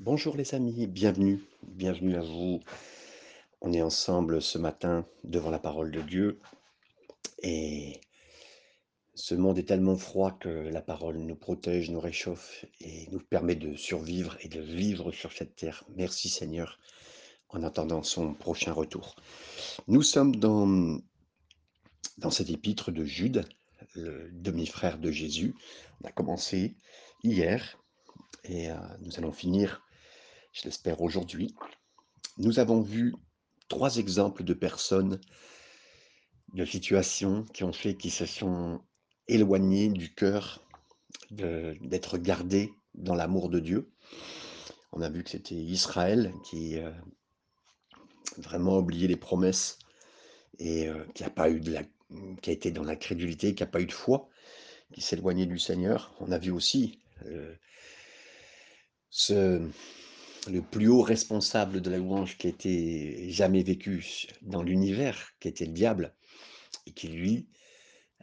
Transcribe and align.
Bonjour 0.00 0.36
les 0.36 0.54
amis, 0.54 0.86
bienvenue, 0.86 1.40
bienvenue 1.64 2.14
à 2.14 2.22
vous. 2.22 2.60
On 3.60 3.72
est 3.72 3.82
ensemble 3.82 4.40
ce 4.40 4.56
matin 4.56 5.04
devant 5.24 5.50
la 5.50 5.58
parole 5.58 5.90
de 5.90 6.00
Dieu 6.00 6.38
et 7.42 8.00
ce 9.16 9.34
monde 9.34 9.58
est 9.58 9.66
tellement 9.66 9.96
froid 9.96 10.38
que 10.38 10.48
la 10.48 10.82
parole 10.82 11.16
nous 11.16 11.34
protège, 11.34 11.90
nous 11.90 11.98
réchauffe 11.98 12.64
et 12.80 13.08
nous 13.10 13.18
permet 13.18 13.56
de 13.56 13.74
survivre 13.74 14.36
et 14.40 14.48
de 14.48 14.60
vivre 14.60 15.10
sur 15.10 15.32
cette 15.32 15.56
terre. 15.56 15.82
Merci 15.96 16.28
Seigneur 16.28 16.78
en 17.48 17.64
attendant 17.64 18.04
son 18.04 18.34
prochain 18.34 18.72
retour. 18.72 19.16
Nous 19.88 20.02
sommes 20.02 20.36
dans, 20.36 21.00
dans 22.18 22.30
cet 22.30 22.50
épître 22.50 22.92
de 22.92 23.04
Jude, 23.04 23.48
le 23.96 24.30
demi-frère 24.30 24.98
de 24.98 25.10
Jésus. 25.10 25.56
On 26.00 26.06
a 26.06 26.12
commencé 26.12 26.76
hier 27.24 27.76
et 28.44 28.70
euh, 28.70 28.76
nous 29.00 29.18
allons 29.18 29.32
finir, 29.32 29.82
je 30.58 30.64
l'espère, 30.64 31.00
aujourd'hui. 31.02 31.54
Nous 32.36 32.58
avons 32.58 32.80
vu 32.80 33.14
trois 33.68 33.96
exemples 33.98 34.42
de 34.42 34.54
personnes, 34.54 35.20
de 36.52 36.64
situations 36.64 37.44
qui 37.54 37.62
ont 37.62 37.72
fait 37.72 37.94
qu'ils 37.94 38.12
se 38.12 38.26
sont 38.26 38.80
éloignés 39.28 39.88
du 39.88 40.12
cœur, 40.12 40.64
d'être 41.30 42.18
gardés 42.18 42.72
dans 42.94 43.14
l'amour 43.14 43.50
de 43.50 43.60
Dieu. 43.60 43.90
On 44.92 45.00
a 45.00 45.10
vu 45.10 45.22
que 45.22 45.30
c'était 45.30 45.54
Israël 45.54 46.32
qui 46.44 46.78
euh, 46.78 46.90
vraiment 48.38 48.78
oublié 48.78 49.06
les 49.06 49.16
promesses 49.16 49.78
et 50.58 50.88
euh, 50.88 51.04
qui 51.14 51.22
a 51.22 51.30
pas 51.30 51.50
eu 51.50 51.60
de 51.60 51.72
la, 51.72 51.82
qui 52.42 52.50
a 52.50 52.52
été 52.52 52.70
dans 52.70 52.82
la 52.82 52.96
crédulité, 52.96 53.54
qui 53.54 53.62
n'a 53.62 53.68
pas 53.68 53.80
eu 53.80 53.86
de 53.86 53.92
foi, 53.92 54.28
qui 54.92 55.06
éloigné 55.14 55.46
du 55.46 55.58
Seigneur. 55.58 56.14
On 56.18 56.32
a 56.32 56.38
vu 56.38 56.50
aussi 56.50 56.98
euh, 57.26 57.54
ce, 59.10 59.60
le 60.46 60.62
plus 60.62 60.88
haut 60.88 61.02
responsable 61.02 61.80
de 61.80 61.90
la 61.90 61.98
louange 61.98 62.38
qui 62.38 62.48
été 62.48 63.30
jamais 63.30 63.62
vécu 63.62 64.26
dans 64.42 64.62
l'univers, 64.62 65.32
qui 65.40 65.48
était 65.48 65.66
le 65.66 65.72
diable, 65.72 66.14
et 66.86 66.92
qui 66.92 67.08
lui, 67.08 67.48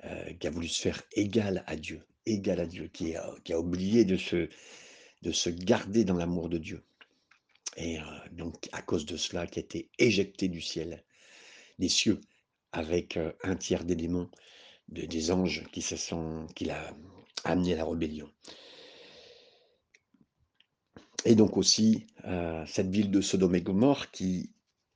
euh, 0.06 0.34
qui 0.34 0.48
a 0.48 0.52
voulu 0.52 0.68
se 0.68 0.82
faire 0.82 1.02
égal 1.14 1.64
à 1.68 1.76
Dieu, 1.76 2.02
égal 2.26 2.60
à 2.60 2.66
Dieu, 2.66 2.88
qui 2.88 3.16
a, 3.16 3.34
qui 3.44 3.54
oublié 3.54 4.06
de 4.06 4.18
se, 4.18 4.50
de 5.22 5.32
se 5.32 5.50
garder 5.50 6.04
dans 6.04 6.18
l'amour 6.18 6.50
de 6.50 6.58
Dieu. 6.58 6.84
Et 7.78 8.00
euh, 8.00 8.04
donc, 8.32 8.70
à 8.72 8.82
cause 8.82 9.06
de 9.06 9.18
cela, 9.18 9.48
qui 9.48 9.60
a 9.60 9.64
été 9.64 9.90
éjecté 10.00 10.48
du 10.48 10.62
ciel, 10.62 11.04
des 11.80 11.90
cieux, 11.90 12.22
avec 12.72 13.18
euh, 13.18 13.32
un 13.44 13.56
tiers 13.56 13.84
des 13.84 13.96
démons, 13.96 14.30
de- 14.90 15.06
des 15.06 15.32
anges 15.32 15.64
qui 15.72 15.82
se 15.82 15.96
sont, 15.96 16.48
qu'il 16.56 16.72
a 16.72 16.94
amené 17.44 17.74
à 17.74 17.78
la 17.78 17.86
rébellion. 17.86 18.30
Et 21.26 21.34
donc 21.34 21.58
aussi 21.58 22.06
euh, 22.26 22.64
cette 22.68 22.90
ville 22.90 23.10
de 23.10 23.20
Sodome 23.20 23.56
et 23.56 23.62
Gomorre 23.62 24.12
qui 24.12 24.52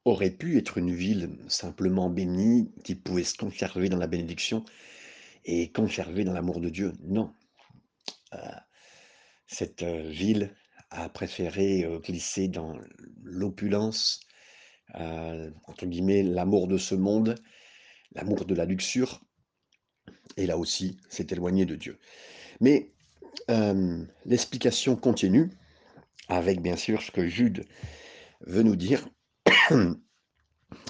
aurait 0.05 0.29
pu 0.29 0.57
être 0.57 0.77
une 0.77 0.93
ville 0.93 1.35
simplement 1.47 2.09
bénie, 2.09 2.71
qui 2.83 2.93
pouvait 2.95 3.23
se 3.23 3.35
conserver 3.35 3.89
dans 3.89 3.97
la 3.97 4.07
bénédiction 4.07 4.63
et 5.43 5.71
conserver 5.71 6.23
dans 6.23 6.33
l'amour 6.33 6.61
de 6.61 6.69
Dieu. 6.69 6.93
Non, 7.03 7.33
Euh, 8.33 8.37
cette 9.47 9.81
euh, 9.81 10.07
ville 10.09 10.55
a 10.91 11.09
préféré 11.09 11.85
glisser 12.03 12.47
dans 12.47 12.77
l'opulence, 13.23 14.21
entre 14.95 15.85
guillemets, 15.85 16.23
l'amour 16.23 16.67
de 16.67 16.79
ce 16.79 16.95
monde, 16.95 17.35
l'amour 18.13 18.45
de 18.45 18.55
la 18.55 18.65
luxure, 18.65 19.21
et 20.35 20.47
là 20.47 20.57
aussi 20.57 20.97
s'est 21.09 21.27
éloigné 21.29 21.67
de 21.67 21.75
Dieu. 21.75 21.99
Mais 22.59 22.91
l'explication 24.25 24.95
continue 24.95 25.51
avec 26.29 26.61
bien 26.61 26.75
sûr 26.75 27.01
ce 27.01 27.11
que 27.11 27.27
Jude 27.27 27.65
veut 28.41 28.63
nous 28.63 28.75
dire 28.75 29.07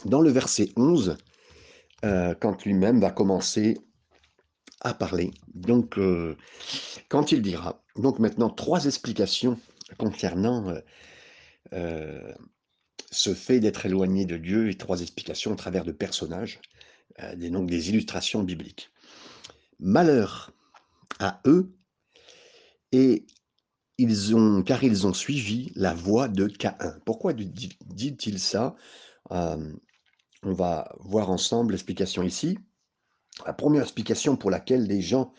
dans 0.06 0.22
le 0.22 0.30
verset 0.30 0.70
11, 0.76 1.18
euh, 2.06 2.36
quand 2.40 2.66
lui-même 2.66 3.00
va 3.00 3.12
commencer 3.12 3.78
à 4.82 4.94
parler. 4.94 5.32
Donc, 5.54 5.98
euh, 5.98 6.38
quand 7.10 7.32
il 7.32 7.42
dira, 7.42 7.84
donc 7.96 8.20
maintenant 8.20 8.50
trois 8.50 8.86
explications 8.86 9.60
concernant 9.98 10.74
euh, 11.74 12.34
ce 13.12 13.34
fait 13.34 13.60
d'être 13.60 13.86
éloigné 13.86 14.26
de 14.26 14.38
Dieu 14.38 14.70
et 14.70 14.78
trois 14.78 15.02
explications 15.02 15.54
à 15.54 15.56
travers 15.56 15.84
de 15.84 15.92
personnages, 15.92 16.62
des, 17.36 17.50
donc 17.50 17.70
des 17.70 17.90
illustrations 17.90 18.44
bibliques. 18.44 18.92
Malheur 19.80 20.54
à 21.20 21.42
eux 21.46 21.74
et 22.92 23.26
ils 24.00 24.36
ont, 24.36 24.64
car 24.64 24.84
ils 24.84 25.06
ont 25.06 25.14
suivi 25.14 25.72
la 25.76 25.94
voie 25.94 26.28
de 26.30 26.48
Caïn. 26.48 27.00
Pourquoi 27.06 27.34
dit- 27.34 27.78
dit-il 27.86 28.40
ça? 28.40 28.76
Euh, 29.32 29.74
On 30.42 30.54
va 30.54 30.96
voir 31.00 31.30
ensemble 31.30 31.74
l'explication 31.74 32.24
ici. 32.24 32.58
La 33.46 33.54
première 33.54 33.84
explication 33.84 34.38
pour 34.38 34.50
laquelle 34.50 34.88
les 34.88 35.02
gens 35.02 35.34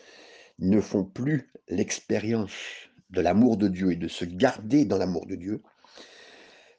ne 0.59 0.79
font 0.79 1.03
plus 1.03 1.51
l'expérience 1.67 2.53
de 3.09 3.19
l'amour 3.19 3.57
de 3.57 3.67
Dieu 3.67 3.91
et 3.91 3.95
de 3.95 4.07
se 4.07 4.25
garder 4.25 4.85
dans 4.85 4.99
l'amour 4.99 5.25
de 5.25 5.35
Dieu, 5.35 5.63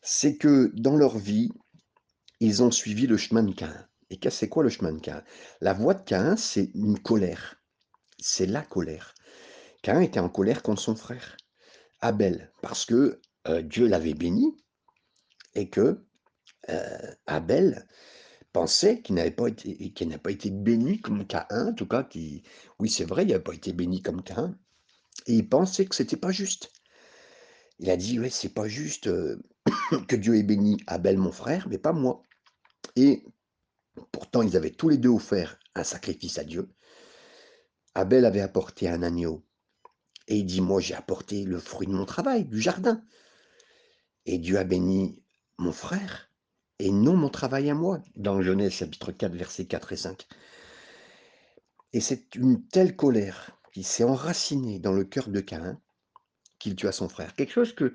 c'est 0.03 0.37
que 0.37 0.71
dans 0.75 0.97
leur 0.97 1.19
vie, 1.19 1.51
ils 2.39 2.63
ont 2.63 2.71
suivi 2.71 3.09
le 3.09 3.17
chemin 3.17 3.43
de 3.43 3.53
Caïn. 3.53 3.89
Et 4.11 4.21
c'est 4.31 4.49
quoi 4.49 4.63
le 4.63 4.69
chemin 4.69 4.93
de 4.93 5.01
Caïn? 5.01 5.25
La 5.61 5.73
voie 5.73 5.95
de 5.95 6.03
Caïn, 6.03 6.37
c'est 6.37 6.71
une 6.75 6.99
colère. 6.99 7.57
C'est 8.19 8.47
la 8.47 8.63
colère. 8.63 9.15
Caïn 9.83 10.03
était 10.03 10.21
en 10.21 10.29
colère 10.29 10.63
contre 10.63 10.81
son 10.81 10.95
frère, 10.95 11.37
Abel, 12.03 12.53
parce 12.61 12.85
que 12.85 13.21
euh, 13.49 13.63
Dieu 13.63 13.87
l'avait 13.87 14.15
béni 14.15 14.57
et 15.55 15.71
que 15.71 16.05
euh, 16.69 17.15
Abel 17.27 17.87
pensait 18.53 19.01
qu'il 19.01 19.15
n'avait 19.15 19.31
pas 19.31 19.49
été, 19.49 19.93
qu'il 19.93 20.09
n'a 20.09 20.19
pas 20.19 20.31
été 20.31 20.51
béni 20.51 21.01
comme 21.01 21.27
Caïn, 21.27 21.69
en 21.69 21.73
tout 21.73 21.87
cas, 21.87 22.03
qui, 22.03 22.43
oui, 22.79 22.91
c'est 22.91 23.05
vrai, 23.05 23.23
il 23.23 23.29
n'avait 23.29 23.43
pas 23.43 23.55
été 23.55 23.73
béni 23.73 24.03
comme 24.03 24.23
Caïn, 24.23 24.59
et 25.27 25.35
il 25.35 25.49
pensait 25.49 25.87
que 25.87 25.95
c'était 25.95 26.17
pas 26.17 26.33
juste. 26.33 26.73
Il 27.79 27.89
a 27.91 27.97
dit, 27.97 28.19
ouais, 28.19 28.31
c'est 28.31 28.53
pas 28.53 28.69
juste 28.69 29.07
euh, 29.07 29.41
que 30.09 30.17
Dieu 30.17 30.37
ait 30.37 30.43
béni 30.43 30.79
Abel, 30.87 31.19
mon 31.19 31.33
frère, 31.33 31.67
mais 31.69 31.79
pas 31.79 31.93
moi. 31.93 32.23
Et 32.97 33.25
pourtant, 34.11 34.43
ils 34.43 34.57
avaient 34.57 34.71
tous 34.71 34.89
les 34.89 34.99
deux 34.99 35.09
offert 35.09 35.59
un 35.75 35.85
sacrifice 35.85 36.39
à 36.39 36.45
Dieu. 36.45 36.69
Abel 37.95 38.25
avait 38.25 38.41
apporté 38.41 38.89
un 38.89 39.03
agneau, 39.03 39.45
et 40.33 40.37
il 40.37 40.47
dit, 40.47 40.63
moi, 40.63 40.81
j'ai 40.81 40.95
apporté 40.95 41.45
le 41.45 41.59
fruit 41.59 41.87
de 41.87 41.93
mon 41.93 42.07
travail, 42.07 42.47
du 42.47 42.59
jardin. 42.59 43.05
Et 44.25 44.39
Dieu 44.39 44.57
a 44.57 44.65
béni 44.65 45.23
mon 45.59 45.73
frère, 45.73 46.31
et 46.79 46.91
non 46.91 47.19
mon 47.19 47.29
travail 47.29 47.69
à 47.69 47.75
moi, 47.75 48.03
dans 48.17 48.41
Genèse 48.41 48.73
chapitre 48.73 49.13
4, 49.13 49.35
versets 49.35 49.67
4 49.67 49.93
et 49.93 49.97
5. 49.99 50.27
Et 51.93 52.01
c'est 52.01 52.35
une 52.35 52.67
telle 52.67 52.97
colère 52.97 53.51
qui 53.75 53.83
s'est 53.83 54.05
enracinée 54.05 54.79
dans 54.79 54.93
le 54.93 55.05
cœur 55.05 55.29
de 55.29 55.41
Caïn 55.41 55.79
qu'il 56.59 56.77
tua 56.77 56.93
son 56.93 57.11
frère. 57.11 57.35
Quelque 57.35 57.53
chose 57.53 57.75
que, 57.75 57.93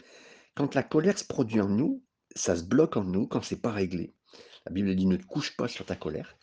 quand 0.54 0.76
la 0.76 0.84
colère 0.84 1.18
se 1.18 1.26
produit 1.26 1.60
en 1.60 1.70
nous, 1.70 2.04
ça 2.36 2.56
se 2.56 2.64
bloque 2.64 2.98
en 2.98 3.04
nous 3.04 3.26
quand 3.26 3.42
c'est 3.42 3.64
pas 3.64 3.72
réglé. 3.72 4.14
La 4.68 4.72
Bible 4.72 4.96
dit 4.96 5.08
ne 5.08 5.18
te 5.18 5.26
couche 5.26 5.58
pas 5.58 5.68
sur 5.68 5.88
ta 5.88 5.96
colère. 5.96 6.38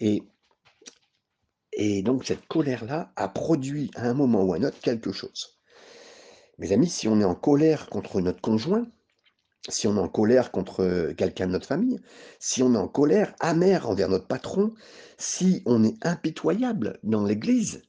Et, 0.00 0.24
et 1.72 2.02
donc 2.02 2.24
cette 2.24 2.46
colère-là 2.46 3.12
a 3.16 3.28
produit 3.28 3.90
à 3.94 4.08
un 4.08 4.14
moment 4.14 4.42
ou 4.42 4.52
à 4.52 4.56
un 4.56 4.64
autre 4.64 4.80
quelque 4.80 5.12
chose. 5.12 5.58
Mes 6.58 6.72
amis, 6.72 6.88
si 6.88 7.08
on 7.08 7.20
est 7.20 7.24
en 7.24 7.34
colère 7.34 7.88
contre 7.88 8.20
notre 8.20 8.40
conjoint, 8.40 8.86
si 9.68 9.86
on 9.86 9.96
est 9.96 10.00
en 10.00 10.08
colère 10.08 10.50
contre 10.50 11.12
quelqu'un 11.16 11.46
de 11.46 11.52
notre 11.52 11.66
famille, 11.66 12.00
si 12.40 12.62
on 12.62 12.74
est 12.74 12.78
en 12.78 12.88
colère 12.88 13.34
amère 13.40 13.88
envers 13.88 14.08
notre 14.08 14.26
patron, 14.26 14.74
si 15.18 15.62
on 15.66 15.84
est 15.84 16.04
impitoyable 16.04 16.98
dans 17.04 17.24
l'église, 17.24 17.82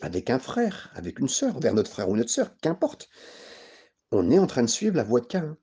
avec 0.00 0.30
un 0.30 0.38
frère, 0.38 0.90
avec 0.94 1.18
une 1.18 1.28
sœur, 1.28 1.58
vers 1.60 1.74
notre 1.74 1.90
frère 1.90 2.08
ou 2.08 2.16
notre 2.16 2.30
sœur, 2.30 2.54
qu'importe, 2.60 3.08
on 4.12 4.30
est 4.30 4.38
en 4.38 4.46
train 4.46 4.62
de 4.62 4.68
suivre 4.68 4.96
la 4.96 5.04
voie 5.04 5.20
de 5.20 5.26
Caïn. 5.26 5.56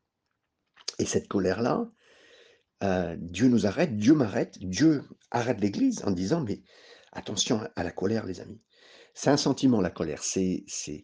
Et 0.99 1.05
cette 1.05 1.27
colère-là, 1.27 1.89
euh, 2.83 3.15
Dieu 3.19 3.47
nous 3.47 3.67
arrête, 3.67 3.95
Dieu 3.97 4.13
m'arrête, 4.13 4.57
Dieu 4.59 5.03
arrête 5.29 5.61
l'église 5.61 6.03
en 6.03 6.11
disant, 6.11 6.41
mais 6.41 6.61
attention 7.11 7.61
à 7.75 7.83
la 7.83 7.91
colère, 7.91 8.25
les 8.25 8.39
amis. 8.41 8.61
C'est 9.13 9.29
un 9.29 9.37
sentiment, 9.37 9.81
la 9.81 9.89
colère. 9.89 10.23
C'est, 10.23 10.63
c'est, 10.67 11.03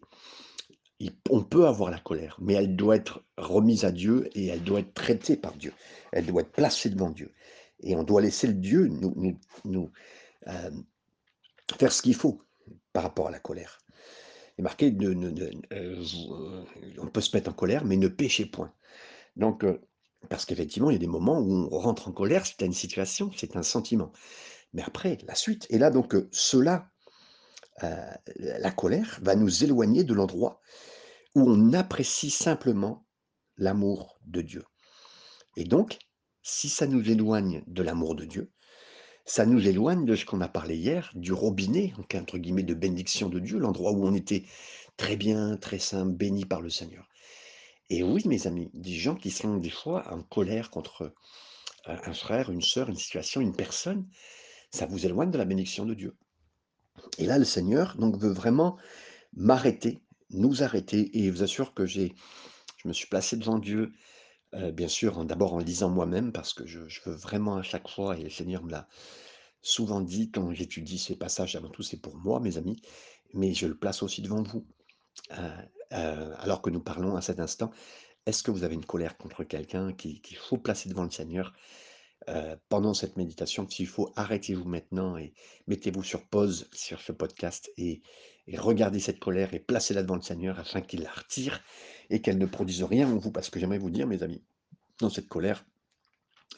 on 1.30 1.44
peut 1.44 1.66
avoir 1.66 1.90
la 1.90 1.98
colère, 1.98 2.36
mais 2.40 2.54
elle 2.54 2.76
doit 2.76 2.96
être 2.96 3.22
remise 3.36 3.84
à 3.84 3.92
Dieu 3.92 4.28
et 4.34 4.46
elle 4.46 4.62
doit 4.62 4.80
être 4.80 4.94
traitée 4.94 5.36
par 5.36 5.54
Dieu. 5.54 5.72
Elle 6.12 6.26
doit 6.26 6.42
être 6.42 6.52
placée 6.52 6.90
devant 6.90 7.10
Dieu. 7.10 7.32
Et 7.80 7.94
on 7.94 8.02
doit 8.02 8.20
laisser 8.20 8.48
le 8.48 8.54
Dieu 8.54 8.88
nous, 8.88 9.92
euh, 10.48 10.70
faire 11.78 11.92
ce 11.92 12.02
qu'il 12.02 12.14
faut 12.14 12.42
par 12.92 13.04
rapport 13.04 13.28
à 13.28 13.30
la 13.30 13.38
colère. 13.38 13.78
Est 14.58 14.62
marqué, 14.62 14.92
euh, 15.00 16.04
on 16.98 17.06
peut 17.06 17.20
se 17.20 17.36
mettre 17.36 17.50
en 17.50 17.52
colère, 17.52 17.84
mais 17.84 17.96
ne 17.96 18.08
péchez 18.08 18.46
point. 18.46 18.72
Donc, 19.36 19.62
euh, 19.62 19.80
parce 20.28 20.44
qu'effectivement, 20.44 20.90
il 20.90 20.94
y 20.94 20.96
a 20.96 21.00
des 21.00 21.06
moments 21.06 21.38
où 21.38 21.68
on 21.70 21.78
rentre 21.78 22.08
en 22.08 22.12
colère, 22.12 22.44
c'est 22.44 22.62
une 22.62 22.72
situation, 22.72 23.30
c'est 23.36 23.54
un 23.54 23.62
sentiment. 23.62 24.10
Mais 24.72 24.82
après, 24.82 25.18
la 25.26 25.34
suite. 25.34 25.66
Et 25.70 25.78
là, 25.78 25.90
donc, 25.90 26.14
euh, 26.14 26.28
cela, 26.32 26.90
euh, 27.82 28.10
la 28.36 28.70
colère 28.70 29.18
va 29.22 29.34
nous 29.34 29.64
éloigner 29.64 30.04
de 30.04 30.14
l'endroit 30.14 30.60
où 31.34 31.48
on 31.48 31.72
apprécie 31.72 32.30
simplement 32.30 33.06
l'amour 33.56 34.18
de 34.26 34.42
Dieu. 34.42 34.64
Et 35.56 35.64
donc, 35.64 35.98
si 36.42 36.68
ça 36.68 36.86
nous 36.86 37.10
éloigne 37.10 37.62
de 37.66 37.82
l'amour 37.82 38.14
de 38.14 38.24
Dieu, 38.24 38.52
ça 39.24 39.44
nous 39.44 39.68
éloigne 39.68 40.06
de 40.06 40.16
ce 40.16 40.24
qu'on 40.24 40.40
a 40.40 40.48
parlé 40.48 40.76
hier, 40.76 41.10
du 41.14 41.32
robinet, 41.32 41.92
entre 42.14 42.38
guillemets, 42.38 42.62
de 42.62 42.74
bénédiction 42.74 43.28
de 43.28 43.38
Dieu, 43.38 43.58
l'endroit 43.58 43.92
où 43.92 44.06
on 44.06 44.14
était 44.14 44.44
très 44.96 45.16
bien, 45.16 45.56
très 45.56 45.78
saint, 45.78 46.06
béni 46.06 46.46
par 46.46 46.62
le 46.62 46.70
Seigneur. 46.70 47.06
Et 47.90 48.02
oui, 48.02 48.22
mes 48.26 48.46
amis, 48.46 48.70
des 48.74 48.94
gens 48.94 49.14
qui 49.14 49.30
sont 49.30 49.56
des 49.56 49.70
fois 49.70 50.10
en 50.12 50.22
colère 50.22 50.70
contre 50.70 51.14
un 51.86 52.12
frère, 52.12 52.50
une 52.50 52.62
sœur, 52.62 52.88
une 52.88 52.96
situation, 52.96 53.40
une 53.40 53.54
personne, 53.54 54.06
ça 54.70 54.86
vous 54.86 55.06
éloigne 55.06 55.30
de 55.30 55.38
la 55.38 55.44
bénédiction 55.44 55.86
de 55.86 55.94
Dieu. 55.94 56.16
Et 57.18 57.26
là, 57.26 57.38
le 57.38 57.44
Seigneur 57.44 57.96
donc 57.96 58.16
veut 58.16 58.32
vraiment 58.32 58.76
m'arrêter, 59.32 60.02
nous 60.30 60.62
arrêter, 60.62 61.18
et 61.18 61.30
vous 61.30 61.42
assure 61.42 61.74
que 61.74 61.86
j'ai, 61.86 62.14
je 62.76 62.88
me 62.88 62.92
suis 62.92 63.06
placé 63.06 63.36
devant 63.36 63.58
Dieu, 63.58 63.92
euh, 64.54 64.72
bien 64.72 64.88
sûr, 64.88 65.24
d'abord 65.24 65.54
en 65.54 65.58
lisant 65.58 65.90
moi-même, 65.90 66.32
parce 66.32 66.54
que 66.54 66.66
je, 66.66 66.80
veux 67.06 67.14
vraiment 67.14 67.56
à 67.56 67.62
chaque 67.62 67.88
fois, 67.88 68.16
et 68.18 68.24
le 68.24 68.30
Seigneur 68.30 68.62
me 68.62 68.70
l'a 68.70 68.88
souvent 69.62 70.00
dit 70.00 70.30
quand 70.30 70.52
j'étudie 70.52 70.98
ces 70.98 71.16
passages, 71.16 71.56
avant 71.56 71.68
tout, 71.68 71.82
c'est 71.82 72.00
pour 72.00 72.16
moi, 72.16 72.40
mes 72.40 72.58
amis, 72.58 72.80
mais 73.34 73.54
je 73.54 73.66
le 73.66 73.76
place 73.76 74.02
aussi 74.02 74.22
devant 74.22 74.42
vous. 74.42 74.66
Euh, 75.32 75.62
euh, 75.92 76.34
alors 76.38 76.62
que 76.62 76.70
nous 76.70 76.80
parlons 76.80 77.16
à 77.16 77.22
cet 77.22 77.40
instant, 77.40 77.70
est-ce 78.26 78.42
que 78.42 78.50
vous 78.50 78.62
avez 78.62 78.74
une 78.74 78.84
colère 78.84 79.16
contre 79.16 79.42
quelqu'un 79.44 79.92
qu'il 79.92 80.36
faut 80.36 80.58
placer 80.58 80.88
devant 80.88 81.04
le 81.04 81.10
Seigneur 81.10 81.52
pendant 82.68 82.94
cette 82.94 83.16
méditation, 83.16 83.68
s'il 83.68 83.86
faut, 83.86 84.12
arrêtez-vous 84.16 84.68
maintenant 84.68 85.16
et 85.16 85.32
mettez-vous 85.66 86.02
sur 86.02 86.26
pause 86.26 86.68
sur 86.72 87.00
ce 87.00 87.12
podcast 87.12 87.70
et, 87.76 88.02
regardez 88.56 88.98
cette 88.98 89.18
colère 89.18 89.52
et 89.52 89.58
placez-la 89.58 90.02
devant 90.02 90.16
le 90.16 90.22
Seigneur 90.22 90.58
afin 90.58 90.80
qu'il 90.80 91.02
la 91.02 91.10
retire 91.10 91.62
et 92.08 92.22
qu'elle 92.22 92.38
ne 92.38 92.46
produise 92.46 92.82
rien 92.82 93.06
en 93.06 93.18
vous. 93.18 93.30
Parce 93.30 93.50
que 93.50 93.60
j'aimerais 93.60 93.78
vous 93.78 93.90
dire, 93.90 94.06
mes 94.06 94.22
amis, 94.22 94.42
dans 95.00 95.10
cette 95.10 95.28
colère, 95.28 95.66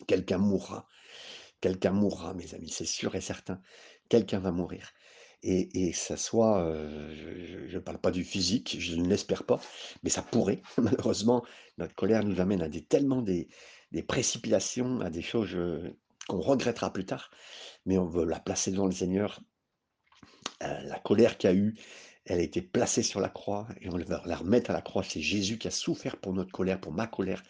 quelqu'un 0.07 0.39
mourra. 0.39 0.87
Quelqu'un 1.61 1.91
mourra, 1.91 2.33
mes 2.35 2.55
amis, 2.55 2.71
c'est 2.71 2.87
sûr 2.87 3.15
et 3.17 3.21
certain. 3.21 3.61
Quelqu'un 4.09 4.39
va 4.39 4.53
mourir. 4.53 4.93
Et, 5.43 5.93
ça 5.95 6.17
soit, 6.17 6.71
je 7.15 7.75
ne 7.75 7.81
parle 7.81 7.99
pas 7.99 8.11
du 8.11 8.25
physique, 8.25 8.77
je 8.79 8.97
ne 8.97 9.09
l'espère 9.09 9.45
pas, 9.45 9.59
mais 10.03 10.11
ça 10.11 10.23
pourrait. 10.23 10.61
Malheureusement, 10.79 11.45
notre 11.79 11.95
colère 11.95 12.25
nous 12.25 12.41
amène 12.41 12.61
à 12.61 12.69
des, 12.69 12.85
tellement 12.85 13.23
des, 13.23 13.49
des 13.93 14.03
précipitations, 14.03 15.01
à 15.01 15.11
des 15.11 15.23
choses 15.23 15.57
qu'on 16.29 16.41
regrettera 16.41 16.93
plus 16.93 17.07
tard, 17.07 17.31
mais 17.87 17.99
on 17.99 18.07
veut 18.07 18.25
la 18.25 18.41
placer 18.41 18.71
devant 18.71 18.87
le 18.87 18.93
Seigneur. 18.93 19.41
la 20.61 20.99
colère 21.01 21.39
qu'il 21.39 21.51
a 21.51 21.55
eu, 21.55 21.75
elle 22.25 22.39
a 22.39 22.43
été 22.43 22.63
placée 22.63 23.03
sur 23.03 23.21
la 23.21 23.29
croix 23.29 23.67
et 23.81 23.89
on 23.89 23.99
va 23.99 24.23
la 24.25 24.37
remettre 24.37 24.71
à 24.71 24.73
la 24.73 24.83
croix. 24.83 25.03
C'est 25.03 25.21
Jésus 25.21 25.59
qui 25.59 25.69
a 25.69 25.71
souffert 25.71 26.17
pour 26.17 26.33
notre 26.33 26.53
colère, 26.53 26.81
pour 26.81 26.93
ma 26.93 27.07
colère. 27.07 27.43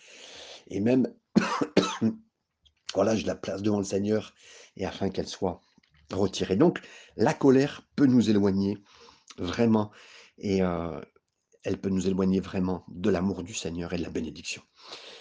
Et 0.69 0.81
même, 0.81 1.13
voilà, 2.95 3.17
je 3.17 3.27
la 3.27 3.35
place 3.35 3.63
devant 3.63 3.79
le 3.79 3.85
Seigneur 3.85 4.33
et 4.77 4.87
afin 4.87 5.11
qu'elle 5.11 5.29
soit 5.29 5.61
retirée. 6.11 6.57
Donc, 6.57 6.81
la 7.17 7.35
colère 7.35 7.83
peut 7.97 8.07
nous 8.07 8.31
éloigner 8.31 8.79
vraiment 9.39 9.91
et 10.39 10.61
elle 11.65 11.81
peut 11.81 11.91
nous 11.91 12.09
éloigner 12.09 12.41
vraiment 12.41 12.85
de 12.89 13.11
l'amour 13.11 13.43
du 13.43 13.55
Seigneur 13.55 13.93
et 13.93 13.99
de 13.99 14.03
la 14.03 14.11
bénédiction. 14.11 14.63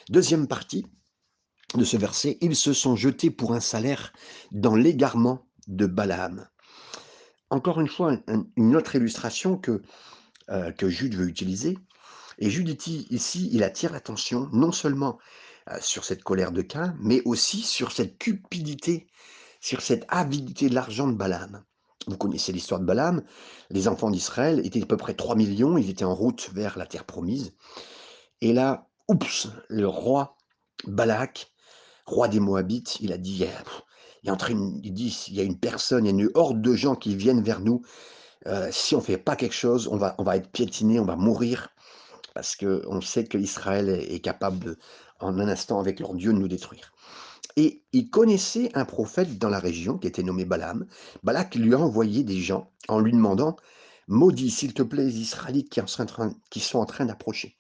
Deuxième 0.10 0.48
partie, 0.48 0.86
de 1.76 1.84
ce 1.84 1.98
verset, 1.98 2.38
ils 2.42 2.56
se 2.56 2.74
sont 2.74 2.96
jetés 2.96 3.30
pour 3.30 3.54
un 3.54 3.60
salaire 3.60 4.14
dans 4.52 4.76
l'égarement 4.76 5.48
de 5.68 5.86
Balaam. 5.86 6.48
Encore 7.52 7.80
une 7.80 7.88
fois, 7.88 8.18
une 8.56 8.76
autre 8.76 8.96
illustration 8.96 9.58
que, 9.58 9.82
euh, 10.50 10.72
que 10.72 10.90
Jude 10.90 11.16
veut 11.16 11.28
utiliser. 11.28 11.78
Et 12.38 12.50
Jude 12.50 12.70
ici, 13.12 13.50
il 13.52 13.64
attire 13.64 13.92
l'attention 13.92 14.50
non 14.52 14.72
seulement 14.72 15.20
euh, 15.70 15.78
sur 15.82 16.04
cette 16.06 16.24
colère 16.24 16.52
de 16.52 16.62
Cain, 16.62 16.96
mais 17.00 17.22
aussi 17.26 17.62
sur 17.62 17.92
cette 17.92 18.18
cupidité, 18.18 19.08
sur 19.62 19.82
cette 19.82 20.06
avidité 20.10 20.70
de 20.70 20.76
l'argent 20.76 21.08
de 21.08 21.14
Balaam. 21.16 21.64
Vous 22.08 22.18
connaissez 22.18 22.52
l'histoire 22.52 22.80
de 22.80 22.86
Balaam. 22.86 23.24
Les 23.70 23.88
enfants 23.88 24.10
d'Israël 24.10 24.66
étaient 24.66 24.82
à 24.82 24.86
peu 24.86 24.98
près 24.98 25.14
3 25.14 25.36
millions, 25.36 25.78
ils 25.78 25.90
étaient 25.90 26.06
en 26.06 26.16
route 26.16 26.50
vers 26.54 26.78
la 26.78 26.86
terre 26.86 27.06
promise. 27.06 27.54
Et 28.42 28.54
là, 28.54 28.88
oups, 29.08 29.50
le 29.68 29.88
roi 29.88 30.38
Balak 30.86 31.52
roi 32.10 32.28
des 32.28 32.40
Moabites, 32.40 32.98
il 33.00 33.14
a 33.14 33.18
dit, 33.18 33.34
il 33.34 34.28
y 34.28 34.30
a, 34.30 34.38
il 34.84 34.94
dit, 34.94 35.26
il 35.30 35.36
y 35.36 35.40
a 35.40 35.44
une 35.44 35.60
personne, 35.60 36.06
il 36.06 36.08
y 36.08 36.12
a 36.12 36.24
une 36.24 36.30
horde 36.34 36.62
de 36.62 36.74
gens 36.74 36.96
qui 36.96 37.16
viennent 37.16 37.44
vers 37.44 37.62
nous. 37.62 37.84
Euh, 38.48 38.70
si 38.72 38.96
on 38.96 39.00
ne 39.00 39.04
fait 39.04 39.18
pas 39.18 39.36
quelque 39.36 39.56
chose, 39.56 39.88
on 39.88 39.98
va, 39.98 40.16
on 40.18 40.24
va 40.24 40.38
être 40.38 40.50
piétiné, 40.50 41.00
on 41.00 41.06
va 41.06 41.16
mourir, 41.16 41.70
parce 42.34 42.56
qu'on 42.56 43.02
sait 43.02 43.26
qu'Israël 43.26 43.90
est 43.90 44.20
capable, 44.20 44.78
en 45.20 45.38
un 45.40 45.48
instant, 45.48 45.80
avec 45.80 46.00
leur 46.00 46.14
Dieu, 46.14 46.34
de 46.34 46.38
nous 46.38 46.48
détruire. 46.48 46.92
Et 47.56 47.84
il 47.92 48.10
connaissait 48.10 48.72
un 48.74 48.86
prophète 48.86 49.38
dans 49.38 49.50
la 49.50 49.60
région 49.60 49.98
qui 49.98 50.08
était 50.08 50.24
nommé 50.24 50.46
Balaam. 50.46 50.86
Balak 51.24 51.56
lui 51.56 51.74
a 51.74 51.80
envoyé 51.80 52.24
des 52.24 52.40
gens 52.40 52.72
en 52.88 53.00
lui 53.00 53.12
demandant 53.12 53.58
Maudit, 54.08 54.50
s'il 54.50 54.74
te 54.74 54.82
plaît, 54.82 55.04
les 55.04 55.20
Israélites 55.20 55.70
qui 55.70 56.60
sont 56.60 56.80
en 56.80 56.86
train 56.86 57.06
d'approcher. 57.06 57.58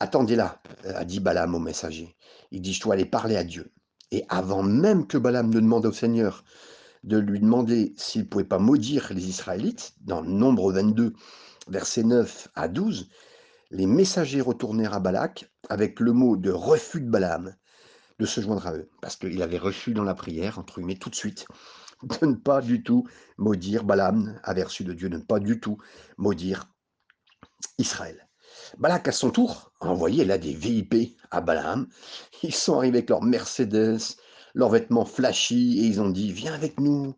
Attendez 0.00 0.34
là, 0.34 0.60
a 0.84 1.04
dit 1.04 1.20
Balaam 1.20 1.54
au 1.54 1.58
messager. 1.58 2.16
Il 2.50 2.62
dit, 2.62 2.72
je 2.72 2.80
dois 2.80 2.94
aller 2.94 3.04
parler 3.04 3.36
à 3.36 3.44
Dieu. 3.44 3.72
Et 4.10 4.24
avant 4.28 4.62
même 4.62 5.06
que 5.06 5.18
Balaam 5.18 5.48
ne 5.48 5.60
demande 5.60 5.86
au 5.86 5.92
Seigneur 5.92 6.44
de 7.04 7.16
lui 7.18 7.40
demander 7.40 7.94
s'il 7.96 8.22
ne 8.22 8.26
pouvait 8.26 8.44
pas 8.44 8.58
maudire 8.58 9.12
les 9.14 9.28
Israélites, 9.28 9.94
dans 10.00 10.22
Nombre 10.22 10.72
22, 10.72 11.14
versets 11.68 12.02
9 12.02 12.48
à 12.54 12.68
12, 12.68 13.08
les 13.70 13.86
messagers 13.86 14.40
retournèrent 14.40 14.94
à 14.94 15.00
Balak 15.00 15.50
avec 15.68 16.00
le 16.00 16.12
mot 16.12 16.36
de 16.36 16.50
refus 16.50 17.00
de 17.00 17.08
Balaam 17.08 17.54
de 18.18 18.26
se 18.26 18.40
joindre 18.40 18.66
à 18.66 18.74
eux, 18.74 18.90
parce 19.00 19.16
qu'il 19.16 19.42
avait 19.42 19.58
reçu 19.58 19.94
dans 19.94 20.04
la 20.04 20.14
prière, 20.14 20.58
entre 20.58 20.76
guillemets, 20.76 20.96
tout 20.96 21.08
de 21.08 21.14
suite, 21.14 21.46
de 22.02 22.26
ne 22.26 22.34
pas 22.34 22.60
du 22.60 22.82
tout 22.82 23.06
maudire 23.38 23.84
Balaam, 23.84 24.38
avait 24.42 24.64
reçu 24.64 24.84
de 24.84 24.92
Dieu, 24.92 25.08
de 25.08 25.16
ne 25.16 25.22
pas 25.22 25.40
du 25.40 25.60
tout 25.60 25.78
maudire 26.18 26.68
Israël. 27.78 28.29
Balak, 28.78 29.08
à 29.08 29.12
son 29.12 29.30
tour, 29.30 29.72
a 29.80 29.88
envoyé 29.88 30.24
là 30.24 30.38
des 30.38 30.52
VIP 30.52 31.16
à 31.30 31.40
Balaam. 31.40 31.88
Ils 32.42 32.54
sont 32.54 32.76
arrivés 32.76 32.98
avec 32.98 33.10
leurs 33.10 33.22
Mercedes, 33.22 33.98
leurs 34.54 34.70
vêtements 34.70 35.04
flashy, 35.04 35.80
et 35.80 35.86
ils 35.86 36.00
ont 36.00 36.10
dit 36.10 36.32
Viens 36.32 36.54
avec 36.54 36.80
nous, 36.80 37.14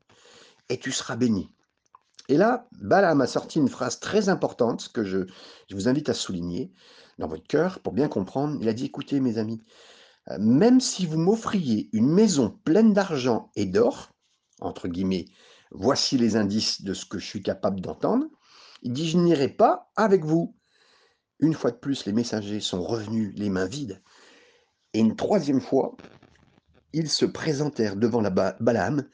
et 0.69 0.79
tu 0.79 0.93
seras 0.93 1.17
béni. 1.17 1.51
Et 2.29 2.37
là, 2.37 2.69
Balaam 2.81 3.21
a 3.21 3.27
sorti 3.27 3.59
une 3.59 3.69
phrase 3.69 4.01
très 4.01 4.29
importante 4.29 4.91
que 4.93 5.05
je, 5.05 5.27
je 5.69 5.75
vous 5.75 5.89
invite 5.89 6.09
à 6.09 6.15
souligner 6.15 6.73
dans 7.19 7.29
votre 7.29 7.47
cœur 7.47 7.81
pour 7.81 7.93
bien 7.93 8.09
comprendre. 8.09 8.59
Il 8.61 8.69
a 8.69 8.73
dit 8.73 8.87
Écoutez, 8.87 9.21
mes 9.21 9.39
amis, 9.39 9.61
euh, 10.31 10.39
même 10.39 10.81
si 10.81 11.07
vous 11.07 11.19
m'offriez 11.19 11.89
une 11.93 12.09
maison 12.09 12.51
pleine 12.65 12.93
d'argent 12.93 13.51
et 13.57 13.67
d'or, 13.67 14.11
entre 14.61 14.89
guillemets, 14.89 15.27
voici 15.71 16.17
les 16.17 16.37
indices 16.37 16.83
de 16.83 16.95
ce 16.95 17.05
que 17.05 17.19
je 17.19 17.27
suis 17.27 17.43
capable 17.43 17.81
d'entendre, 17.81 18.27
il 18.83 18.93
dit 18.93 19.09
Je 19.09 19.19
n'irai 19.19 19.49
pas 19.49 19.91
avec 19.97 20.25
vous. 20.25 20.57
Une 21.43 21.55
fois 21.55 21.73
de 21.73 21.77
plus, 21.77 22.07
les 22.07 22.13
messagers 22.13 22.61
sont 22.61 22.83
revenus 22.83 23.33
les 23.37 23.51
mains 23.51 23.67
vides. 23.67 24.01
Et 24.95 25.01
une 25.01 25.17
troisième 25.17 25.61
fois, 25.61 25.97
ils 26.93 27.11
se 27.11 27.25
présentèrent 27.25 27.97
devant 27.97 28.21
la 28.21 28.31
Balaam, 28.31 29.05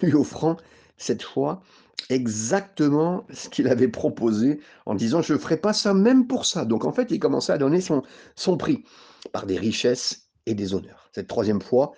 lui 0.00 0.14
offrant 0.14 0.56
cette 0.96 1.22
fois 1.22 1.60
exactement 2.08 3.26
ce 3.32 3.48
qu'il 3.48 3.66
avait 3.68 3.88
proposé 3.88 4.60
en 4.86 4.94
disant 4.94 5.22
je 5.22 5.32
ne 5.32 5.38
ferai 5.38 5.56
pas 5.56 5.72
ça 5.72 5.92
même 5.92 6.28
pour 6.28 6.46
ça. 6.46 6.64
Donc 6.64 6.84
en 6.84 6.92
fait, 6.92 7.10
il 7.10 7.18
commençait 7.18 7.52
à 7.52 7.58
donner 7.58 7.80
son, 7.80 8.02
son 8.36 8.56
prix 8.56 8.84
par 9.32 9.46
des 9.46 9.58
richesses 9.58 10.28
et 10.46 10.54
des 10.54 10.74
honneurs. 10.74 11.10
Cette 11.12 11.26
troisième 11.26 11.60
fois, 11.60 11.92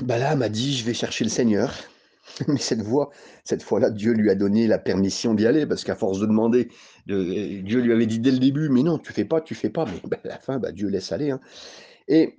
Balaam 0.00 0.42
a 0.42 0.48
dit 0.48 0.76
je 0.76 0.84
vais 0.84 0.94
chercher 0.94 1.24
le 1.24 1.30
Seigneur. 1.30 1.74
Mais 2.48 2.58
cette 2.58 2.82
fois, 2.82 3.10
cette 3.44 3.62
fois-là, 3.62 3.90
Dieu 3.90 4.12
lui 4.12 4.30
a 4.30 4.34
donné 4.34 4.66
la 4.66 4.78
permission 4.78 5.34
d'y 5.34 5.46
aller, 5.46 5.66
parce 5.66 5.84
qu'à 5.84 5.94
force 5.94 6.20
de 6.20 6.26
demander, 6.26 6.68
Dieu 7.06 7.80
lui 7.80 7.92
avait 7.92 8.06
dit 8.06 8.18
dès 8.18 8.30
le 8.30 8.38
début, 8.38 8.68
mais 8.68 8.82
non, 8.82 8.98
tu 8.98 9.12
fais 9.12 9.24
pas, 9.24 9.40
tu 9.40 9.54
fais 9.54 9.70
pas, 9.70 9.86
mais 9.86 10.00
ben, 10.08 10.18
à 10.24 10.28
la 10.28 10.38
fin, 10.38 10.58
bah, 10.58 10.72
Dieu 10.72 10.88
laisse 10.88 11.12
aller. 11.12 11.30
Hein. 11.30 11.40
Et 12.06 12.38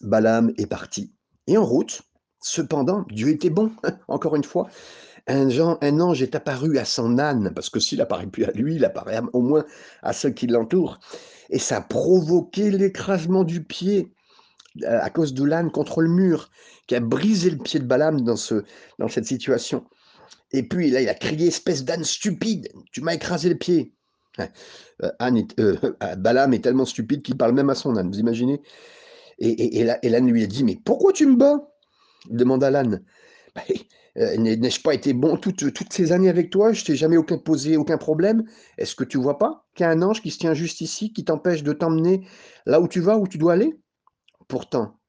Balaam 0.00 0.52
est 0.56 0.66
parti. 0.66 1.12
Et 1.46 1.56
en 1.56 1.64
route, 1.64 2.02
cependant, 2.40 3.04
Dieu 3.10 3.28
était 3.28 3.50
bon, 3.50 3.72
encore 4.08 4.36
une 4.36 4.44
fois. 4.44 4.68
Un, 5.28 5.48
un 5.80 6.00
ange 6.00 6.22
est 6.22 6.36
apparu 6.36 6.78
à 6.78 6.84
son 6.84 7.18
âne, 7.18 7.52
parce 7.54 7.68
que 7.68 7.80
s'il 7.80 8.00
apparaît 8.00 8.28
plus 8.28 8.44
à 8.44 8.52
lui, 8.52 8.76
il 8.76 8.84
apparaît 8.84 9.20
au 9.32 9.40
moins 9.40 9.64
à 10.02 10.12
ceux 10.12 10.30
qui 10.30 10.46
l'entourent. 10.46 11.00
Et 11.50 11.58
ça 11.58 11.78
a 11.78 11.80
provoqué 11.80 12.70
l'écrasement 12.70 13.44
du 13.44 13.64
pied 13.64 14.12
euh, 14.12 14.15
à 14.84 15.10
cause 15.10 15.34
de 15.34 15.44
l'âne 15.44 15.70
contre 15.70 16.00
le 16.00 16.08
mur, 16.08 16.50
qui 16.86 16.94
a 16.94 17.00
brisé 17.00 17.50
le 17.50 17.58
pied 17.58 17.80
de 17.80 17.84
Balaam 17.84 18.20
dans, 18.22 18.36
ce, 18.36 18.64
dans 18.98 19.08
cette 19.08 19.26
situation. 19.26 19.84
Et 20.52 20.62
puis 20.62 20.90
là, 20.90 21.00
il 21.00 21.08
a 21.08 21.14
crié 21.14 21.48
espèce 21.48 21.84
d'âne 21.84 22.04
stupide, 22.04 22.68
tu 22.92 23.00
m'as 23.00 23.14
écrasé 23.14 23.48
le 23.48 23.56
pied. 23.56 23.92
Euh, 24.40 25.10
euh, 25.58 25.76
Balaam 26.18 26.52
est 26.54 26.62
tellement 26.62 26.84
stupide 26.84 27.22
qu'il 27.22 27.36
parle 27.36 27.52
même 27.54 27.70
à 27.70 27.74
son 27.74 27.96
âne, 27.96 28.10
vous 28.10 28.18
imaginez 28.18 28.60
Et, 29.38 29.84
l'âne 29.84 30.30
lui 30.30 30.44
a 30.44 30.46
dit, 30.46 30.64
mais 30.64 30.78
pourquoi 30.84 31.12
tu 31.12 31.26
me 31.26 31.36
bats? 31.36 31.68
Demanda 32.28 32.70
l'âne. 32.70 33.02
Bah, 33.54 33.62
Euh, 34.18 34.36
n'ai-je 34.36 34.80
pas 34.80 34.94
été 34.94 35.12
bon 35.12 35.36
toutes, 35.36 35.92
ces 35.92 36.12
années 36.12 36.28
avec 36.28 36.50
toi? 36.50 36.72
Je 36.72 36.84
t'ai 36.84 36.96
jamais 36.96 37.16
posé 37.44 37.76
aucun 37.76 37.98
problème 37.98 38.44
Est-ce 38.78 38.94
que 38.94 39.04
tu 39.04 39.18
vois 39.18 39.38
pas 39.38 39.66
qu'il 39.74 39.84
y 39.84 39.86
a 39.86 39.90
un 39.90 40.02
ange 40.02 40.22
qui 40.22 40.30
se 40.30 40.38
tient 40.38 40.54
juste 40.54 40.80
ici, 40.80 41.12
qui 41.12 41.24
t'empêche 41.24 41.62
de 41.62 41.72
t'emmener 41.72 42.26
là 42.64 42.80
où 42.80 42.88
tu 42.88 43.00
vas, 43.00 43.18
où 43.18 43.28
tu 43.28 43.36
dois 43.36 43.52
aller? 43.52 43.78
Pourtant, 44.48 45.00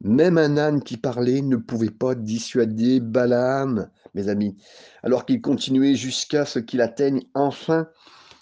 même 0.00 0.38
un 0.38 0.56
âne 0.56 0.82
qui 0.82 0.96
parlait 0.96 1.42
ne 1.42 1.56
pouvait 1.56 1.90
pas 1.90 2.14
dissuader 2.14 3.00
Balaam, 3.00 3.90
mes 4.14 4.28
amis, 4.28 4.56
alors 5.02 5.26
qu'il 5.26 5.40
continuait 5.40 5.94
jusqu'à 5.94 6.44
ce 6.46 6.58
qu'il 6.58 6.80
atteigne 6.80 7.24
enfin 7.34 7.88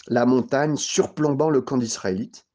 la 0.07 0.25
montagne 0.25 0.77
surplombant 0.77 1.51
le 1.51 1.61
camp 1.61 1.77
d'Israélites. 1.77 2.47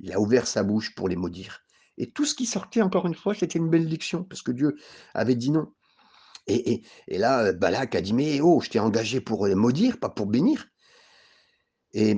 Il 0.00 0.12
a 0.12 0.20
ouvert 0.20 0.46
sa 0.46 0.62
bouche 0.62 0.94
pour 0.94 1.08
les 1.08 1.16
maudire. 1.16 1.60
Et 1.98 2.10
tout 2.10 2.24
ce 2.24 2.34
qui 2.34 2.46
sortait, 2.46 2.82
encore 2.82 3.06
une 3.06 3.14
fois, 3.14 3.34
c'était 3.34 3.58
une 3.58 3.68
bénédiction, 3.68 4.24
parce 4.24 4.42
que 4.42 4.52
Dieu 4.52 4.76
avait 5.14 5.34
dit 5.34 5.50
non. 5.50 5.72
Et, 6.46 6.82
là, 7.06 7.52
Balak 7.52 7.94
a 7.94 8.00
dit, 8.00 8.12
mais 8.12 8.40
oh, 8.40 8.60
je 8.60 8.70
t'ai 8.70 8.78
engagé 8.78 9.20
pour 9.20 9.46
maudire, 9.48 9.98
pas 9.98 10.08
pour 10.08 10.26
bénir. 10.26 10.66
Et 11.92 12.16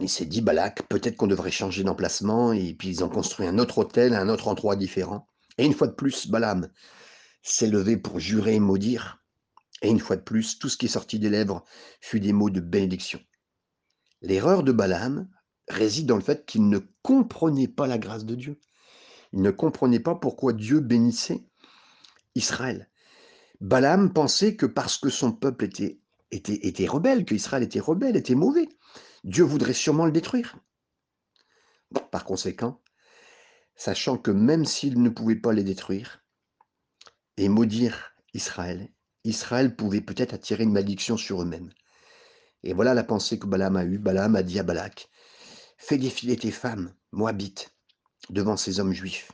il 0.00 0.08
s'est 0.08 0.26
dit, 0.26 0.40
Balak, 0.40 0.82
peut-être 0.88 1.16
qu'on 1.16 1.26
devrait 1.26 1.50
changer 1.50 1.82
d'emplacement, 1.82 2.52
et 2.52 2.74
puis 2.74 2.88
ils 2.88 3.04
ont 3.04 3.08
construit 3.08 3.46
un 3.46 3.58
autre 3.58 3.78
hôtel, 3.78 4.14
un 4.14 4.28
autre 4.28 4.48
endroit 4.48 4.76
différent. 4.76 5.26
Et 5.58 5.64
une 5.64 5.74
fois 5.74 5.86
de 5.86 5.92
plus, 5.92 6.28
Balaam 6.28 6.68
s'est 7.42 7.68
levé 7.68 7.96
pour 7.96 8.20
jurer 8.20 8.54
et 8.54 8.60
maudire. 8.60 9.22
Et 9.82 9.90
une 9.90 10.00
fois 10.00 10.16
de 10.16 10.22
plus, 10.22 10.58
tout 10.58 10.68
ce 10.68 10.76
qui 10.76 10.86
est 10.86 10.90
sorti 10.90 11.18
des 11.18 11.28
lèvres 11.28 11.64
fut 12.00 12.20
des 12.20 12.32
mots 12.32 12.50
de 12.50 12.60
bénédiction. 12.60 13.20
L'erreur 14.20 14.62
de 14.62 14.72
Balaam 14.72 15.28
réside 15.68 16.06
dans 16.06 16.16
le 16.16 16.22
fait 16.22 16.46
qu'il 16.46 16.68
ne 16.68 16.78
comprenait 17.02 17.68
pas 17.68 17.88
la 17.88 17.98
grâce 17.98 18.24
de 18.24 18.36
Dieu. 18.36 18.60
Il 19.32 19.42
ne 19.42 19.50
comprenait 19.50 20.00
pas 20.00 20.14
pourquoi 20.14 20.52
Dieu 20.52 20.80
bénissait 20.80 21.44
Israël. 22.34 22.88
Balaam 23.60 24.12
pensait 24.12 24.56
que 24.56 24.66
parce 24.66 24.98
que 24.98 25.10
son 25.10 25.32
peuple 25.32 25.64
était, 25.64 26.86
rebelle, 26.86 27.24
que 27.24 27.34
Israël 27.34 27.62
était 27.62 27.80
rebelle, 27.80 28.16
était 28.16 28.34
mauvais, 28.34 28.68
Dieu 29.24 29.44
voudrait 29.44 29.72
sûrement 29.72 30.06
le 30.06 30.12
détruire. 30.12 30.56
Par 32.10 32.24
conséquent, 32.24 32.80
sachant 33.76 34.18
que 34.18 34.30
même 34.30 34.64
s'il 34.64 35.00
ne 35.02 35.10
pouvait 35.10 35.36
pas 35.36 35.52
les 35.52 35.64
détruire 35.64 36.24
et 37.36 37.48
maudire 37.48 38.14
Israël, 38.34 38.90
Israël 39.24 39.76
pouvait 39.76 40.00
peut-être 40.00 40.34
attirer 40.34 40.64
une 40.64 40.72
malédiction 40.72 41.16
sur 41.16 41.42
eux-mêmes. 41.42 41.70
Et 42.64 42.72
voilà 42.72 42.94
la 42.94 43.04
pensée 43.04 43.38
que 43.38 43.46
Balaam 43.46 43.76
a 43.76 43.84
eue. 43.84 43.98
Balaam 43.98 44.36
a 44.36 44.42
dit 44.42 44.58
à 44.58 44.62
Balak, 44.62 45.08
fais 45.76 45.98
défiler 45.98 46.36
tes 46.36 46.50
femmes, 46.50 46.92
moabites, 47.12 47.72
devant 48.30 48.56
ces 48.56 48.80
hommes 48.80 48.92
juifs. 48.92 49.30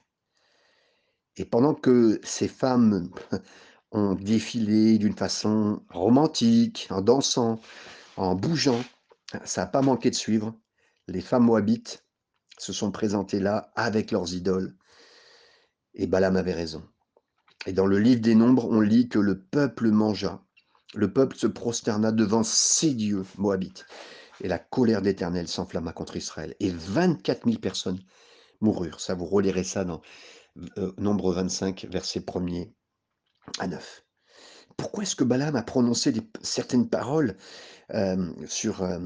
Et 1.36 1.44
pendant 1.44 1.74
que 1.74 2.20
ces 2.24 2.48
femmes 2.48 3.10
ont 3.92 4.14
défilé 4.14 4.98
d'une 4.98 5.16
façon 5.16 5.82
romantique, 5.88 6.88
en 6.90 7.00
dansant, 7.00 7.60
en 8.16 8.34
bougeant, 8.34 8.82
ça 9.44 9.62
n'a 9.62 9.66
pas 9.66 9.82
manqué 9.82 10.10
de 10.10 10.14
suivre. 10.14 10.58
Les 11.06 11.20
femmes 11.20 11.44
moabites 11.44 12.04
se 12.58 12.72
sont 12.72 12.90
présentées 12.90 13.40
là 13.40 13.70
avec 13.76 14.10
leurs 14.10 14.34
idoles. 14.34 14.76
Et 15.94 16.06
Balaam 16.06 16.36
avait 16.36 16.54
raison. 16.54 16.82
Et 17.66 17.72
dans 17.72 17.86
le 17.86 17.98
livre 17.98 18.20
des 18.20 18.34
Nombres, 18.34 18.66
on 18.70 18.80
lit 18.80 19.08
que 19.08 19.18
le 19.18 19.40
peuple 19.40 19.90
mangea. 19.90 20.42
Le 20.94 21.12
peuple 21.12 21.36
se 21.36 21.46
prosterna 21.46 22.12
devant 22.12 22.42
ses 22.42 22.94
dieux 22.94 23.24
moabites. 23.36 23.86
Et 24.40 24.48
la 24.48 24.58
colère 24.58 25.02
d'Éternel 25.02 25.48
s'enflamma 25.48 25.92
contre 25.92 26.16
Israël. 26.16 26.54
Et 26.60 26.70
24 26.70 27.44
000 27.44 27.58
personnes 27.58 28.00
moururent. 28.60 29.00
Ça, 29.00 29.14
vous 29.14 29.26
relirez 29.26 29.64
ça 29.64 29.84
dans 29.84 30.00
euh, 30.78 30.92
Nombre 30.98 31.32
25, 31.32 31.86
verset 31.90 32.20
1er 32.20 32.72
à 33.58 33.66
9. 33.66 34.04
Pourquoi 34.76 35.02
est-ce 35.02 35.16
que 35.16 35.24
Balaam 35.24 35.56
a 35.56 35.62
prononcé 35.62 36.12
certaines 36.42 36.88
paroles 36.88 37.36
euh, 37.94 38.30
sur, 38.46 38.82
euh, 38.82 39.00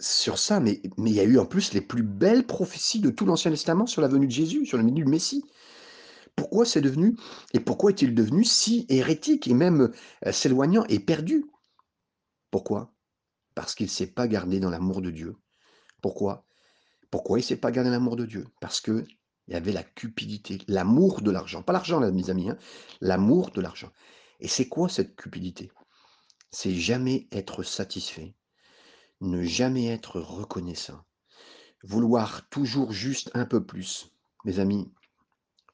sur 0.00 0.38
ça 0.38 0.60
mais, 0.60 0.80
mais 0.96 1.10
il 1.10 1.16
y 1.16 1.20
a 1.20 1.24
eu 1.24 1.38
en 1.38 1.46
plus 1.46 1.72
les 1.72 1.80
plus 1.80 2.02
belles 2.02 2.46
prophéties 2.46 3.00
de 3.00 3.10
tout 3.10 3.26
l'Ancien 3.26 3.50
Testament 3.50 3.86
sur 3.86 4.02
la 4.02 4.08
venue 4.08 4.26
de 4.26 4.32
Jésus, 4.32 4.66
sur 4.66 4.76
la 4.78 4.82
venue 4.82 4.94
du 4.94 5.04
Messie. 5.04 5.44
Pourquoi 6.36 6.64
c'est 6.64 6.80
devenu, 6.80 7.16
et 7.52 7.58
pourquoi 7.58 7.90
est-il 7.90 8.14
devenu 8.14 8.44
si 8.44 8.86
hérétique 8.88 9.48
et 9.48 9.54
même 9.54 9.90
s'éloignant 10.30 10.84
et 10.88 11.00
perdu? 11.00 11.46
Pourquoi? 12.52 12.94
Parce 13.56 13.74
qu'il 13.74 13.86
ne 13.86 13.90
s'est 13.90 14.06
pas 14.06 14.28
gardé 14.28 14.60
dans 14.60 14.70
l'amour 14.70 15.02
de 15.02 15.10
Dieu. 15.10 15.34
Pourquoi? 16.00 16.46
Pourquoi 17.10 17.38
il 17.38 17.42
ne 17.42 17.46
s'est 17.46 17.56
pas 17.56 17.72
gardé 17.72 17.90
dans 17.90 17.96
l'amour 17.96 18.14
de 18.14 18.24
Dieu? 18.24 18.46
Parce 18.60 18.80
que 18.80 19.04
il 19.48 19.54
y 19.54 19.56
avait 19.56 19.72
la 19.72 19.82
cupidité, 19.82 20.58
l'amour 20.68 21.22
de 21.22 21.30
l'argent. 21.30 21.62
Pas 21.62 21.72
l'argent, 21.72 22.00
mes 22.12 22.30
amis, 22.30 22.50
hein, 22.50 22.58
l'amour 23.00 23.50
de 23.50 23.60
l'argent. 23.62 23.90
Et 24.40 24.46
c'est 24.46 24.68
quoi 24.68 24.88
cette 24.88 25.16
cupidité? 25.16 25.72
C'est 26.50 26.74
jamais 26.74 27.28
être 27.32 27.62
satisfait, 27.62 28.34
ne 29.20 29.42
jamais 29.42 29.86
être 29.86 30.20
reconnaissant, 30.20 31.04
vouloir 31.82 32.48
toujours 32.48 32.92
juste 32.92 33.30
un 33.34 33.44
peu 33.44 33.64
plus. 33.64 34.10
Mes 34.44 34.58
amis, 34.58 34.90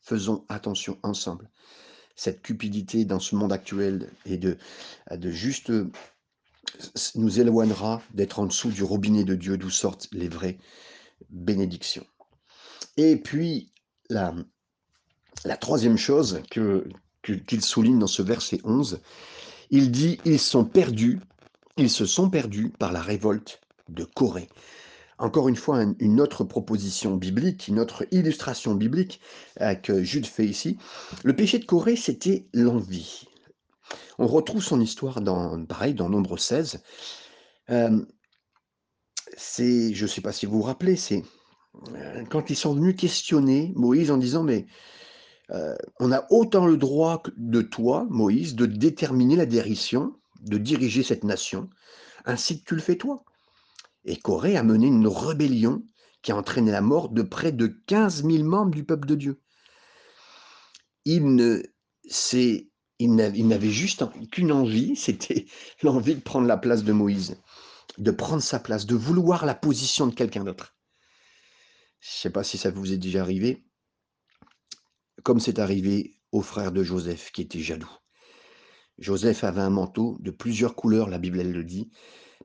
faisons 0.03 0.45
attention 0.49 0.99
ensemble. 1.03 1.51
Cette 2.17 2.43
cupidité 2.43 3.05
dans 3.05 3.21
ce 3.21 3.35
monde 3.35 3.53
actuel 3.53 4.11
et 4.25 4.37
de, 4.37 4.57
de 5.11 5.31
juste 5.31 5.73
nous 7.15 7.41
éloignera 7.41 8.03
d'être 8.13 8.39
en 8.39 8.47
dessous 8.47 8.71
du 8.71 8.83
robinet 8.83 9.25
de 9.25 9.35
Dieu 9.35 9.57
d'où 9.57 9.71
sortent 9.71 10.09
les 10.13 10.29
vraies 10.29 10.59
bénédictions. 11.31 12.07
Et 12.97 13.17
puis, 13.17 13.73
la, 14.09 14.35
troisième 15.61 15.97
chose 15.97 16.43
qu'il 16.51 17.65
souligne 17.65 17.99
dans 17.99 18.07
ce 18.07 18.23
verset 18.23 18.61
11, 18.65 19.01
il 19.75 19.91
dit, 19.91 20.21
ils 20.25 20.39
sont 20.39 20.65
perdus, 20.65 21.19
ils 21.77 21.91
se 21.91 22.07
sont 22.07 22.31
perdus 22.31 22.71
par 22.79 22.93
la 22.93 23.03
révolte 23.03 23.61
de 23.89 24.05
Corée. 24.05 24.49
Encore 25.19 25.49
une 25.49 25.57
fois, 25.57 25.85
une 25.99 26.21
autre 26.21 26.45
proposition 26.45 27.17
biblique, 27.17 27.67
une 27.67 27.81
autre 27.81 28.07
illustration 28.13 28.77
biblique 28.77 29.21
euh, 29.61 29.75
que 29.75 30.05
Jude 30.05 30.27
fait 30.27 30.47
ici. 30.47 30.79
Le 31.25 31.35
péché 31.35 31.59
de 31.59 31.65
Corée, 31.65 31.97
c'était 31.97 32.47
l'envie. 32.55 33.27
On 34.21 34.29
retrouve 34.29 34.63
son 34.63 34.81
histoire 34.81 35.21
dans, 35.21 35.65
pareil, 35.65 35.95
dans 35.95 36.09
Nombre 36.09 36.39
16. 36.39 36.81
c'est, 39.37 39.93
je 39.93 40.03
ne 40.05 40.09
sais 40.09 40.21
pas 40.21 40.33
si 40.33 40.47
vous 40.47 40.59
vous 40.59 40.63
rappelez, 40.63 40.95
c'est 40.95 41.25
quand 42.31 42.49
ils 42.49 42.57
sont 42.57 42.75
venus 42.75 42.95
questionner 42.95 43.73
Moïse 43.75 44.13
en 44.13 44.19
disant, 44.19 44.45
mais 44.45 44.67
on 45.51 46.13
a 46.13 46.27
autant 46.31 46.67
le 46.67 46.77
droit 46.77 47.23
de 47.37 47.63
toi, 47.63 48.07
Moïse, 48.11 48.55
de 48.55 48.67
déterminer 48.67 49.37
la 49.37 49.47
direction, 49.47 50.17
de 50.41 50.59
diriger 50.59 51.03
cette 51.03 51.25
nation, 51.25 51.69
ainsi 52.25 52.61
que 52.61 52.65
tu 52.65 52.75
le 52.75 52.81
fais 52.81 52.97
toi. 52.97 53.25
Et 54.05 54.17
Corée 54.17 54.57
a 54.57 54.63
mené 54.63 54.87
une 54.87 55.07
rébellion 55.07 55.83
qui 56.23 56.33
a 56.33 56.37
entraîné 56.37 56.71
la 56.71 56.81
mort 56.81 57.11
de 57.11 57.23
près 57.23 57.53
de 57.53 57.67
15 57.87 58.25
000 58.25 58.45
membres 58.45 58.75
du 58.75 58.85
peuple 58.85 59.07
de 59.07 59.15
Dieu. 59.15 59.41
Il 61.05 61.37
n'avait 63.01 63.71
juste 63.71 64.05
qu'une 64.31 64.53
envie, 64.53 64.97
c'était 64.97 65.47
l'envie 65.83 66.15
de 66.15 66.21
prendre 66.21 66.47
la 66.47 66.57
place 66.57 66.85
de 66.85 66.93
Moïse, 66.93 67.37
de 67.99 68.11
prendre 68.11 68.43
sa 68.43 68.59
place, 68.59 68.87
de 68.87 68.95
vouloir 68.95 69.45
la 69.45 69.55
position 69.55 70.07
de 70.07 70.15
quelqu'un 70.15 70.45
d'autre. 70.45 70.75
Je 72.01 72.09
ne 72.09 72.21
sais 72.21 72.31
pas 72.31 72.45
si 72.45 72.59
ça 72.59 72.71
vous 72.71 72.93
est 72.93 72.99
déjà 72.99 73.23
arrivé, 73.23 73.65
comme 75.25 75.41
c'est 75.41 75.59
arrivé 75.59 76.17
au 76.31 76.43
frère 76.43 76.71
de 76.71 76.85
Joseph 76.85 77.33
qui 77.33 77.43
était 77.43 77.61
jaloux. 77.61 77.91
Joseph 78.99 79.43
avait 79.43 79.61
un 79.61 79.71
manteau 79.71 80.17
de 80.21 80.31
plusieurs 80.31 80.77
couleurs, 80.77 81.11
la 81.11 81.19
Bible 81.19 81.43
le 81.43 81.65
dit, 81.65 81.91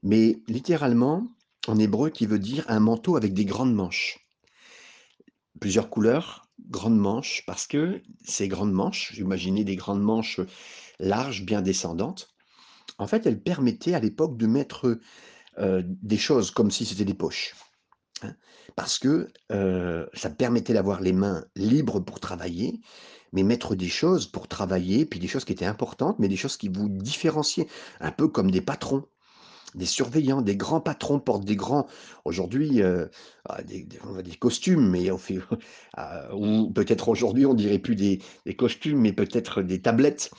mais 0.02 0.42
littéralement 0.48 1.28
en 1.68 1.78
hébreu 1.78 2.10
qui 2.10 2.26
veut 2.26 2.40
dire 2.40 2.66
un 2.68 2.80
manteau 2.80 3.16
avec 3.16 3.34
des 3.34 3.46
grandes 3.46 3.76
manches. 3.76 4.26
Plusieurs 5.60 5.90
couleurs, 5.90 6.48
grandes 6.70 6.98
manches, 6.98 7.44
parce 7.46 7.68
que 7.68 8.02
ces 8.24 8.48
grandes 8.48 8.72
manches, 8.72 9.12
j'imaginais 9.14 9.64
des 9.64 9.76
grandes 9.76 10.02
manches 10.02 10.40
larges, 11.00 11.44
bien 11.46 11.62
descendantes, 11.62 12.34
en 12.98 13.08
fait, 13.08 13.26
elles 13.26 13.42
permettaient 13.42 13.94
à 13.94 14.00
l'époque 14.00 14.38
de 14.38 14.48
mettre 14.48 15.00
euh, 15.58 15.84
des 15.86 16.18
choses 16.18 16.52
comme 16.52 16.72
si 16.72 16.86
c'était 16.86 17.06
des 17.06 17.14
poches. 17.14 17.56
Hein. 18.22 18.36
Parce 18.80 18.98
que 18.98 19.28
ça 20.14 20.30
permettait 20.30 20.72
d'avoir 20.72 21.02
les 21.02 21.12
mains 21.12 21.44
libres 21.58 22.00
pour 22.00 22.22
travailler, 22.22 22.80
mais 23.34 23.44
mettre 23.44 23.76
des 23.76 23.90
choses 23.90 24.26
pour 24.26 24.48
travailler, 24.48 25.06
puis 25.06 25.20
des 25.20 25.28
choses 25.28 25.44
qui 25.44 25.52
étaient 25.52 25.66
importantes, 25.66 26.18
mais 26.18 26.30
des 26.30 26.38
choses 26.38 26.56
qui 26.56 26.70
vous 26.70 26.88
différenciaient, 26.88 27.68
un 28.00 28.12
peu 28.14 28.30
comme 28.30 28.52
des 28.52 28.62
patrons 28.62 29.04
des 29.76 29.86
surveillants, 29.86 30.42
des 30.42 30.56
grands 30.56 30.80
patrons 30.80 31.20
portent 31.20 31.44
des 31.44 31.58
grands, 31.58 31.88
aujourd'hui, 32.24 32.82
ah, 32.82 33.62
des, 33.64 33.86
costumes, 34.40 34.90
mais 34.90 35.10
ah, 35.98 36.34
ou 36.34 36.72
peut-être 36.72 37.10
aujourd'hui 37.10 37.46
on 37.46 37.54
dirait 37.54 37.80
plus 37.80 37.98
des, 37.98 38.22
costumes, 38.58 39.02
mais 39.02 39.12
peut-être 39.12 39.62
des 39.62 39.82
tablettes 39.82 40.32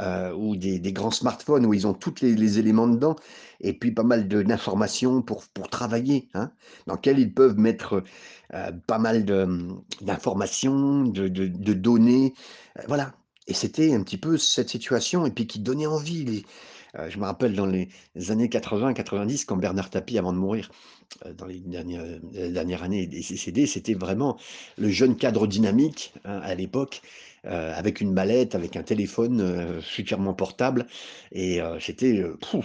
euh, 0.00 0.32
ou 0.32 0.56
des, 0.56 0.80
grands 0.92 1.10
smartphones 1.10 1.66
où 1.66 1.74
ils 1.74 1.86
ont 1.86 1.94
tous 1.94 2.22
les, 2.22 2.58
éléments 2.58 2.88
dedans, 2.88 3.16
et 3.60 3.72
puis 3.72 3.92
pas 3.92 4.02
mal 4.02 4.26
d'informations 4.26 5.22
pour, 5.22 5.44
pour 5.48 5.68
travailler, 5.68 6.28
hein, 6.34 6.50
dans 6.86 6.94
lesquelles 6.94 7.18
ils 7.18 7.32
peuvent 7.32 7.58
mettre 7.58 8.02
euh, 8.54 8.72
pas 8.86 8.98
mal 8.98 9.24
d'informations, 10.00 11.04
de, 11.04 11.28
de, 11.28 11.72
données. 11.74 12.34
voilà, 12.88 13.12
Et 13.48 13.54
c'était 13.54 13.92
un 13.92 14.02
petit 14.02 14.18
peu 14.18 14.38
cette 14.38 14.70
situation 14.70 15.26
et 15.26 15.30
puis 15.30 15.46
qui 15.46 15.60
donnait 15.60 15.86
envie. 15.86 16.44
Heu, 16.98 17.10
je 17.10 17.18
me 17.18 17.24
rappelle 17.24 17.54
dans 17.54 17.66
les 17.66 17.88
années 18.30 18.48
80-90 18.48 19.44
quand 19.44 19.56
Bernard 19.56 19.90
Tapie 19.90 20.18
avant 20.18 20.32
de 20.32 20.38
mourir, 20.38 20.70
heu, 21.26 21.34
dans 21.34 21.46
les 21.46 21.60
dernières, 21.60 22.02
heu, 22.04 22.20
la 22.34 22.50
dernière 22.50 22.88
décédé, 22.88 23.66
c'était 23.66 23.94
vraiment 23.94 24.38
le 24.78 24.88
jeune 24.90 25.16
cadre 25.16 25.46
dynamique, 25.46 26.14
hein, 26.24 26.40
à 26.42 26.54
l'époque, 26.54 27.02
avec 27.44 28.00
une 28.00 28.12
mallette, 28.12 28.54
avec 28.54 28.76
un 28.76 28.84
téléphone, 28.84 29.80
superbement 29.80 30.32
portable. 30.34 30.86
Et 31.32 31.60
c'était, 31.80 32.24
tout 32.40 32.62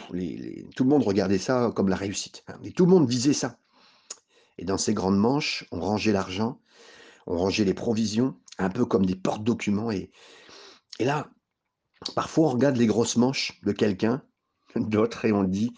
le 0.84 0.90
monde 0.90 1.04
regardait 1.04 1.40
ça 1.40 1.72
comme 1.76 1.90
la 1.90 1.96
réussite, 1.96 2.44
hein. 2.48 2.60
Et 2.64 2.72
tout 2.72 2.86
le 2.86 2.92
monde 2.92 3.10
visait 3.10 3.34
ça. 3.34 3.58
Et 4.60 4.66
dans 4.66 4.78
ces 4.78 4.94
grandes 4.94 5.18
manches, 5.18 5.66
on 5.72 5.80
rangeait 5.80 6.12
l'argent, 6.12 6.60
on 7.28 7.38
rangeait 7.38 7.66
les 7.66 7.74
provisions, 7.74 8.36
un 8.60 8.70
peu 8.70 8.86
comme 8.86 9.06
des 9.06 9.16
porte-documents. 9.16 9.92
Et 9.92 10.12
et 11.00 11.06
là, 11.06 11.30
parfois 12.16 12.48
on 12.48 12.52
regarde 12.52 12.78
les 12.78 12.88
grosses 12.88 13.18
manches 13.18 13.60
de 13.64 13.72
quelqu'un 13.72 14.22
d'autre 14.76 15.26
et 15.26 15.32
on 15.32 15.44
dit: 15.44 15.74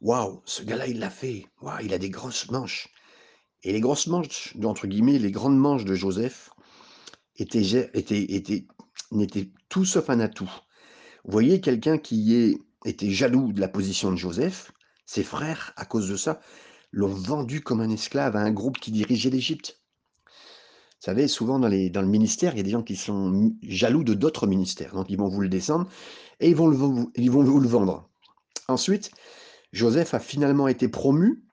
«Waouh, 0.00 0.42
ce 0.44 0.62
gars-là, 0.62 0.86
il 0.86 0.98
l'a 0.98 1.10
fait. 1.10 1.46
Waouh, 1.60 1.80
il 1.84 1.92
a 1.94 1.98
des 1.98 2.10
grosses 2.10 2.50
manches» 2.50 2.88
et 3.64 3.72
les 3.72 3.80
grosses 3.80 4.06
manches, 4.06 4.54
entre 4.62 4.86
guillemets, 4.86 5.18
«les 5.18 5.32
grandes 5.32 5.58
manches» 5.58 5.84
de 5.84 5.94
Joseph 5.94 6.50
étaient 7.36 7.64
gé 7.64 7.90
étaient 7.94 8.22
étaient 8.22 8.66
n'étaient 9.10 9.50
tout 9.68 9.84
sauf 9.84 10.10
un 10.10 10.20
atout. 10.20 10.50
Vous 11.24 11.32
voyez 11.32 11.60
quelqu'un 11.60 11.98
qui 11.98 12.34
est 12.34 12.58
était 12.84 13.10
jaloux 13.10 13.52
de 13.52 13.60
la 13.60 13.68
position 13.68 14.12
de 14.12 14.16
Joseph, 14.16 14.72
ses 15.04 15.24
frères, 15.24 15.72
à 15.76 15.84
cause 15.84 16.08
de 16.08 16.16
ça, 16.16 16.40
l'ont 16.92 17.08
vendu 17.08 17.60
comme 17.60 17.80
un 17.80 17.90
esclave 17.90 18.36
à 18.36 18.40
un 18.40 18.52
groupe 18.52 18.78
qui 18.78 18.92
dirigeait 18.92 19.30
l'Égypte. 19.30 19.80
Savez, 21.00 21.28
souvent 21.28 21.58
dans 21.60 21.68
le 21.68 22.06
ministère, 22.06 22.54
il 22.54 22.56
y 22.58 22.60
a 22.60 22.64
des 22.64 22.70
gens 22.70 22.82
qui 22.82 22.96
sont 22.96 23.52
jaloux 23.62 24.02
de 24.02 24.14
d'autres 24.14 24.46
ministères, 24.48 24.94
donc 24.94 25.06
ils 25.10 25.16
vont 25.18 25.28
vous 25.28 25.40
le 25.40 25.48
descendre 25.48 25.88
et 26.40 26.48
ils 26.50 26.56
vont 26.56 26.66
le 26.66 27.06
ils 27.16 27.30
vont 27.30 27.44
vous 27.44 27.60
le 27.60 27.68
vendre. 27.68 28.08
Ensuite, 28.66 29.10
Joseph 29.72 30.14
a 30.14 30.18
finalement 30.18 30.66
été 30.68 30.88
promu 30.88 31.44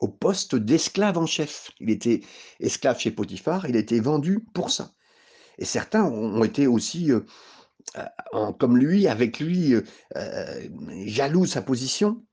au 0.00 0.08
poste 0.08 0.56
d'esclave 0.56 1.16
en 1.16 1.26
chef. 1.26 1.70
Il 1.80 1.90
était 1.90 2.20
esclave 2.60 2.98
chez 2.98 3.10
Potiphar, 3.10 3.68
il 3.68 3.76
a 3.76 3.80
été 3.80 3.98
vendu 4.00 4.40
pour 4.52 4.70
ça 4.70 4.92
et 5.58 5.64
certains 5.64 6.04
ont 6.04 6.44
été 6.44 6.66
aussi, 6.66 7.12
heu, 7.12 7.26
en 8.32 8.52
comme 8.52 8.76
lui, 8.78 9.08
avec 9.08 9.40
lui, 9.40 9.74
heu, 9.74 9.84
jaloux 11.06 11.42
de 11.42 11.50
sa 11.50 11.62
position. 11.62 12.24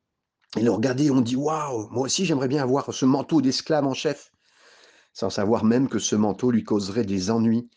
Ils 0.58 0.66
l'ont 0.66 0.76
regardé 0.76 1.12
ont 1.12 1.22
dit: 1.22 1.36
«Waouh, 1.36 1.90
moi 1.92 2.04
aussi 2.04 2.26
j'aimerais 2.26 2.48
bien 2.48 2.64
avoir 2.64 2.94
ce 2.94 3.06
manteau 3.06 3.42
d'esclave 3.42 3.86
en 3.86 3.94
chef». 3.94 4.32
Sans 5.20 5.30
savoir 5.30 5.66
même 5.66 5.90
que 5.90 6.00
ce 6.00 6.16
manteau 6.16 6.50
lui 6.50 6.64
causerait 6.64 7.04
des 7.04 7.30
ennuis, 7.30 7.70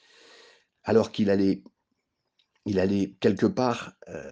alors 0.84 1.10
qu'il 1.10 1.28
allait 1.28 1.64
il 2.66 2.78
allait 2.78 3.16
quelque 3.18 3.46
part, 3.46 3.94
heu, 4.08 4.30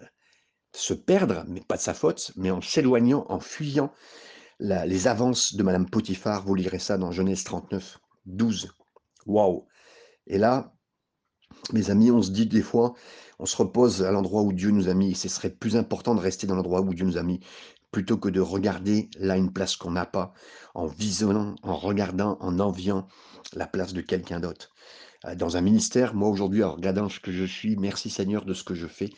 se 0.73 0.93
perdre, 0.93 1.43
mais 1.49 1.59
pas 1.59 1.75
de 1.75 1.81
sa 1.81 1.93
faute, 1.93 2.31
mais 2.37 2.51
en 2.51 2.61
s'éloignant, 2.61 3.25
en 3.27 3.41
fuyant 3.41 3.91
les 4.61 5.07
avances 5.07 5.55
de 5.55 5.61
madame 5.61 5.89
Potiphar. 5.89 6.45
Vous 6.45 6.55
lirez 6.55 6.79
ça 6.79 6.97
dans 6.97 7.11
Genèse 7.11 7.43
39-12. 7.43 8.69
Waouh 9.25 9.67
et 10.27 10.37
là, 10.37 10.73
mes 11.73 11.89
amis, 11.89 12.11
on 12.11 12.21
se 12.21 12.31
dit 12.31 12.45
des 12.45 12.61
fois, 12.61 12.93
on 13.39 13.45
se 13.45 13.57
repose 13.57 14.03
à 14.03 14.11
l'endroit 14.13 14.43
où 14.43 14.53
Dieu 14.53 14.71
nous 14.71 14.87
a 14.87 14.93
mis 14.93 15.15
ce 15.15 15.27
serait 15.27 15.49
plus 15.49 15.75
important 15.75 16.15
de 16.15 16.21
rester 16.21 16.47
dans 16.47 16.55
l'endroit 16.55 16.79
où 16.79 16.93
Dieu 16.93 17.05
nous 17.05 17.17
a 17.17 17.23
mis, 17.23 17.41
plutôt 17.91 18.17
que 18.17 18.29
de 18.29 18.39
regarder 18.39 19.09
là 19.17 19.37
une 19.37 19.51
place 19.51 19.75
qu'on 19.75 19.91
n'a 19.91 20.05
pas, 20.05 20.33
en 20.73 20.87
visionnant, 20.87 21.55
en 21.63 21.75
regardant, 21.75 22.37
en 22.39 22.59
enviant 22.59 23.07
la 23.53 23.67
place 23.67 23.93
de 23.93 24.01
quelqu'un 24.01 24.39
d'autre. 24.39 24.71
Heu, 25.25 25.35
dans 25.35 25.57
un 25.57 25.61
ministère, 25.61 26.13
moi 26.13 26.29
aujourd'hui, 26.29 26.63
en 26.63 26.73
regardant 26.73 27.09
ce 27.09 27.19
que 27.19 27.31
je 27.31 27.43
suis, 27.45 27.75
merci 27.77 28.09
Seigneur 28.09 28.45
de 28.45 28.53
ce 28.53 28.63
que 28.63 28.75
je 28.75 28.87
fais. 28.87 29.09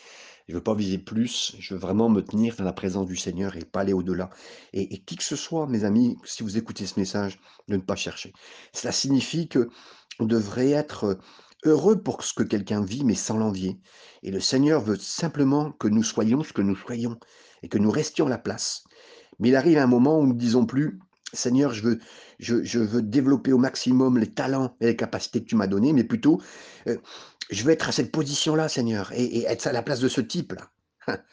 Je 0.49 0.55
veux 0.55 0.63
pas 0.63 0.75
viser 0.75 0.97
plus, 0.97 1.55
je 1.59 1.73
veux 1.73 1.79
vraiment 1.79 2.09
me 2.09 2.21
tenir 2.21 2.55
dans 2.57 2.65
la 2.65 2.73
présence 2.73 3.07
du 3.07 3.15
Seigneur 3.15 3.55
et 3.55 3.63
pas 3.63 3.81
aller 3.81 3.93
au-delà 3.93 4.29
et 4.73 4.93
et 4.93 4.97
qui 4.99 5.15
que 5.15 5.23
ce 5.23 5.37
soit, 5.37 5.67
mes 5.67 5.85
amis, 5.85 6.17
si 6.25 6.43
vous 6.43 6.57
écoutez 6.57 6.85
ce 6.85 6.99
message, 6.99 7.39
de 7.69 7.77
ne 7.77 7.81
pas 7.81 7.95
chercher. 7.95 8.33
Cela 8.73 8.91
signifie 8.91 9.47
qu'on 9.47 10.25
devrait 10.25 10.71
être, 10.71 11.17
heureux 11.65 12.01
pour 12.01 12.23
ce 12.23 12.33
que 12.33 12.43
quelqu'un 12.43 12.83
vit, 12.83 13.05
mais 13.05 13.15
sans 13.15 13.37
l'envier 13.37 13.79
et 14.23 14.31
le 14.31 14.39
Seigneur 14.39 14.81
veut 14.81 14.97
simplement 14.97 15.71
que 15.71 15.87
nous 15.87 16.03
soyons 16.03 16.43
ce 16.43 16.53
que 16.53 16.61
nous 16.61 16.75
soyons 16.75 17.19
et 17.63 17.69
que 17.69 17.79
nous 17.79 17.89
restions 17.89 18.27
la 18.27 18.37
place. 18.37 18.83
Mais 19.39 19.49
il 19.49 19.55
arrive 19.55 19.79
un 19.79 19.87
moment 19.87 20.19
où 20.19 20.27
nous 20.27 20.33
ne 20.33 20.39
disons 20.39 20.65
plus: 20.67 20.99
«Seigneur, 21.33 21.73
je 21.73 21.81
veux 22.77 23.01
développer 23.01 23.51
au 23.51 23.57
maximum 23.57 24.19
les 24.19 24.31
talents 24.31 24.75
et 24.79 24.85
les 24.85 24.95
capacités 24.95 25.41
que 25.41 25.47
tu 25.47 25.55
m'as 25.55 25.65
données», 25.67 25.93
mais 25.93 26.03
plutôt, 26.03 26.39
heu: 26.87 27.01
«Je 27.49 27.63
veux 27.63 27.71
être 27.71 27.89
à 27.89 27.91
cette 27.91 28.11
position-là, 28.11 28.69
Seigneur 28.69 29.11
et 29.13 29.43
être 29.45 29.65
à 29.65 29.71
la 29.71 29.81
place 29.81 29.99
de 29.99 30.09
ce 30.09 30.21
type-là». 30.21 30.69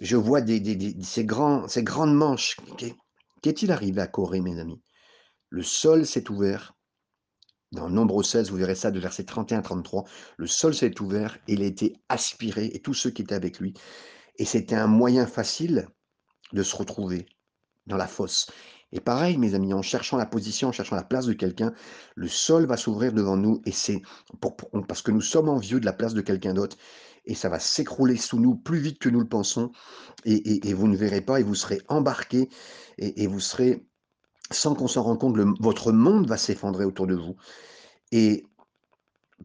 Je 0.00 0.16
vois 0.16 0.40
des 0.40 0.60
des 0.60 0.96
ces 1.02 1.24
grandes 1.24 2.14
manches. 2.14 2.56
Qu'est 2.78 2.94
qu'est-il 3.42 3.72
arrivé 3.72 4.00
à 4.00 4.06
Corée, 4.06 4.40
mes 4.40 4.58
amis? 4.60 4.80
Le 5.50 5.62
sol 5.64 6.06
s'est 6.06 6.30
ouvert. 6.30 6.74
Dans 7.72 7.90
Nombre 7.90 8.22
16, 8.22 8.50
vous 8.50 8.56
verrez 8.56 8.76
ça 8.76 8.92
de 8.92 9.00
verset 9.00 9.24
31 9.24 9.58
à 9.58 9.62
33. 9.62 10.04
Le 10.36 10.46
sol 10.46 10.74
s'est 10.74 11.00
ouvert 11.00 11.38
il 11.48 11.60
a 11.60 11.66
été 11.66 11.96
aspiré 12.08 12.66
et 12.72 12.80
tous 12.80 12.94
ceux 12.94 13.10
qui 13.10 13.22
étaient 13.22 13.34
avec 13.34 13.58
lui 13.58 13.74
et 14.36 14.44
c'était 14.44 14.74
un 14.74 14.86
moyen 14.86 15.26
facile 15.26 15.88
de 16.52 16.62
se 16.62 16.76
retrouver 16.76 17.26
dans 17.86 17.96
la 17.96 18.06
fosse. 18.06 18.50
Et 18.92 19.00
pareil, 19.00 19.36
mes 19.38 19.54
amis, 19.54 19.74
en 19.74 19.82
cherchant 19.82 20.16
la 20.16 20.26
position, 20.26 20.68
en 20.68 20.72
cherchant 20.72 20.94
la 20.94 21.02
place 21.02 21.26
de 21.26 21.32
quelqu'un, 21.32 21.74
le 22.14 22.28
sol 22.28 22.66
va 22.66 22.76
s'ouvrir 22.76 23.12
devant 23.12 23.36
nous 23.36 23.60
et 23.64 23.72
c'est 23.72 24.02
parce 24.86 25.02
que 25.02 25.10
nous 25.10 25.20
sommes 25.20 25.48
envieux 25.48 25.80
de 25.80 25.84
la 25.84 25.92
place 25.92 26.14
de 26.14 26.20
quelqu'un 26.20 26.54
d'autre 26.54 26.76
et 27.24 27.34
ça 27.34 27.48
va 27.48 27.58
s'écrouler 27.58 28.16
sous 28.16 28.38
nous 28.38 28.54
plus 28.54 28.78
vite 28.78 29.00
que 29.00 29.08
nous 29.08 29.18
le 29.18 29.28
pensons 29.28 29.72
et, 30.24 30.72
vous 30.74 30.86
ne 30.86 30.96
verrez 30.96 31.22
pas 31.22 31.40
et 31.40 31.42
vous 31.42 31.56
serez 31.56 31.80
embarqués 31.88 32.48
et, 32.98 33.26
vous 33.26 33.40
serez, 33.40 33.84
sans 34.52 34.76
qu'on 34.76 34.86
s'en 34.86 35.02
rende 35.02 35.18
compte, 35.18 35.38
votre 35.60 35.90
monde 35.90 36.28
va 36.28 36.36
s'effondrer 36.36 36.84
autour 36.84 37.08
de 37.08 37.16
vous. 37.16 37.34
Et 38.12 38.44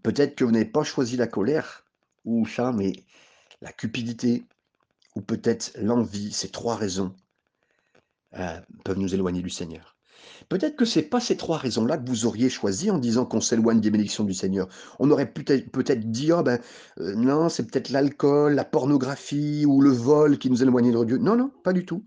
peut-être 0.04 0.36
que 0.36 0.44
vous 0.44 0.52
n'avez 0.52 0.66
pas 0.66 0.84
choisi 0.84 1.18
la 1.18 1.28
colère 1.28 1.86
ou 2.24 2.46
ça, 2.46 2.72
mais 2.72 2.94
la 3.62 3.72
cupidité 3.72 4.46
ou 5.16 5.22
peut-être 5.22 5.72
l'envie, 5.78 6.32
ces 6.32 6.50
trois 6.50 6.76
raisons 6.76 7.16
euh, 8.38 8.60
peuvent 8.86 9.00
nous 9.00 9.14
éloigner 9.14 9.42
du 9.42 9.50
Seigneur. 9.50 9.98
Peut-être 10.50 10.76
que 10.76 10.86
c'est 10.86 11.04
pas 11.04 11.20
ces 11.20 11.38
3 11.38 11.58
raisons-là 11.58 11.98
que 11.98 12.08
vous 12.08 12.26
auriez 12.26 12.50
choisi 12.50 12.92
en 12.92 12.98
disant 12.98 13.26
qu'on 13.26 13.42
s'éloigne 13.42 13.82
des 13.82 13.92
bénédictions 13.92 14.24
du 14.24 14.34
Seigneur. 14.34 14.68
On 15.00 15.12
aurait 15.12 15.32
peut-être 15.32 16.12
dit: 16.12 16.32
«Ah 16.32 16.44
ben, 16.44 16.60
heu, 17.00 17.16
non, 17.16 17.50
c'est 17.50 17.66
peut-être 17.68 17.90
l'alcool, 17.90 18.54
la 18.54 18.66
pornographie 18.66 19.66
ou 19.66 19.82
le 19.82 19.92
vol 19.92 20.38
qui 20.38 20.50
nous 20.50 20.62
éloignent 20.62 20.92
de 20.92 21.06
Dieu». 21.06 21.18
Non, 21.18 21.36
non, 21.36 21.52
pas 21.64 21.74
du 21.74 21.86
tout. 21.86 22.06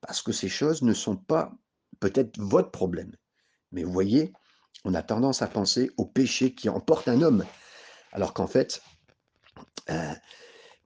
Parce 0.00 0.22
que 0.22 0.32
ces 0.32 0.48
choses 0.48 0.82
ne 0.82 0.94
sont 0.94 1.16
pas 1.16 1.52
peut-être 2.00 2.38
votre 2.38 2.70
problème. 2.70 3.12
Mais 3.70 3.84
vous 3.84 3.92
voyez, 3.92 4.32
on 4.84 4.94
a 4.94 5.02
tendance 5.02 5.42
à 5.42 5.46
penser 5.46 5.90
au 5.96 6.06
péché 6.06 6.54
qui 6.54 6.68
emporte 6.68 7.08
un 7.08 7.22
homme, 7.22 7.44
alors 8.12 8.34
qu'en 8.34 8.46
fait, 8.46 8.82
qu'im 9.86 10.16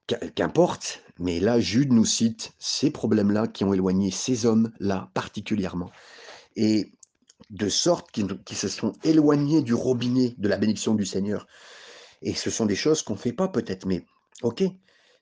qu'importe, 0.07 1.03
mais 1.19 1.39
là, 1.39 1.59
Jude 1.59 1.91
nous 1.91 2.05
cite 2.05 2.53
ces 2.59 2.91
problèmes-là 2.91 3.47
qui 3.47 3.63
ont 3.63 3.73
éloigné 3.73 4.11
ces 4.11 4.45
hommes-là 4.45 5.09
particulièrement 5.13 5.91
et 6.55 6.93
de 7.49 7.69
sorte 7.69 8.11
qu'ils 8.11 8.57
se 8.57 8.67
sont 8.67 8.93
éloignés 9.03 9.61
du 9.61 9.73
robinet 9.73 10.35
de 10.37 10.47
la 10.47 10.57
bénédiction 10.57 10.95
du 10.95 11.05
Seigneur. 11.05 11.47
Et 12.21 12.33
ce 12.33 12.49
sont 12.49 12.65
des 12.65 12.75
choses 12.75 13.03
qu'on 13.03 13.13
ne 13.13 13.19
fait 13.19 13.33
pas 13.33 13.47
peut-être, 13.47 13.85
mais 13.85 14.05
OK. 14.41 14.63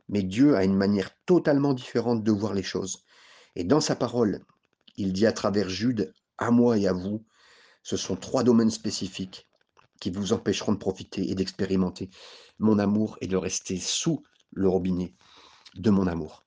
Mais 0.08 0.24
Dieu 0.24 0.56
a 0.56 0.63
une 0.63 0.76
manière 0.76 1.10
totalement 1.26 1.74
différente 1.74 2.24
de 2.24 2.32
voir 2.32 2.54
les 2.54 2.63
choses. 2.63 3.04
Et 3.56 3.63
dans 3.63 3.82
sa 3.82 3.95
parole, 3.95 4.43
il 4.98 5.13
dit 5.13 5.26
à 5.26 5.34
travers 5.34 5.69
Jude, 5.69 6.13
à 6.38 6.52
moi 6.52 6.78
et 6.78 6.88
à 6.88 6.93
vous, 6.93 7.26
ce 7.84 7.98
sont 7.98 8.15
trois 8.15 8.43
domaines 8.43 8.71
spécifiques 8.71 9.48
qui 10.00 10.10
vous 10.10 10.34
empêcheront 10.34 10.74
de 10.74 10.78
profiter 10.78 11.30
et 11.30 11.36
d'expérimenter 11.36 12.10
mon 12.60 12.80
amour 12.80 13.17
et 13.21 13.28
de 13.28 13.38
rester 13.38 13.78
sous 13.78 14.24
le 14.56 14.68
robinet 14.68 15.13
de 15.76 15.89
mon 15.91 16.08
amour. 16.08 16.44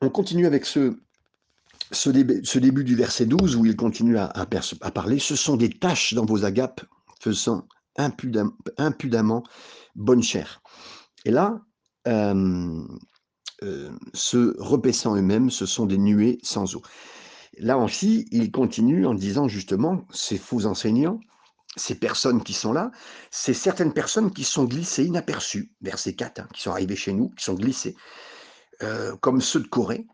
On 0.00 0.10
continue 0.10 0.46
avec 0.46 0.66
ce, 0.66 0.96
ce, 1.90 2.10
début, 2.10 2.84
du 2.84 2.94
verset 2.94 3.26
12 3.26 3.56
où 3.56 3.66
il 3.66 3.76
continue 3.76 4.18
à, 4.18 4.46
parler. 4.94 5.18
Ce 5.18 5.36
sont 5.36 5.56
des 5.56 5.70
tâches 5.70 6.14
dans 6.14 6.24
vos 6.24 6.44
agapes 6.44 6.84
faisant 7.20 7.66
impudemment 7.96 9.42
bonne 9.94 10.22
chère. 10.22 10.62
Et 11.24 11.30
là, 11.30 11.60
euh, 12.06 12.84
euh, 13.62 13.90
se 14.12 14.54
repaissant 14.60 15.16
eux-mêmes, 15.16 15.50
ce 15.50 15.64
sont 15.64 15.86
des 15.86 15.98
nuées 15.98 16.38
sans 16.42 16.76
eau. 16.76 16.82
Là 17.58 17.78
aussi, 17.78 18.26
il 18.30 18.50
continue 18.50 19.06
en 19.06 19.14
disant 19.14 19.48
justement, 19.48 20.04
ces 20.12 20.36
faux 20.36 20.66
enseignants, 20.66 21.20
ces 21.76 21.94
personnes 21.94 22.42
qui 22.42 22.54
sont 22.54 22.72
là, 22.72 22.90
c'est 23.30 23.54
certaines 23.54 23.92
personnes 23.92 24.32
qui 24.32 24.44
sont 24.44 24.64
glissées 24.64 25.04
inaperçues, 25.04 25.72
verset 25.82 26.14
4, 26.14 26.40
hein, 26.40 26.48
qui 26.54 26.62
sont 26.62 26.70
arrivées 26.70 26.96
chez 26.96 27.12
nous, 27.12 27.28
qui 27.30 27.44
sont 27.44 27.54
glissées, 27.54 27.94
euh, 28.82 29.14
comme 29.16 29.42
ceux 29.42 29.60
de 29.60 29.68
Corée, 29.68 30.06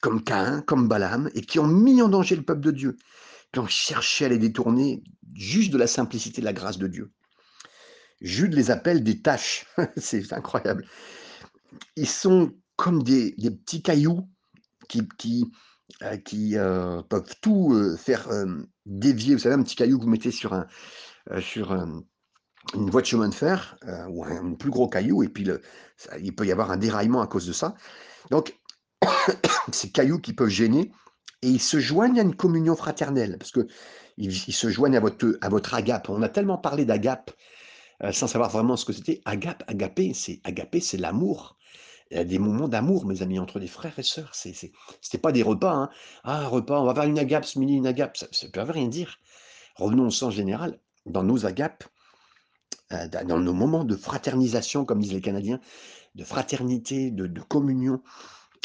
comme 0.00 0.22
Caïn, 0.22 0.62
comme 0.62 0.88
Balaam, 0.88 1.28
et 1.34 1.42
qui 1.42 1.58
ont 1.58 1.66
mis 1.66 2.00
en 2.00 2.08
danger 2.08 2.36
le 2.36 2.42
peuple 2.42 2.60
de 2.60 2.70
Dieu, 2.70 2.96
qui 3.52 3.58
ont 3.58 3.66
cherché 3.66 4.26
à 4.26 4.28
les 4.28 4.38
détourner 4.38 5.02
juste 5.34 5.72
de 5.72 5.78
la 5.78 5.88
simplicité 5.88 6.40
de 6.40 6.46
la 6.46 6.52
grâce 6.52 6.78
de 6.78 6.86
Dieu. 6.86 7.10
Jude 8.20 8.54
les 8.54 8.70
appelle 8.70 9.02
des 9.02 9.20
taches. 9.20 9.66
C'est 9.96 10.32
incroyable. 10.32 10.86
Ils 11.96 12.08
sont 12.08 12.52
comme 12.76 13.02
des, 13.02 13.34
petits 13.36 13.82
cailloux 13.82 14.28
qui, 14.88 15.02
euh, 16.02 16.16
euh, 16.54 17.02
peuvent 17.02 17.34
tout 17.42 17.96
faire 17.96 18.28
dévier. 18.86 19.34
Vous 19.34 19.40
savez, 19.40 19.56
un 19.56 19.62
petit 19.62 19.76
caillou 19.76 19.98
que 19.98 20.04
vous 20.04 20.10
mettez 20.10 20.30
sur, 20.30 20.52
un, 20.52 20.66
sur 21.40 21.72
une 21.72 22.90
voie 22.90 23.00
de 23.00 23.06
chemin 23.06 23.28
de 23.28 23.34
fer 23.34 23.78
ou 24.08 24.24
un, 24.24 24.54
plus 24.54 24.70
gros 24.70 24.88
caillou, 24.88 25.22
et 25.22 25.28
puis 25.28 25.46
il 26.20 26.34
peut 26.34 26.46
y 26.46 26.52
avoir 26.52 26.70
un 26.70 26.76
déraillement 26.76 27.20
à 27.20 27.26
cause 27.26 27.46
de 27.46 27.52
ça. 27.52 27.74
Donc, 28.30 28.58
ces 29.72 29.90
cailloux 29.90 30.18
qui 30.18 30.32
peuvent 30.32 30.48
gêner, 30.48 30.92
et 31.42 31.48
ils 31.48 31.60
se 31.60 31.78
joignent 31.78 32.18
à 32.18 32.22
une 32.22 32.34
communion 32.34 32.74
fraternelle, 32.74 33.36
parce 33.38 33.52
que 33.52 33.66
ils, 34.16 34.32
se 34.32 34.68
joignent 34.68 34.96
à 34.96 35.00
votre, 35.00 35.38
à 35.40 35.48
votre 35.48 35.74
agape. 35.74 36.08
On 36.08 36.22
a 36.22 36.28
tellement 36.28 36.58
parlé 36.58 36.84
d'agape 36.84 37.30
sans 38.12 38.26
savoir 38.26 38.50
vraiment 38.50 38.76
ce 38.76 38.84
que 38.84 38.92
c'était. 38.92 39.20
Agape, 39.24 39.64
agapé, 39.66 40.12
c'est 40.14 40.40
agapé, 40.44 40.80
c'est 40.80 40.98
l'amour. 40.98 41.56
Il 42.10 42.16
y 42.16 42.20
a 42.20 42.24
des 42.24 42.38
moments 42.38 42.68
d'amour, 42.68 43.06
mes 43.06 43.22
amis, 43.22 43.38
entre 43.38 43.58
les 43.58 43.66
frères 43.66 43.98
et 43.98 44.02
sœurs. 44.02 44.34
Ce 44.34 44.48
n'était 44.48 45.18
pas 45.18 45.32
des 45.32 45.42
repas. 45.42 45.72
Hein. 45.72 45.90
Ah, 46.24 46.40
un 46.40 46.48
repas, 46.48 46.80
on 46.80 46.84
va 46.84 46.94
faire 46.94 47.04
une 47.04 47.18
agape 47.18 47.44
ce 47.44 47.58
midi, 47.58 47.74
une 47.74 47.86
agape. 47.86 48.16
Ça 48.16 48.26
ne 48.46 48.50
peut 48.50 48.62
rien 48.62 48.88
dire. 48.88 49.18
Revenons 49.76 50.06
au 50.06 50.10
sens 50.10 50.34
général. 50.34 50.80
Dans 51.08 51.22
nos 51.22 51.46
agapes, 51.46 51.84
dans 52.90 53.38
nos 53.38 53.52
moments 53.52 53.84
de 53.84 53.96
fraternisation, 53.96 54.84
comme 54.84 55.00
disent 55.00 55.12
les 55.12 55.20
Canadiens, 55.20 55.60
de 56.14 56.24
fraternité, 56.24 57.10
de, 57.10 57.40
communion, 57.40 58.02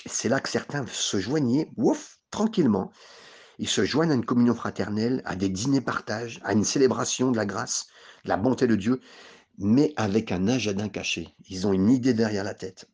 c'est 0.05 0.29
là 0.29 0.39
que 0.39 0.49
certains 0.49 0.85
se 0.87 1.19
joignaient, 1.19 1.69
ouf, 1.77 2.19
tranquillement. 2.31 2.91
Ils 3.59 3.67
se 3.67 3.85
joignent 3.85 4.11
à 4.11 4.15
une 4.15 4.25
communion 4.25 4.55
fraternelle, 4.55 5.21
à 5.25 5.35
des 5.35 5.49
dîners 5.49 5.81
partage, 5.81 6.41
à 6.43 6.53
une 6.53 6.63
célébration 6.63 7.31
de 7.31 7.37
la 7.37 7.45
grâce, 7.45 7.87
de 8.23 8.29
la 8.29 8.37
bonté 8.37 8.65
de 8.65 8.75
Dieu, 8.75 9.01
mais 9.59 9.93
avec 9.95 10.31
un 10.31 10.47
agenda 10.47 10.89
caché. 10.89 11.29
Ils 11.49 11.67
ont 11.67 11.73
une 11.73 11.89
idée 11.89 12.13
derrière 12.13 12.43
la 12.43 12.55
tête. 12.55 12.89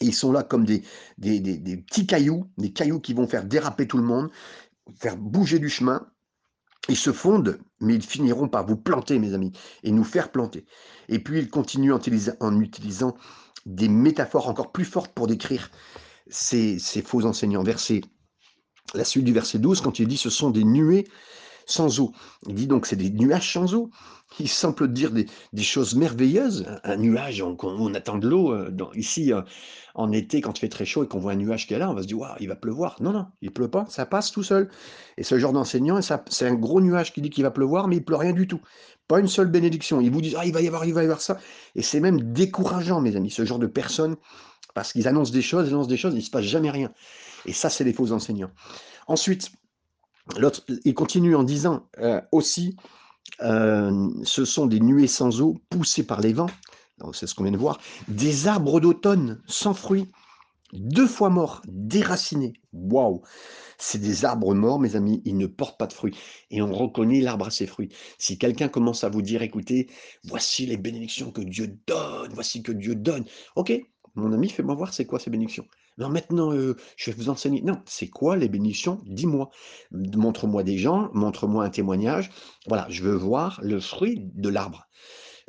ils 0.00 0.14
sont 0.14 0.32
là 0.32 0.42
comme 0.42 0.64
des, 0.64 0.82
des, 1.18 1.40
des, 1.40 1.76
petits 1.76 2.06
cailloux, 2.06 2.50
des 2.56 2.72
cailloux 2.72 3.00
qui 3.00 3.12
vont 3.12 3.28
faire 3.28 3.44
déraper 3.44 3.86
tout 3.86 3.98
le 3.98 4.04
monde, 4.04 4.30
faire 4.96 5.16
bouger 5.16 5.58
du 5.58 5.68
chemin. 5.68 6.08
Ils 6.88 6.96
se 6.96 7.12
fondent, 7.12 7.58
mais 7.84 7.94
ils 7.94 8.02
finiront 8.02 8.48
par 8.48 8.66
vous 8.66 8.76
planter, 8.76 9.18
mes 9.18 9.34
amis, 9.34 9.52
et 9.82 9.92
nous 9.92 10.04
faire 10.04 10.30
planter. 10.30 10.66
Et 11.08 11.18
puis 11.18 11.38
ils 11.38 11.48
continuent 11.48 11.94
en, 12.40 12.60
utilisant 12.60 13.14
des 13.66 13.88
métaphores 13.88 14.48
encore 14.48 14.72
plus 14.72 14.84
fortes 14.84 15.12
pour 15.14 15.26
décrire 15.26 15.70
ces, 16.28 16.78
ces 16.78 17.02
faux 17.02 17.24
enseignants. 17.24 17.62
Verset 17.62 18.00
la 18.94 19.04
suite 19.04 19.24
du 19.24 19.32
verset 19.32 19.58
12, 19.58 19.80
quand 19.80 19.98
il 19.98 20.08
dit 20.08 20.16
ce 20.16 20.30
sont 20.30 20.50
des 20.50 20.64
nuées 20.64 21.06
sans 21.66 22.00
eau. 22.00 22.12
Il 22.48 22.54
dit 22.54 22.66
donc 22.66 22.86
c'est 22.86 22.96
des 22.96 23.10
nuages 23.10 23.52
sans 23.52 23.74
eau. 23.74 23.90
Il 24.40 24.48
semble 24.48 24.92
dire 24.92 25.12
des, 25.12 25.26
choses 25.62 25.94
merveilleuses. 25.94 26.66
Un, 26.82 26.96
nuage, 26.96 27.40
on, 27.40 27.94
attend 27.94 28.18
de 28.18 28.28
l'eau. 28.28 28.52
Euh, 28.52 28.70
ici, 28.94 29.32
euh, 29.32 29.42
en 29.94 30.10
été, 30.10 30.40
quand 30.40 30.58
il 30.58 30.60
fait 30.60 30.68
très 30.68 30.84
chaud 30.84 31.04
et 31.04 31.08
qu'on 31.08 31.20
voit 31.20 31.32
un 31.32 31.36
nuage 31.36 31.68
qui 31.68 31.74
est 31.74 31.78
là, 31.78 31.88
on 31.88 31.94
va 31.94 32.02
se 32.02 32.08
dire, 32.08 32.18
waouh, 32.18 32.34
il 32.40 32.48
va 32.48 32.56
pleuvoir. 32.56 32.96
Non, 33.00 33.12
non, 33.12 33.26
il 33.42 33.52
pleut 33.52 33.70
pas, 33.70 33.84
ça 33.88 34.06
passe 34.06 34.32
tout 34.32 34.42
seul. 34.42 34.68
Et 35.18 35.22
ce 35.22 35.38
genre 35.38 35.52
d'enseignant, 35.52 36.00
c'est 36.02 36.46
un 36.46 36.54
gros 36.54 36.80
nuage 36.80 37.12
qui 37.12 37.20
dit 37.20 37.30
qu'il 37.30 37.44
va 37.44 37.52
pleuvoir, 37.52 37.86
mais 37.86 37.96
il 37.96 38.04
pleut 38.04 38.16
rien 38.16 38.32
du 38.32 38.48
tout. 38.48 38.60
Pas 39.06 39.20
une 39.20 39.28
seule 39.28 39.48
bénédiction. 39.48 40.00
Ils 40.00 40.10
vous 40.10 40.20
disent, 40.20 40.36
ah, 40.36 40.44
il 40.46 40.52
va 40.52 40.62
y 40.62 40.66
avoir, 40.66 40.84
il 40.84 40.94
va 40.94 41.02
y 41.02 41.04
avoir 41.04 41.20
ça. 41.20 41.38
Et 41.76 41.82
c'est 41.82 42.00
même 42.00 42.32
décourageant, 42.32 43.00
mes 43.00 43.14
amis, 43.14 43.30
ce 43.30 43.44
genre 43.44 43.60
de 43.60 43.68
personnes, 43.68 44.16
parce 44.74 44.92
qu'ils 44.92 45.06
annoncent 45.06 45.32
des 45.32 45.42
choses, 45.42 45.68
ils 45.68 45.74
annoncent 45.74 45.88
des 45.88 45.96
choses, 45.96 46.14
il 46.14 46.18
ne 46.18 46.22
se 46.22 46.30
passe 46.30 46.44
jamais 46.44 46.70
rien. 46.70 46.90
Et 47.46 47.52
ça, 47.52 47.70
c'est 47.70 47.84
les 47.84 47.92
faux 47.92 48.10
enseignants. 48.10 48.50
Ensuite, 49.06 49.52
il 50.84 50.94
continue 50.94 51.34
en 51.34 51.42
disant 51.42 51.88
euh, 51.98 52.20
aussi, 52.32 52.76
euh, 53.42 54.08
ce 54.24 54.44
sont 54.44 54.66
des 54.66 54.80
nuées 54.80 55.06
sans 55.06 55.40
eau 55.40 55.60
poussées 55.70 56.06
par 56.06 56.20
les 56.20 56.32
vents, 56.32 56.50
c'est 57.12 57.26
ce 57.26 57.34
qu'on 57.34 57.44
vient 57.44 57.52
de 57.52 57.58
voir, 57.58 57.80
des 58.08 58.46
arbres 58.46 58.80
d'automne 58.80 59.42
sans 59.46 59.74
fruits, 59.74 60.10
deux 60.72 61.06
fois 61.06 61.30
morts, 61.30 61.62
déracinés. 61.66 62.54
Waouh 62.72 63.22
C'est 63.78 64.00
des 64.00 64.24
arbres 64.24 64.54
morts, 64.54 64.80
mes 64.80 64.96
amis, 64.96 65.22
ils 65.24 65.36
ne 65.36 65.46
portent 65.46 65.78
pas 65.78 65.86
de 65.86 65.92
fruits. 65.92 66.16
Et 66.50 66.62
on 66.62 66.72
reconnaît 66.72 67.20
l'arbre 67.20 67.46
à 67.46 67.50
ses 67.50 67.66
fruits. 67.66 67.90
Si 68.18 68.38
quelqu'un 68.38 68.68
commence 68.68 69.04
à 69.04 69.08
vous 69.08 69.22
dire, 69.22 69.42
écoutez, 69.42 69.88
voici 70.24 70.66
les 70.66 70.76
bénédictions 70.76 71.30
que 71.30 71.42
Dieu 71.42 71.78
donne, 71.86 72.32
voici 72.32 72.62
que 72.62 72.72
Dieu 72.72 72.94
donne. 72.94 73.24
Ok, 73.56 73.72
mon 74.14 74.32
ami, 74.32 74.48
fais-moi 74.48 74.74
voir 74.74 74.92
c'est 74.94 75.06
quoi 75.06 75.18
ces 75.18 75.30
bénédictions? 75.30 75.66
Non, 75.98 76.08
maintenant, 76.08 76.52
euh, 76.52 76.76
je 76.96 77.10
vais 77.10 77.16
vous 77.16 77.28
enseigner. 77.28 77.62
Non, 77.62 77.80
c'est 77.86 78.08
quoi 78.08 78.36
les 78.36 78.48
bénédictions? 78.48 79.00
Dis-moi. 79.06 79.50
Montre-moi 79.92 80.62
des 80.62 80.78
gens, 80.78 81.10
montre-moi 81.12 81.64
un 81.64 81.70
témoignage. 81.70 82.30
Voilà, 82.66 82.86
je 82.90 83.02
veux 83.02 83.14
voir 83.14 83.60
le 83.62 83.80
fruit 83.80 84.18
de 84.34 84.48
l'arbre. 84.48 84.88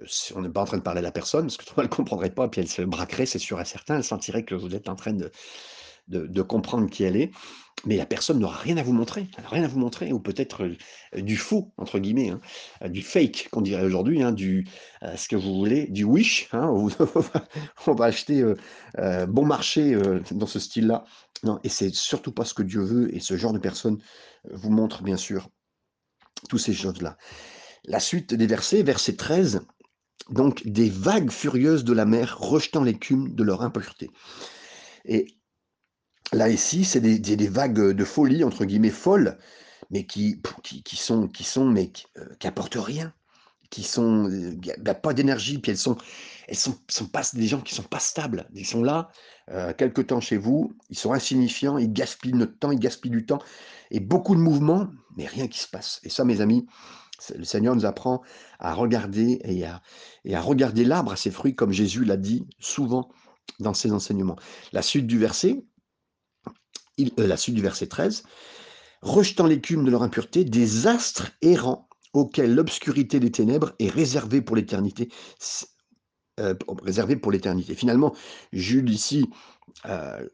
Euh, 0.02 0.06
on 0.36 0.42
n'est 0.42 0.50
pas 0.50 0.62
en 0.62 0.66
train 0.66 0.78
de 0.78 0.84
parler 0.84 1.00
à 1.00 1.04
la 1.04 1.12
personne, 1.12 1.46
parce 1.46 1.58
que 1.58 1.66
toi, 1.66 1.76
elle 1.78 1.90
ne 1.90 1.96
comprendrait 1.96 2.34
pas, 2.34 2.48
puis 2.48 2.62
elle 2.62 2.68
se 2.68 2.82
braquerait, 2.84 3.26
c'est 3.26 3.40
sûr 3.40 3.60
et 3.60 3.66
certain. 3.66 3.98
Elle 3.98 4.04
sentirait 4.04 4.46
que 4.46 4.56
vous 4.56 4.76
êtes 4.76 4.90
en 4.90 4.96
train 4.96 5.14
de, 5.14 5.32
de, 6.08 6.42
comprendre 6.42 6.90
qui 6.90 7.04
elle 7.04 7.16
est, 7.16 7.32
mais 7.86 7.98
la 7.98 8.06
personne 8.06 8.40
n'aura 8.40 8.58
rien 8.58 8.78
à 8.78 8.84
vous 8.84 8.94
montrer, 8.94 9.28
rien 9.50 9.64
à 9.64 9.68
vous 9.68 9.80
montrer, 9.80 10.12
ou 10.14 10.20
peut-être 10.20 10.64
euh, 10.64 11.22
du 11.22 11.38
faux, 11.38 11.74
entre 11.78 12.00
guillemets, 12.00 12.30
hein, 12.30 12.40
euh, 12.84 12.88
du 12.90 13.02
fake, 13.02 13.50
qu'on 13.52 13.62
dirait 13.62 13.86
aujourd'hui, 13.86 14.22
hein, 14.24 14.32
du, 14.32 14.68
euh, 15.04 15.16
ce 15.16 15.28
que 15.28 15.36
vous 15.36 15.54
voulez, 15.56 15.88
du 15.88 16.04
wish, 16.04 16.48
hein, 16.52 16.68
on 17.88 17.94
va 17.94 18.06
acheter 18.06 18.44
bon 19.28 19.46
marché 19.46 19.98
dans 20.32 20.48
ce 20.48 20.60
style-là. 20.60 21.04
Non, 21.44 21.60
et 21.64 21.70
c'est 21.70 21.94
surtout 21.94 22.32
pas 22.32 22.46
ce 22.46 22.54
que 22.54 22.64
Dieu 22.64 22.82
veut, 22.82 23.16
et 23.16 23.20
ce 23.20 23.38
genre 23.38 23.54
de 23.54 23.60
personne 23.60 24.00
vous 24.52 24.72
montre, 24.72 25.04
bien 25.04 25.18
sûr, 25.18 25.50
toutes 26.50 26.62
ces 26.62 26.74
choses-là. 26.74 27.18
La 27.86 28.00
suite 28.00 28.34
des 28.34 28.48
versets, 28.48 28.84
verset 28.84 29.16
13, 29.16 29.62
donc 30.30 30.66
des 30.66 30.90
vagues 30.90 31.32
furieuses 31.32 31.84
de 31.84 31.94
la 31.94 32.06
mer 32.06 32.38
rejetant 32.40 32.84
l'écume 32.84 33.34
de 33.36 33.44
leur 33.44 33.62
impureté. 33.62 34.10
Et 35.06 35.35
Là, 36.34 36.50
ici, 36.50 36.86
c'est 36.86 37.02
des, 37.02 37.48
vagues 37.48 37.92
de 37.92 38.04
folie, 38.04 38.44
entre 38.44 38.66
guillemets, 38.66 38.90
folles, 38.90 39.38
mais 39.92 40.06
qui, 40.06 40.42
qui, 40.64 40.96
sont, 40.96 41.28
qui 41.28 41.44
sont, 41.44 41.66
mais 41.66 41.90
qui, 41.90 42.06
euh, 42.18 42.26
apportent 42.44 42.78
rien, 42.80 43.14
qui 43.70 43.84
sont, 43.84 44.30
euh, 44.30 44.94
pas 44.94 45.14
d'énergie, 45.14 45.60
puis 45.60 45.72
elles 45.72 45.78
sont, 45.78 45.98
elles 46.48 46.56
sont, 46.56 46.78
sont 46.90 47.08
pas 47.08 47.22
des 47.34 47.48
gens 47.48 47.62
qui 47.62 47.76
sont 47.76 47.84
pas 47.84 48.00
stables. 48.00 48.48
Ils 48.54 48.66
sont 48.66 48.84
là, 48.84 49.10
euh, 49.52 49.74
quelque 49.74 50.02
temps 50.02 50.20
chez 50.20 50.38
vous, 50.38 50.74
ils 50.90 50.98
sont 50.98 51.14
insignifiants, 51.14 51.78
ils 51.78 51.94
gaspillent 51.94 52.34
notre 52.34 52.58
temps, 52.58 52.72
ils 52.72 52.80
gaspillent 52.80 53.12
du 53.12 53.26
temps, 53.26 53.40
et 53.92 54.00
beaucoup 54.00 54.36
de 54.36 54.42
mouvements, 54.42 54.90
mais 55.16 55.28
rien 55.28 55.48
qui 55.48 55.60
se 55.60 55.68
passe. 55.68 56.00
Et 56.04 56.10
ça, 56.10 56.26
mes 56.26 56.42
amis, 56.42 56.66
le 57.36 57.44
Seigneur 57.44 57.76
nous 57.76 57.86
apprend 57.86 58.22
à 58.60 58.74
regarder 58.74 59.40
et 59.44 59.66
à, 59.66 59.82
et 60.26 60.36
à 60.36 60.42
regarder 60.42 60.84
l'arbre 60.84 61.12
à 61.12 61.16
ses 61.16 61.32
fruits, 61.32 61.56
comme 61.56 61.72
Jésus 61.72 62.04
l'a 62.04 62.18
dit 62.18 62.46
souvent 62.60 63.10
dans 63.60 63.74
ses 63.74 63.92
enseignements. 63.92 64.38
La 64.74 64.82
suite 64.82 65.08
du 65.08 65.18
verset, 65.18 65.64
euh, 67.00 67.28
la 67.28 67.38
suite 67.38 67.56
du 67.56 67.62
verset 67.62 67.88
13, 67.88 68.24
rejetant 69.02 69.46
l'écume 69.46 69.84
de 69.84 69.92
leur 69.92 70.04
impureté, 70.04 70.44
des 70.44 70.88
astres 70.88 71.32
errants 71.42 71.88
auxquels 72.14 72.54
l'obscurité 72.54 73.20
des 73.20 73.32
ténèbres 73.32 73.74
est 73.80 73.90
réservée 73.90 74.42
pour 74.42 74.56
l'éternité. 74.56 75.10
Euh. 76.40 76.56
Finalement, 77.76 78.14
Jules 78.54 78.90
ici 78.90 79.30
euh, 79.86 80.28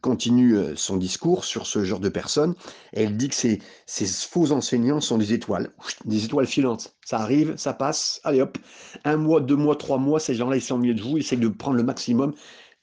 continue 0.00 0.76
son 0.76 0.96
discours 0.96 1.44
sur 1.44 1.66
ce 1.66 1.84
genre 1.84 2.00
de 2.00 2.08
personnes. 2.08 2.54
elle 2.92 3.16
dit 3.16 3.28
que 3.28 3.34
ces, 3.34 3.60
ces, 3.86 4.06
faux 4.06 4.52
enseignants 4.52 5.00
sont 5.00 5.18
des 5.18 5.32
étoiles, 5.32 5.72
des 6.04 6.24
étoiles 6.24 6.46
filantes. 6.46 6.96
Ça 7.04 7.18
arrive, 7.18 7.56
ça 7.56 7.74
passe, 7.74 8.20
allez 8.24 8.40
hop, 8.40 8.56
un 9.04 9.16
mois, 9.16 9.40
deux 9.40 9.56
mois, 9.56 9.76
trois 9.76 9.98
mois, 9.98 10.20
ces 10.20 10.34
gens-là, 10.34 10.56
ils 10.56 10.62
sont 10.62 10.76
au 10.76 10.78
milieu 10.78 10.94
de 10.94 11.02
vous, 11.02 11.18
ils 11.18 11.20
essaient 11.20 11.36
de 11.36 11.48
prendre 11.48 11.76
le 11.76 11.82
maximum 11.82 12.34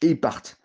et 0.02 0.10
ils 0.10 0.20
partent. 0.20 0.60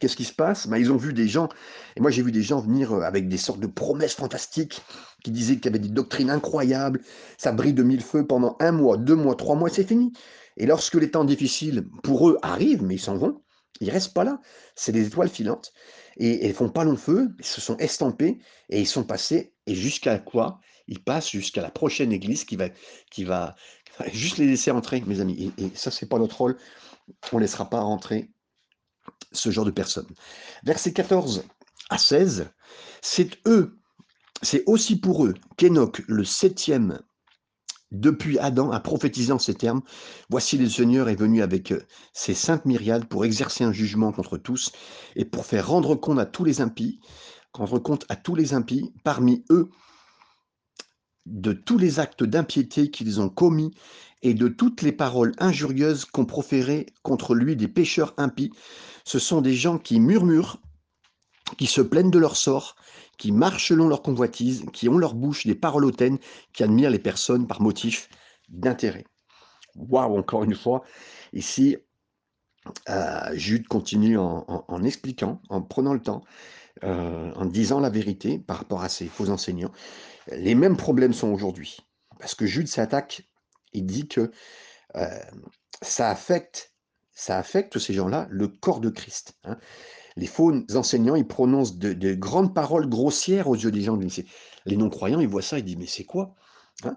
Qu'est-ce 0.00 0.16
qui 0.16 0.24
se 0.24 0.32
passe? 0.32 0.66
Ben, 0.66 0.78
Ils 0.78 0.90
ont 0.90 0.96
vu 0.96 1.12
des 1.12 1.28
gens, 1.28 1.48
et 1.94 2.00
moi 2.00 2.10
j'ai 2.10 2.22
vu 2.22 2.32
des 2.32 2.42
gens 2.42 2.60
venir 2.60 2.92
euh, 2.92 3.02
avec 3.02 3.28
des 3.28 3.36
sortes 3.36 3.60
de 3.60 3.68
promesses 3.68 4.14
fantastiques 4.14 4.80
qui 5.22 5.30
disaient 5.30 5.56
qu'il 5.56 5.66
y 5.66 5.68
avait 5.68 5.78
des 5.78 5.88
doctrines 5.88 6.30
incroyables, 6.30 7.00
ça 7.38 7.52
brille 7.52 7.72
de 7.72 7.84
mille 7.84 8.02
feux 8.02 8.26
pendant 8.26 8.56
un 8.58 8.72
mois, 8.72 8.96
deux 8.96 9.14
mois, 9.14 9.36
trois 9.36 9.54
mois, 9.54 9.70
c'est 9.70 9.86
fini. 9.86 10.12
Et 10.56 10.66
lorsque 10.66 10.94
les 10.94 11.10
temps 11.10 11.24
difficiles 11.24 11.86
pour 12.02 12.28
eux 12.28 12.38
arrivent, 12.42 12.82
mais 12.82 12.96
ils 12.96 13.00
s'en 13.00 13.16
vont, 13.16 13.42
ils 13.80 13.90
restent 13.90 14.14
pas 14.14 14.24
là. 14.24 14.40
C'est 14.74 14.92
des 14.92 15.06
étoiles 15.06 15.28
filantes 15.28 15.72
et 16.16 16.44
elles 16.44 16.54
font 16.54 16.68
pas 16.70 16.82
long 16.84 16.96
feu, 16.96 17.28
ils 17.38 17.44
se 17.44 17.60
sont 17.60 17.76
estampés 17.76 18.38
et 18.70 18.80
ils 18.80 18.86
sont 18.86 19.04
passés. 19.04 19.52
Et 19.66 19.74
jusqu'à 19.74 20.18
quoi? 20.18 20.60
Ils 20.88 21.02
passent 21.02 21.30
jusqu'à 21.30 21.62
la 21.62 21.70
prochaine 21.70 22.12
église 22.12 22.44
qui 22.44 22.56
va, 22.56 22.68
qui 23.10 23.24
va, 23.24 23.54
juste 24.12 24.38
les 24.38 24.46
laisser 24.46 24.70
entrer, 24.70 25.02
mes 25.06 25.20
amis. 25.20 25.52
Et, 25.58 25.64
et 25.64 25.70
ça, 25.74 25.90
c'est 25.90 26.06
pas 26.06 26.18
notre 26.18 26.38
rôle. 26.38 26.56
On 27.32 27.36
ne 27.36 27.42
laissera 27.42 27.68
pas 27.68 27.80
rentrer 27.80 28.30
ce 29.32 29.50
genre 29.50 29.64
de 29.64 29.70
personnes. 29.70 30.08
Versets 30.64 30.92
14 30.92 31.44
à 31.90 31.98
16, 31.98 32.50
c'est 33.02 33.38
eux, 33.46 33.78
c'est 34.42 34.64
aussi 34.66 34.98
pour 34.98 35.24
eux 35.24 35.34
qu'Enoch, 35.56 36.02
le 36.06 36.24
septième 36.24 37.00
depuis 37.92 38.38
Adam, 38.38 38.72
a 38.72 38.80
prophétisé 38.80 39.32
en 39.32 39.38
ces 39.38 39.54
termes 39.54 39.82
Voici 40.28 40.58
le 40.58 40.68
Seigneur 40.68 41.08
est 41.08 41.14
venu 41.14 41.42
avec 41.42 41.72
ses 42.12 42.34
saintes 42.34 42.64
myriades 42.64 43.06
pour 43.06 43.24
exercer 43.24 43.64
un 43.64 43.72
jugement 43.72 44.12
contre 44.12 44.38
tous 44.38 44.72
et 45.14 45.24
pour 45.24 45.46
faire 45.46 45.68
rendre 45.68 45.94
compte 45.94 46.18
à 46.18 46.26
tous 46.26 46.44
les 46.44 46.60
impies, 46.60 47.00
rendre 47.52 47.78
compte 47.78 48.04
à 48.08 48.16
tous 48.16 48.34
les 48.34 48.54
impies 48.54 48.92
parmi 49.04 49.44
eux 49.50 49.70
de 51.26 51.52
tous 51.52 51.78
les 51.78 51.98
actes 51.98 52.24
d'impiété 52.24 52.90
qu'ils 52.90 53.20
ont 53.20 53.28
commis 53.28 53.72
et 54.22 54.34
de 54.34 54.48
toutes 54.48 54.82
les 54.82 54.92
paroles 54.92 55.32
injurieuses 55.38 56.04
qu'ont 56.04 56.24
proférées 56.24 56.86
contre 57.02 57.34
lui 57.34 57.56
des 57.56 57.68
pécheurs 57.68 58.14
impies. 58.16 58.52
Ce 59.04 59.18
sont 59.18 59.40
des 59.40 59.54
gens 59.54 59.78
qui 59.78 60.00
murmurent, 60.00 60.58
qui 61.58 61.66
se 61.66 61.80
plaignent 61.80 62.10
de 62.10 62.18
leur 62.18 62.36
sort, 62.36 62.76
qui 63.18 63.32
marchent 63.32 63.68
selon 63.68 63.88
leur 63.88 64.02
convoitise, 64.02 64.64
qui 64.72 64.88
ont 64.88 64.98
leur 64.98 65.14
bouche 65.14 65.46
des 65.46 65.54
paroles 65.54 65.84
hautaines, 65.84 66.18
qui 66.52 66.64
admirent 66.64 66.90
les 66.90 66.98
personnes 66.98 67.46
par 67.46 67.60
motif 67.60 68.08
d'intérêt. 68.48 69.04
Waouh, 69.76 70.18
encore 70.18 70.44
une 70.44 70.54
fois, 70.54 70.82
ici, 71.32 71.76
euh, 72.88 73.30
Jude 73.34 73.68
continue 73.68 74.18
en, 74.18 74.82
expliquant, 74.84 75.40
en 75.48 75.62
prenant 75.62 75.94
le 75.94 76.00
temps, 76.00 76.22
euh, 76.84 77.32
en 77.34 77.44
disant 77.46 77.80
la 77.80 77.90
vérité 77.90 78.38
par 78.38 78.58
rapport 78.58 78.82
à 78.82 78.88
ces 78.88 79.06
faux 79.06 79.30
enseignants. 79.30 79.72
Les 80.32 80.54
mêmes 80.54 80.76
problèmes 80.76 81.12
sont 81.12 81.28
aujourd'hui. 81.28 81.78
Parce 82.18 82.34
que 82.34 82.46
Jude 82.46 82.68
s'attaque, 82.68 83.28
il 83.72 83.86
dit 83.86 84.08
que 84.08 84.30
ça 85.82 86.10
affecte 86.10 86.72
ça 87.16 87.38
affecte 87.38 87.78
ces 87.78 87.94
gens-là 87.94 88.28
le 88.30 88.46
corps 88.46 88.80
de 88.80 88.90
Christ. 88.90 89.34
Hein. 89.44 89.56
Les 90.16 90.26
faux 90.26 90.52
enseignants, 90.74 91.16
ils 91.16 91.26
prononcent 91.26 91.76
de, 91.76 92.14
grandes 92.14 92.54
paroles 92.54 92.88
grossières 92.88 93.48
aux 93.48 93.56
yeux 93.56 93.70
des 93.70 93.82
gens. 93.82 93.98
Les 94.66 94.76
non-croyants, 94.76 95.20
ils 95.20 95.28
voient 95.28 95.42
ça, 95.42 95.58
ils 95.58 95.64
disent 95.64 95.78
mais 95.78 95.86
c'est 95.86 96.04
quoi 96.04 96.34
hein? 96.84 96.96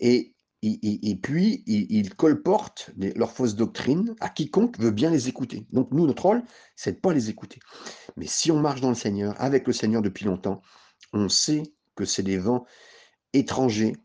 et, 0.00 0.34
et, 0.62 1.16
puis, 1.16 1.62
ils, 1.66 2.14
colportent 2.14 2.90
leurs 2.98 3.32
fausses 3.32 3.54
doctrines 3.54 4.14
à 4.20 4.28
quiconque 4.28 4.78
veut 4.78 4.90
bien 4.90 5.10
les 5.10 5.28
écouter. 5.28 5.66
Donc 5.72 5.90
nous, 5.92 6.06
notre 6.06 6.26
rôle, 6.26 6.42
c'est 6.76 6.92
de 6.92 6.98
pas 6.98 7.14
les 7.14 7.30
écouter. 7.30 7.60
Mais 8.16 8.26
si 8.26 8.50
on 8.50 8.60
marche 8.60 8.82
dans 8.82 8.90
le 8.90 8.94
Seigneur, 8.94 9.34
avec 9.40 9.66
le 9.66 9.72
Seigneur 9.72 10.02
depuis 10.02 10.26
longtemps, 10.26 10.60
on 11.14 11.30
sait 11.30 11.62
que 11.94 12.04
c'est 12.04 12.22
des 12.22 12.36
vents 12.36 12.66
étrangers, 13.32 13.96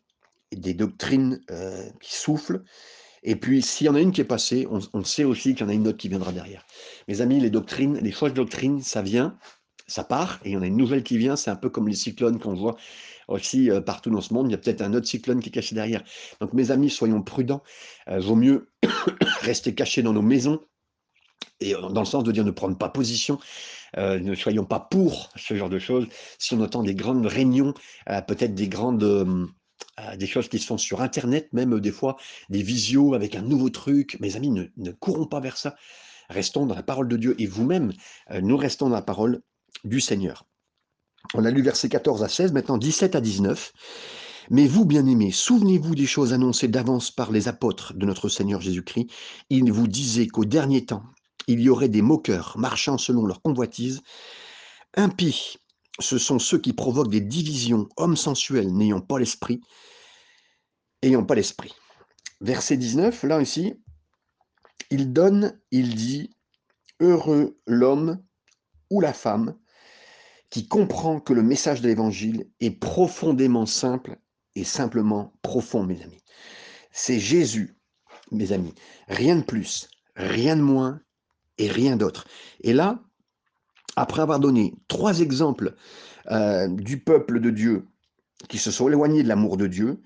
des 0.52 0.74
doctrines 0.74 1.42
qui 2.02 2.16
soufflent, 2.16 2.64
et 3.28 3.36
puis, 3.36 3.64
s'il 3.64 3.88
y 3.88 3.90
en 3.90 3.96
a 3.96 4.00
une 4.00 4.12
qui 4.12 4.22
est 4.22 4.24
passée, 4.24 4.68
on, 4.70 5.04
sait 5.04 5.24
aussi 5.24 5.56
qu'il 5.56 5.62
y 5.62 5.64
en 5.64 5.70
a 5.70 5.74
une 5.74 5.88
autre 5.88 5.98
qui 5.98 6.10
viendra 6.10 6.32
derrière. 6.32 6.64
Mes 7.08 7.22
amis, 7.22 7.40
les 7.40 7.50
doctrines, 7.50 7.98
les 7.98 8.12
fausses 8.12 8.36
doctrines, 8.36 8.82
ça 8.82 9.02
vient, 9.02 9.36
ça 9.88 10.04
part, 10.04 10.40
et 10.46 10.50
il 10.50 10.54
y 10.54 10.58
en 10.58 10.62
a 10.62 10.68
une 10.68 10.78
nouvelle 10.78 11.02
qui 11.04 11.18
vient. 11.18 11.36
C'est 11.36 11.50
un 11.50 11.56
peu 11.56 11.72
comme 11.72 11.88
les 11.88 11.96
cyclones 11.96 12.40
qu'on 12.40 12.54
voit 12.54 12.76
aussi 13.28 13.72
partout 13.84 14.12
dans 14.12 14.22
ce 14.22 14.32
monde. 14.32 14.48
Il 14.48 14.52
y 14.52 14.54
a 14.54 14.60
peut-être 14.60 14.84
un 14.84 14.94
autre 14.94 15.08
cyclone 15.08 15.40
qui 15.40 15.50
est 15.50 15.52
caché 15.52 15.74
derrière. 15.74 16.04
Donc, 16.40 16.54
mes 16.54 16.70
amis, 16.70 16.92
soyons 16.92 17.24
prudents. 17.24 17.64
Euh, 18.10 18.20
vaut 18.20 18.36
mieux 18.36 18.70
rester 19.42 19.74
cachés 19.74 20.04
dans 20.04 20.14
nos 20.14 20.22
maisons, 20.22 20.62
et 21.60 21.74
dans 21.74 22.02
le 22.02 22.06
sens 22.06 22.24
de 22.24 22.32
dire 22.32 22.46
ne 22.46 22.52
prendre 22.52 22.78
pas 22.78 22.90
position, 22.90 23.40
ne 23.98 24.36
soyons 24.36 24.66
pas 24.66 24.80
pour 24.80 25.30
ce 25.36 25.56
genre 25.56 25.70
de 25.70 25.80
choses. 25.80 26.06
Si 26.38 26.54
on 26.54 26.62
entend 26.62 26.84
des 26.84 26.96
grandes 26.96 27.26
réunions, 27.26 27.74
peut-être 28.28 28.54
des 28.54 28.68
grandes 28.68 29.48
des 30.18 30.28
choses 30.28 30.50
qui 30.50 30.60
se 30.60 30.68
font 30.68 30.78
sur 30.78 31.02
Internet, 31.02 31.50
même 31.54 31.80
des 31.80 31.92
fois 31.92 32.18
des 32.50 32.62
visios 32.62 33.14
avec 33.14 33.36
un 33.36 33.42
nouveau 33.42 33.70
truc. 33.70 34.18
Mes 34.20 34.36
amis, 34.36 34.52
ne, 34.52 34.92
courons 34.92 35.26
pas 35.26 35.40
vers 35.40 35.58
ça. 35.58 35.76
Restons 36.30 36.66
dans 36.66 36.76
la 36.76 36.84
parole 36.84 37.08
de 37.08 37.18
Dieu 37.18 37.36
et 37.40 37.46
vous-même, 37.46 37.94
euh, 38.32 38.42
nous 38.42 38.58
restons 38.58 38.90
dans 38.90 38.96
la 38.96 39.02
parole 39.02 39.42
du 39.84 40.02
Seigneur. 40.02 40.46
On 41.34 41.46
a 41.46 41.52
lu 41.52 41.62
versets 41.62 41.90
14 41.90 42.24
à 42.24 42.30
16, 42.30 42.52
maintenant 42.52 42.78
17 42.78 43.16
à 43.16 43.22
19. 43.22 43.74
Mais 44.52 44.68
vous, 44.68 44.86
bien-aimés, 44.86 45.32
souvenez-vous 45.32 45.96
des 45.96 46.06
choses 46.06 46.34
annoncées 46.34 46.68
d'avance 46.68 47.10
par 47.10 47.32
les 47.32 47.48
apôtres 47.48 47.94
de 47.94 48.06
notre 48.06 48.30
Seigneur 48.30 48.62
Jésus-Christ. 48.62 49.08
Ils 49.50 49.72
vous 49.72 49.88
disaient 49.88 50.28
qu'au 50.28 50.46
dernier 50.46 50.86
temps, 50.86 51.04
il 51.48 51.62
y 51.62 51.70
aurait 51.70 51.90
des 51.90 52.02
moqueurs 52.02 52.56
marchant 52.58 52.98
selon 52.98 53.26
leur 53.26 53.42
convoitise, 53.42 54.02
impies, 54.96 55.58
ce 56.00 56.18
sont 56.18 56.40
ceux 56.40 56.60
qui 56.60 56.74
provoquent 56.74 57.12
des 57.12 57.22
divisions, 57.22 57.88
hommes 57.98 58.18
sensuels 58.18 58.74
n'ayant 58.74 59.02
pas 59.02 59.20
l'esprit, 59.20 59.62
ayant 61.02 61.24
pas 61.24 61.36
l'esprit. 61.36 61.74
Verset 62.42 62.78
19, 62.78 63.24
là 63.24 63.38
aussi, 63.38 63.74
il 64.90 65.14
donne, 65.14 65.60
il 65.72 65.96
dit, 65.96 66.32
heureux 67.00 67.60
l'homme 67.66 68.22
ou 68.90 69.02
la 69.02 69.14
femme 69.14 69.58
qui 70.50 70.68
comprend 70.68 71.20
que 71.20 71.34
le 71.34 71.44
message 71.44 71.82
de 71.82 71.88
l'évangile 71.88 72.50
est 72.60 72.72
profondément 72.72 73.66
simple 73.66 74.18
et 74.56 74.64
simplement 74.64 75.34
profond, 75.42 75.84
mes 75.84 76.02
amis. 76.02 76.24
C'est 76.92 77.20
Jésus, 77.20 77.78
mes 78.32 78.52
amis. 78.52 78.74
Rien 79.08 79.38
de 79.38 79.44
plus, 79.44 79.90
rien 80.16 80.56
de 80.56 80.62
moins 80.62 81.02
et 81.58 81.68
rien 81.68 81.98
d'autre. 81.98 82.28
Et 82.62 82.74
là, 82.74 83.04
après 83.96 84.22
avoir 84.22 84.40
donné 84.40 84.76
trois 84.88 85.20
exemples 85.20 85.76
euh, 86.32 86.68
du 86.68 87.00
peuple 87.00 87.40
de 87.40 87.50
Dieu 87.50 87.88
qui 88.50 88.58
se 88.58 88.72
sont 88.72 88.88
éloignés 88.88 89.24
de 89.24 89.28
l'amour 89.28 89.58
de 89.58 89.68
Dieu, 89.68 90.02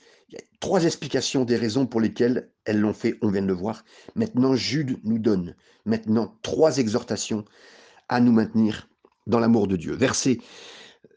trois 0.60 0.86
explications 0.86 1.46
des 1.46 1.56
raisons 1.56 1.86
pour 1.88 2.02
lesquelles 2.02 2.52
elles 2.66 2.80
l'ont 2.80 2.94
fait, 2.94 3.18
on 3.22 3.32
vient 3.32 3.42
de 3.42 3.48
le 3.48 3.54
voir. 3.54 3.84
Maintenant, 4.16 4.56
Jude 4.56 5.00
nous 5.04 5.20
donne 5.20 5.56
maintenant 5.86 6.38
trois 6.42 6.78
exhortations 6.78 7.46
à 8.08 8.20
nous 8.20 8.32
maintenir 8.32 8.88
dans 9.28 9.40
l'amour 9.40 9.68
de 9.68 9.76
Dieu. 9.76 9.94
Verset, 9.94 10.40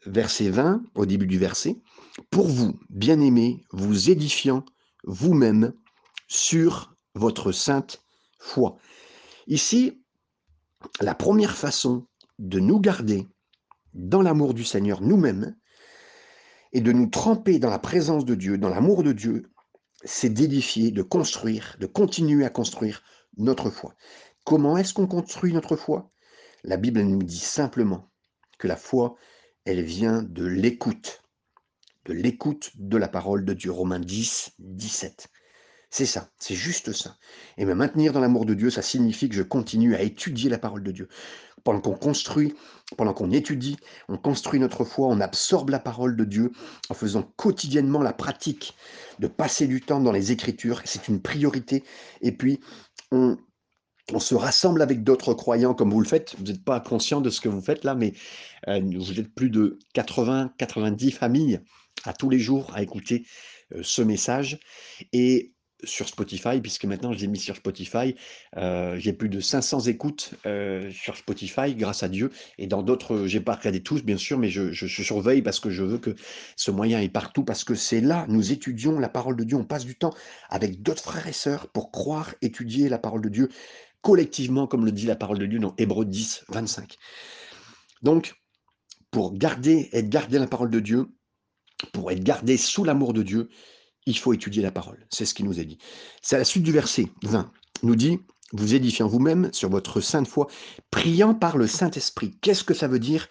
verset 0.05 0.49
20, 0.49 0.83
au 0.95 1.05
début 1.05 1.27
du 1.27 1.37
verset, 1.37 1.81
pour 2.29 2.47
vous, 2.47 2.79
bien-aimés, 2.89 3.63
vous 3.71 4.09
édifiant 4.09 4.65
vous-même 5.03 5.73
sur 6.27 6.95
votre 7.15 7.51
sainte 7.51 8.01
foi. 8.39 8.77
Ici, 9.47 10.01
la 11.01 11.15
première 11.15 11.55
façon 11.55 12.05
de 12.43 12.59
nous 12.59 12.79
garder 12.79 13.27
dans 13.93 14.21
l'amour 14.21 14.53
du 14.53 14.65
Seigneur 14.65 15.01
nous-mêmes 15.01 15.55
et 16.73 16.81
de 16.81 16.91
nous 16.91 17.07
tremper 17.07 17.57
dans 17.57 17.69
la 17.69 17.79
présence 17.79 18.25
de 18.25 18.35
Dieu, 18.35 18.57
dans 18.57 18.69
l'amour 18.69 19.03
de 19.03 19.13
Dieu, 19.13 19.49
c'est 20.03 20.29
d'édifier, 20.29 20.91
de 20.91 21.03
construire, 21.03 21.77
de 21.79 21.85
continuer 21.85 22.45
à 22.45 22.49
construire 22.49 23.01
notre 23.37 23.69
foi. 23.69 23.95
Comment 24.43 24.75
est-ce 24.77 24.93
qu'on 24.93 25.07
construit 25.07 25.53
notre 25.53 25.77
foi? 25.77 26.11
La 26.63 26.75
Bible 26.75 27.01
nous 27.01 27.23
dit 27.23 27.39
simplement 27.39 28.11
que 28.59 28.67
la 28.67 28.75
foi, 28.75 29.15
elle 29.63 29.83
vient 29.83 30.21
de 30.21 30.45
l'écoute, 30.45 31.23
de 32.05 32.13
l'écoute 32.13 32.71
de 32.75 32.97
la 32.97 33.07
parole 33.07 33.45
de 33.45 33.53
Dieu. 33.53 33.71
Romains 33.71 34.01
10, 34.01 34.51
17. 34.59 35.29
C'est 35.89 36.07
ça, 36.07 36.31
c'est 36.39 36.55
juste 36.55 36.91
ça. 36.91 37.17
Et 37.57 37.65
me 37.65 37.75
maintenir 37.75 38.13
dans 38.13 38.19
l'amour 38.19 38.45
de 38.45 38.55
Dieu, 38.55 38.71
ça 38.71 38.81
signifie 38.81 39.29
que 39.29 39.35
je 39.35 39.43
continue 39.43 39.95
à 39.95 40.01
étudier 40.01 40.49
la 40.49 40.57
parole 40.57 40.83
de 40.83 40.91
Dieu. 40.91 41.07
Pendant 41.63 41.79
qu'on 41.79 41.95
construit, 41.95 42.55
pendant 42.97 43.13
qu'on 43.13 43.31
étudie, 43.31 43.77
on 44.09 44.17
construit 44.17 44.59
notre 44.59 44.83
foi, 44.83 45.07
on 45.07 45.21
absorbe 45.21 45.69
la 45.69 45.79
parole 45.79 46.15
de 46.15 46.25
Dieu 46.25 46.51
en 46.89 46.93
faisant 46.93 47.23
quotidiennement 47.37 48.01
la 48.01 48.13
pratique 48.13 48.75
de 49.19 49.27
passer 49.27 49.67
du 49.67 49.81
temps 49.81 50.01
dans 50.01 50.11
les 50.11 50.31
Écritures. 50.31 50.81
C'est 50.85 51.07
une 51.07 51.21
priorité. 51.21 51.83
Et 52.21 52.31
puis, 52.31 52.59
on, 53.11 53.37
se 54.19 54.35
rassemble 54.35 54.81
avec 54.81 55.03
d'autres 55.03 55.33
croyants 55.33 55.73
comme 55.73 55.91
vous 55.91 56.01
le 56.01 56.07
faites. 56.07 56.35
Vous 56.37 56.43
n'êtes 56.43 56.63
pas 56.63 56.79
conscient 56.79 57.21
de 57.21 57.29
ce 57.29 57.39
que 57.39 57.49
vous 57.49 57.61
faites 57.61 57.83
là, 57.83 57.95
mais 57.95 58.13
euh, 58.67 58.81
vous 58.97 59.19
êtes 59.19 59.33
plus 59.33 59.49
de 59.49 59.79
80, 59.93 60.53
90 60.57 61.11
familles 61.11 61.61
à 62.03 62.13
tous 62.13 62.29
les 62.29 62.39
jours 62.39 62.71
à 62.73 62.83
écouter 62.83 63.25
euh, 63.73 63.81
ce 63.83 64.01
message. 64.01 64.59
Sur 65.83 66.07
Spotify, 66.07 66.61
puisque 66.61 66.85
maintenant 66.85 67.13
je 67.13 67.19
l'ai 67.19 67.27
mis 67.27 67.39
sur 67.39 67.55
Spotify. 67.55 68.15
Euh, 68.57 68.95
j'ai 68.97 69.13
plus 69.13 69.29
de 69.29 69.39
500 69.39 69.81
écoutes 69.81 70.33
euh, 70.45 70.91
sur 70.91 71.15
Spotify, 71.17 71.75
grâce 71.75 72.03
à 72.03 72.09
Dieu. 72.09 72.31
Et 72.57 72.67
dans 72.67 72.83
d'autres, 72.83 73.25
j'ai 73.27 73.39
pas 73.39 73.55
regardé 73.55 73.81
tous, 73.81 74.03
bien 74.03 74.17
sûr, 74.17 74.37
mais 74.37 74.49
je, 74.49 74.71
je, 74.71 75.03
surveille 75.03 75.41
parce 75.41 75.59
que 75.59 75.69
je 75.69 75.83
veux 75.83 75.97
que 75.97 76.15
ce 76.55 76.71
moyen 76.71 76.99
est 76.99 77.09
partout, 77.09 77.43
parce 77.43 77.63
que 77.63 77.75
c'est 77.75 78.01
là, 78.01 78.25
nous 78.29 78.51
étudions 78.51 78.99
la 78.99 79.09
parole 79.09 79.35
de 79.35 79.43
Dieu. 79.43 79.57
On 79.57 79.65
passe 79.65 79.85
du 79.85 79.95
temps 79.95 80.13
avec 80.49 80.81
d'autres 80.81 81.03
frères 81.03 81.27
et 81.27 81.33
sœurs 81.33 81.67
pour 81.69 81.91
croire, 81.91 82.33
étudier 82.41 82.89
la 82.89 82.99
parole 82.99 83.21
de 83.21 83.29
Dieu 83.29 83.49
collectivement, 84.03 84.67
comme 84.67 84.85
le 84.85 84.91
dit 84.91 85.07
la 85.07 85.15
parole 85.15 85.39
de 85.39 85.45
Dieu 85.47 85.59
dans 85.59 85.73
Hébreux 85.77 86.05
10, 86.05 86.45
25. 86.49 86.97
Donc, 88.03 88.35
pour 89.09 89.33
garder, 89.33 89.89
être 89.93 90.09
gardé 90.09 90.37
la 90.37 90.47
parole 90.47 90.69
de 90.69 90.79
Dieu, 90.79 91.07
pour 91.93 92.11
être 92.11 92.23
gardé 92.23 92.57
sous 92.57 92.83
l'amour 92.83 93.13
de 93.13 93.23
Dieu, 93.23 93.49
il 94.05 94.17
faut 94.17 94.33
étudier 94.33 94.61
la 94.61 94.71
parole. 94.71 95.05
C'est 95.09 95.25
ce 95.25 95.33
qui 95.33 95.43
nous 95.43 95.59
est 95.59 95.65
dit. 95.65 95.77
C'est 96.21 96.35
à 96.35 96.39
la 96.39 96.45
suite 96.45 96.63
du 96.63 96.71
verset 96.71 97.07
20. 97.23 97.51
nous 97.83 97.95
dit, 97.95 98.19
vous 98.51 98.75
édifiant 98.75 99.07
vous-même 99.07 99.49
sur 99.51 99.69
votre 99.69 99.99
sainte 99.99 100.27
foi, 100.27 100.47
priant 100.91 101.33
par 101.33 101.57
le 101.57 101.67
Saint-Esprit. 101.67 102.37
Qu'est-ce 102.41 102.63
que 102.63 102.73
ça 102.73 102.87
veut 102.87 102.99
dire 102.99 103.27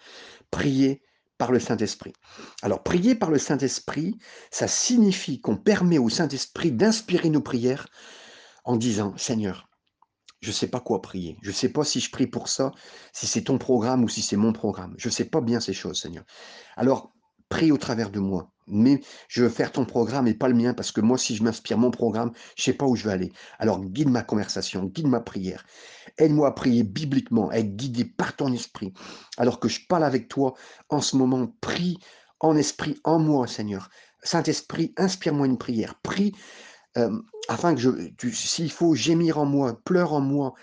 prier 0.51 1.01
par 1.37 1.51
le 1.51 1.59
Saint-Esprit? 1.59 2.13
Alors, 2.61 2.83
prier 2.83 3.15
par 3.15 3.31
le 3.31 3.39
Saint-Esprit, 3.39 4.17
ça 4.51 4.67
signifie 4.67 5.39
qu'on 5.39 5.55
permet 5.55 5.97
au 5.97 6.09
Saint-Esprit 6.09 6.71
d'inspirer 6.71 7.29
nos 7.29 7.41
prières 7.41 7.87
en 8.65 8.75
disant, 8.75 9.13
Seigneur, 9.17 9.69
je 10.41 10.49
ne 10.49 10.53
sais 10.53 10.67
pas 10.67 10.81
quoi 10.81 11.01
prier. 11.01 11.37
Je 11.41 11.49
ne 11.49 11.53
sais 11.53 11.69
pas 11.69 11.85
si 11.85 12.01
je 12.01 12.11
prie 12.11 12.27
pour 12.27 12.49
ça, 12.49 12.71
si 13.13 13.27
c'est 13.27 13.43
ton 13.43 13.57
programme 13.57 14.03
ou 14.03 14.09
si 14.09 14.21
c'est 14.21 14.35
mon 14.35 14.51
programme. 14.51 14.93
Je 14.97 15.07
ne 15.07 15.13
sais 15.13 15.25
pas 15.25 15.39
bien 15.39 15.61
ces 15.61 15.73
choses, 15.73 16.01
Seigneur. 16.01 16.25
Alors, 16.75 17.12
prie 17.53 17.71
au 17.71 17.77
travers 17.77 18.09
de 18.09 18.19
moi 18.19 18.49
mais 18.65 19.01
je 19.27 19.43
veux 19.43 19.49
faire 19.49 19.71
ton 19.71 19.85
programme 19.85 20.27
et 20.27 20.33
pas 20.33 20.47
le 20.47 20.55
mien 20.55 20.73
parce 20.73 20.91
que 20.91 21.01
moi, 21.01 21.17
si 21.17 21.35
je 21.35 21.43
m'inspire 21.43 21.77
mon 21.77 21.91
programme, 21.91 22.31
je 22.55 22.63
sais 22.63 22.73
pas 22.73 22.85
où 22.85 22.95
je 22.95 23.03
vais 23.03 23.11
aller. 23.11 23.31
Alors 23.59 23.83
guide 23.83 24.09
ma 24.09 24.23
conversation, 24.23 24.85
guide 24.85 25.07
ma 25.07 25.19
prière. 25.19 25.65
Aide-moi 26.17 26.47
à 26.47 26.51
prier 26.51 26.83
bibliquement, 26.83 27.49
à 27.49 27.57
être 27.57 27.75
guidé 27.75 28.05
par 28.05 28.35
ton 28.37 28.53
esprit. 28.53 28.93
Alors 29.37 29.59
que 29.59 29.67
je 29.67 29.85
parle 29.85 30.05
avec 30.05 30.29
toi 30.29 30.53
en 30.87 31.01
ce 31.01 31.17
moment, 31.17 31.47
prie 31.59 31.99
en 32.39 32.55
esprit 32.55 32.99
en 33.03 33.19
moi, 33.19 33.47
Seigneur. 33.47 33.89
Saint-Esprit, 34.21 34.93
inspire-moi 34.95 35.45
une 35.45 35.57
prière. 35.57 35.95
Prie 36.01 36.33
euh, 36.97 37.21
afin 37.49 37.75
que 37.75 37.81
je, 37.81 37.89
s'il 38.31 38.71
faut 38.71 38.95
gémir 38.95 39.39
en 39.39 39.45
moi, 39.45 39.77
pleure 39.83 40.13
en 40.13 40.21
moi, 40.21 40.53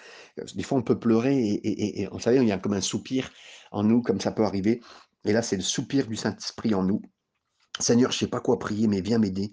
des 0.55 0.63
fois 0.63 0.79
on 0.79 0.83
peut 0.83 0.99
pleurer 0.99 1.37
et, 1.37 2.03
et, 2.03 2.07
vous 2.07 2.21
savez, 2.21 2.39
il 2.39 2.49
y 2.49 2.53
a 2.53 2.59
comme 2.59 2.73
un 2.73 2.81
soupir 2.81 3.31
en 3.73 3.83
nous, 3.83 4.01
comme 4.01 4.21
ça 4.21 4.33
peut 4.33 4.45
arriver. 4.45 4.81
Et 5.25 5.33
là, 5.33 5.43
c'est 5.43 5.57
le 5.57 5.63
soupir 5.63 6.07
du 6.07 6.17
Saint-Esprit 6.17 6.75
en 6.75 6.83
nous. 6.83 7.03
Seigneur, 7.79 8.13
je 8.13 8.19
sais 8.19 8.27
pas 8.27 8.41
quoi 8.41 8.59
prier, 8.59 8.89
mais 8.89 9.01
viens 9.01 9.19
m'aider. 9.19 9.53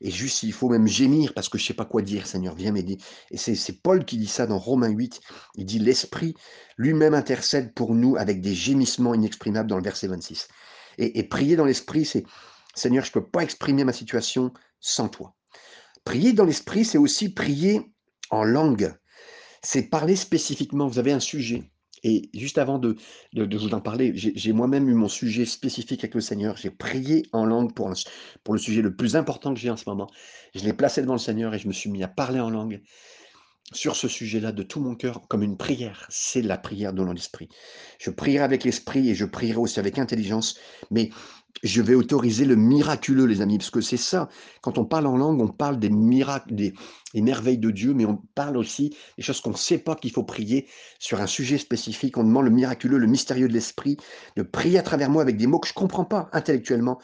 Et 0.00 0.10
juste, 0.10 0.44
il 0.44 0.52
faut 0.52 0.68
même 0.68 0.86
gémir 0.86 1.34
parce 1.34 1.48
que 1.48 1.58
je 1.58 1.64
sais 1.64 1.74
pas 1.74 1.84
quoi 1.84 2.02
dire, 2.02 2.26
Seigneur, 2.26 2.54
viens 2.54 2.72
m'aider. 2.72 2.98
Et 3.30 3.36
c'est 3.36 3.82
Paul 3.82 4.04
qui 4.04 4.16
dit 4.16 4.28
ça 4.28 4.46
dans 4.46 4.58
Romains 4.58 4.90
8. 4.90 5.20
Il 5.56 5.64
dit, 5.64 5.78
l'Esprit 5.78 6.34
lui-même 6.76 7.14
intercède 7.14 7.74
pour 7.74 7.94
nous 7.94 8.16
avec 8.16 8.40
des 8.40 8.54
gémissements 8.54 9.14
inexprimables 9.14 9.68
dans 9.68 9.76
le 9.76 9.82
verset 9.82 10.06
26. 10.06 10.48
Et, 10.98 11.18
et 11.18 11.24
prier 11.24 11.56
dans 11.56 11.64
l'Esprit, 11.64 12.04
c'est, 12.04 12.24
Seigneur, 12.74 13.04
je 13.04 13.10
ne 13.10 13.14
peux 13.14 13.28
pas 13.28 13.42
exprimer 13.42 13.82
ma 13.82 13.92
situation 13.92 14.52
sans 14.78 15.08
toi. 15.08 15.34
Prier 16.04 16.32
dans 16.32 16.44
l'Esprit, 16.44 16.84
c'est 16.84 16.98
aussi 16.98 17.30
prier 17.30 17.82
en 18.30 18.44
langue. 18.44 18.94
C'est 19.62 19.82
parler 19.82 20.14
spécifiquement. 20.14 20.86
Vous 20.86 21.00
avez 21.00 21.12
un 21.12 21.20
sujet. 21.20 21.70
Et 22.04 22.30
juste 22.34 22.58
avant 22.58 22.78
de, 22.78 22.96
de, 23.32 23.56
vous 23.56 23.74
en 23.74 23.80
parler, 23.80 24.12
j'ai 24.14 24.52
moi-même 24.52 24.88
eu 24.88 24.94
mon 24.94 25.08
sujet 25.08 25.44
spécifique 25.44 26.04
avec 26.04 26.14
le 26.14 26.20
Seigneur. 26.20 26.56
J'ai 26.56 26.70
prié 26.70 27.26
en 27.32 27.44
langue 27.44 27.74
pour, 27.74 27.92
pour 28.44 28.54
le 28.54 28.60
sujet 28.60 28.82
le 28.82 28.94
plus 28.94 29.16
important 29.16 29.54
que 29.54 29.60
j'ai 29.60 29.70
en 29.70 29.76
ce 29.76 29.88
moment. 29.88 30.08
Je 30.54 30.64
l'ai 30.64 30.72
placé 30.72 31.02
devant 31.02 31.14
le 31.14 31.18
Seigneur 31.18 31.54
et 31.54 31.58
je 31.58 31.68
me 31.68 31.72
suis 31.72 31.90
mis 31.90 32.02
à 32.02 32.08
parler 32.08 32.40
en 32.40 32.50
langue 32.50 32.82
sur 33.72 33.96
ce 33.96 34.08
sujet-là 34.08 34.52
de 34.52 34.62
tout 34.62 34.80
mon 34.80 34.94
cœur 34.94 35.26
comme 35.28 35.42
une 35.42 35.56
prière. 35.56 36.06
C'est 36.08 36.42
la 36.42 36.56
prière 36.56 36.92
dans 36.92 37.12
l'esprit. 37.12 37.48
Je 37.98 38.10
prierai 38.10 38.44
avec 38.44 38.64
l'esprit 38.64 39.10
et 39.10 39.14
je 39.14 39.24
prierai 39.24 39.58
aussi 39.58 39.78
avec 39.78 39.98
intelligence, 39.98 40.58
mais 40.90 41.10
je 41.62 41.82
vais 41.82 41.94
autoriser 41.94 42.44
le 42.44 42.56
miraculeux, 42.56 43.24
les 43.24 43.40
amis, 43.40 43.58
parce 43.58 43.70
que 43.70 43.80
c'est 43.80 43.96
ça. 43.96 44.28
Quand 44.60 44.78
on 44.78 44.84
parle 44.84 45.06
en 45.06 45.16
langue, 45.16 45.40
on 45.40 45.48
parle 45.48 45.78
des 45.78 45.90
miracles, 45.90 46.54
des, 46.54 46.74
merveilles 47.14 47.58
de 47.58 47.70
Dieu, 47.70 47.94
mais 47.94 48.04
on 48.04 48.16
parle 48.34 48.56
aussi 48.56 48.96
des 49.16 49.22
choses 49.22 49.40
qu'on 49.40 49.50
ne 49.50 49.56
sait 49.56 49.78
pas 49.78 49.96
qu'il 49.96 50.12
faut 50.12 50.22
prier 50.22 50.68
sur 50.98 51.20
un 51.20 51.26
sujet 51.26 51.58
spécifique. 51.58 52.16
On 52.16 52.24
demande 52.24 52.44
le 52.44 52.50
miraculeux, 52.50 52.98
le 52.98 53.06
mystérieux 53.06 53.48
de 53.48 53.52
l'esprit, 53.52 53.96
de 54.36 54.42
prier 54.42 54.78
à 54.78 54.82
travers 54.82 55.10
moi 55.10 55.22
avec 55.22 55.36
des 55.36 55.46
mots 55.46 55.58
que 55.58 55.68
je 55.68 55.72
ne 55.72 55.80
comprends 55.80 56.04
pas 56.04 56.28
intellectuellement, 56.32 56.98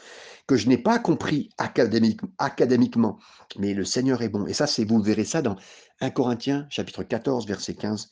que 0.47 0.55
je 0.55 0.69
n'ai 0.69 0.77
pas 0.77 0.99
compris 0.99 1.49
académiquement. 1.57 3.19
Mais 3.57 3.73
le 3.73 3.83
Seigneur 3.83 4.21
est 4.21 4.29
bon. 4.29 4.45
Et 4.47 4.53
ça, 4.53 4.67
c'est 4.67 4.85
vous 4.85 5.01
verrez 5.01 5.25
ça 5.25 5.41
dans 5.41 5.55
1 6.01 6.09
Corinthiens, 6.11 6.67
chapitre 6.69 7.03
14, 7.03 7.47
verset 7.47 7.73
15. 7.73 8.09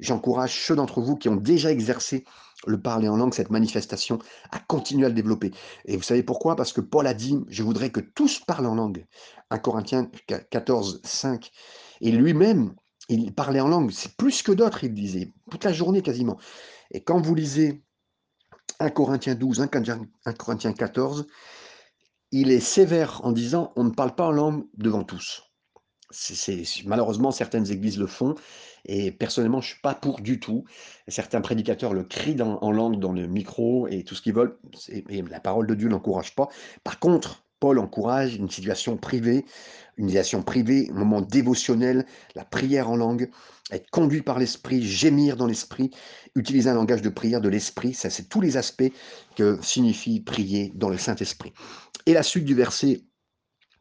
J'encourage 0.00 0.64
ceux 0.66 0.76
d'entre 0.76 1.00
vous 1.00 1.16
qui 1.16 1.28
ont 1.28 1.36
déjà 1.36 1.70
exercé 1.70 2.24
le 2.66 2.80
parler 2.80 3.08
en 3.08 3.16
langue, 3.16 3.34
cette 3.34 3.50
manifestation, 3.50 4.18
à 4.50 4.58
continuer 4.58 5.06
à 5.06 5.08
le 5.08 5.14
développer. 5.14 5.50
Et 5.84 5.96
vous 5.96 6.02
savez 6.02 6.22
pourquoi? 6.22 6.56
Parce 6.56 6.72
que 6.72 6.80
Paul 6.80 7.06
a 7.06 7.14
dit, 7.14 7.38
je 7.48 7.62
voudrais 7.62 7.90
que 7.90 8.00
tous 8.00 8.40
parlent 8.40 8.66
en 8.66 8.74
langue. 8.74 9.06
1 9.50 9.58
Corinthiens 9.58 10.10
14, 10.50 11.00
5. 11.04 11.50
Et 12.00 12.10
lui-même, 12.10 12.74
il 13.08 13.34
parlait 13.34 13.60
en 13.60 13.68
langue. 13.68 13.90
C'est 13.90 14.16
plus 14.16 14.42
que 14.42 14.52
d'autres, 14.52 14.84
il 14.84 14.94
disait, 14.94 15.32
toute 15.50 15.64
la 15.64 15.72
journée 15.72 16.02
quasiment. 16.02 16.38
Et 16.90 17.02
quand 17.02 17.20
vous 17.20 17.34
lisez 17.34 17.82
1 18.78 18.90
Corinthiens 18.90 19.34
12, 19.34 19.60
1 19.60 20.32
Corinthiens 20.34 20.72
14, 20.72 21.26
il 22.32 22.50
est 22.50 22.60
sévère 22.60 23.20
en 23.24 23.32
disant, 23.32 23.72
on 23.76 23.84
ne 23.84 23.90
parle 23.90 24.14
pas 24.14 24.26
en 24.26 24.32
langue 24.32 24.66
devant 24.76 25.02
tous. 25.02 25.49
C'est, 26.10 26.64
malheureusement, 26.86 27.30
certaines 27.30 27.70
églises 27.70 27.98
le 27.98 28.06
font, 28.06 28.34
et 28.84 29.12
personnellement, 29.12 29.60
je 29.60 29.68
ne 29.68 29.72
suis 29.74 29.80
pas 29.80 29.94
pour 29.94 30.20
du 30.20 30.40
tout. 30.40 30.64
Certains 31.06 31.40
prédicateurs 31.40 31.94
le 31.94 32.02
crient 32.02 32.40
en 32.42 32.72
langue 32.72 32.98
dans 32.98 33.12
le 33.12 33.26
micro 33.26 33.86
et 33.88 34.02
tout 34.02 34.14
ce 34.14 34.22
qu'ils 34.22 34.34
veulent, 34.34 34.58
et 34.88 35.22
la 35.22 35.40
parole 35.40 35.66
de 35.66 35.74
Dieu 35.74 35.88
n'encourage 35.88 36.34
pas. 36.34 36.48
Par 36.82 36.98
contre, 36.98 37.44
Paul 37.60 37.78
encourage 37.78 38.36
une 38.36 38.50
situation 38.50 38.96
privée, 38.96 39.44
une 39.98 40.08
situation 40.08 40.42
privée, 40.42 40.88
un 40.90 40.98
moment 40.98 41.20
dévotionnel, 41.20 42.06
la 42.34 42.44
prière 42.44 42.88
en 42.88 42.96
langue, 42.96 43.30
être 43.70 43.90
conduit 43.90 44.22
par 44.22 44.38
l'esprit, 44.38 44.82
gémir 44.82 45.36
dans 45.36 45.46
l'esprit, 45.46 45.90
utiliser 46.34 46.70
un 46.70 46.74
langage 46.74 47.02
de 47.02 47.10
prière 47.10 47.42
de 47.42 47.50
l'esprit, 47.50 47.92
ça 47.92 48.08
c'est 48.08 48.28
tous 48.30 48.40
les 48.40 48.56
aspects 48.56 48.90
que 49.36 49.58
signifie 49.62 50.20
prier 50.20 50.72
dans 50.74 50.88
le 50.88 50.96
Saint-Esprit. 50.96 51.52
Et 52.06 52.14
la 52.14 52.22
suite 52.22 52.46
du 52.46 52.54
verset 52.54 53.02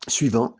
suivant, 0.09 0.55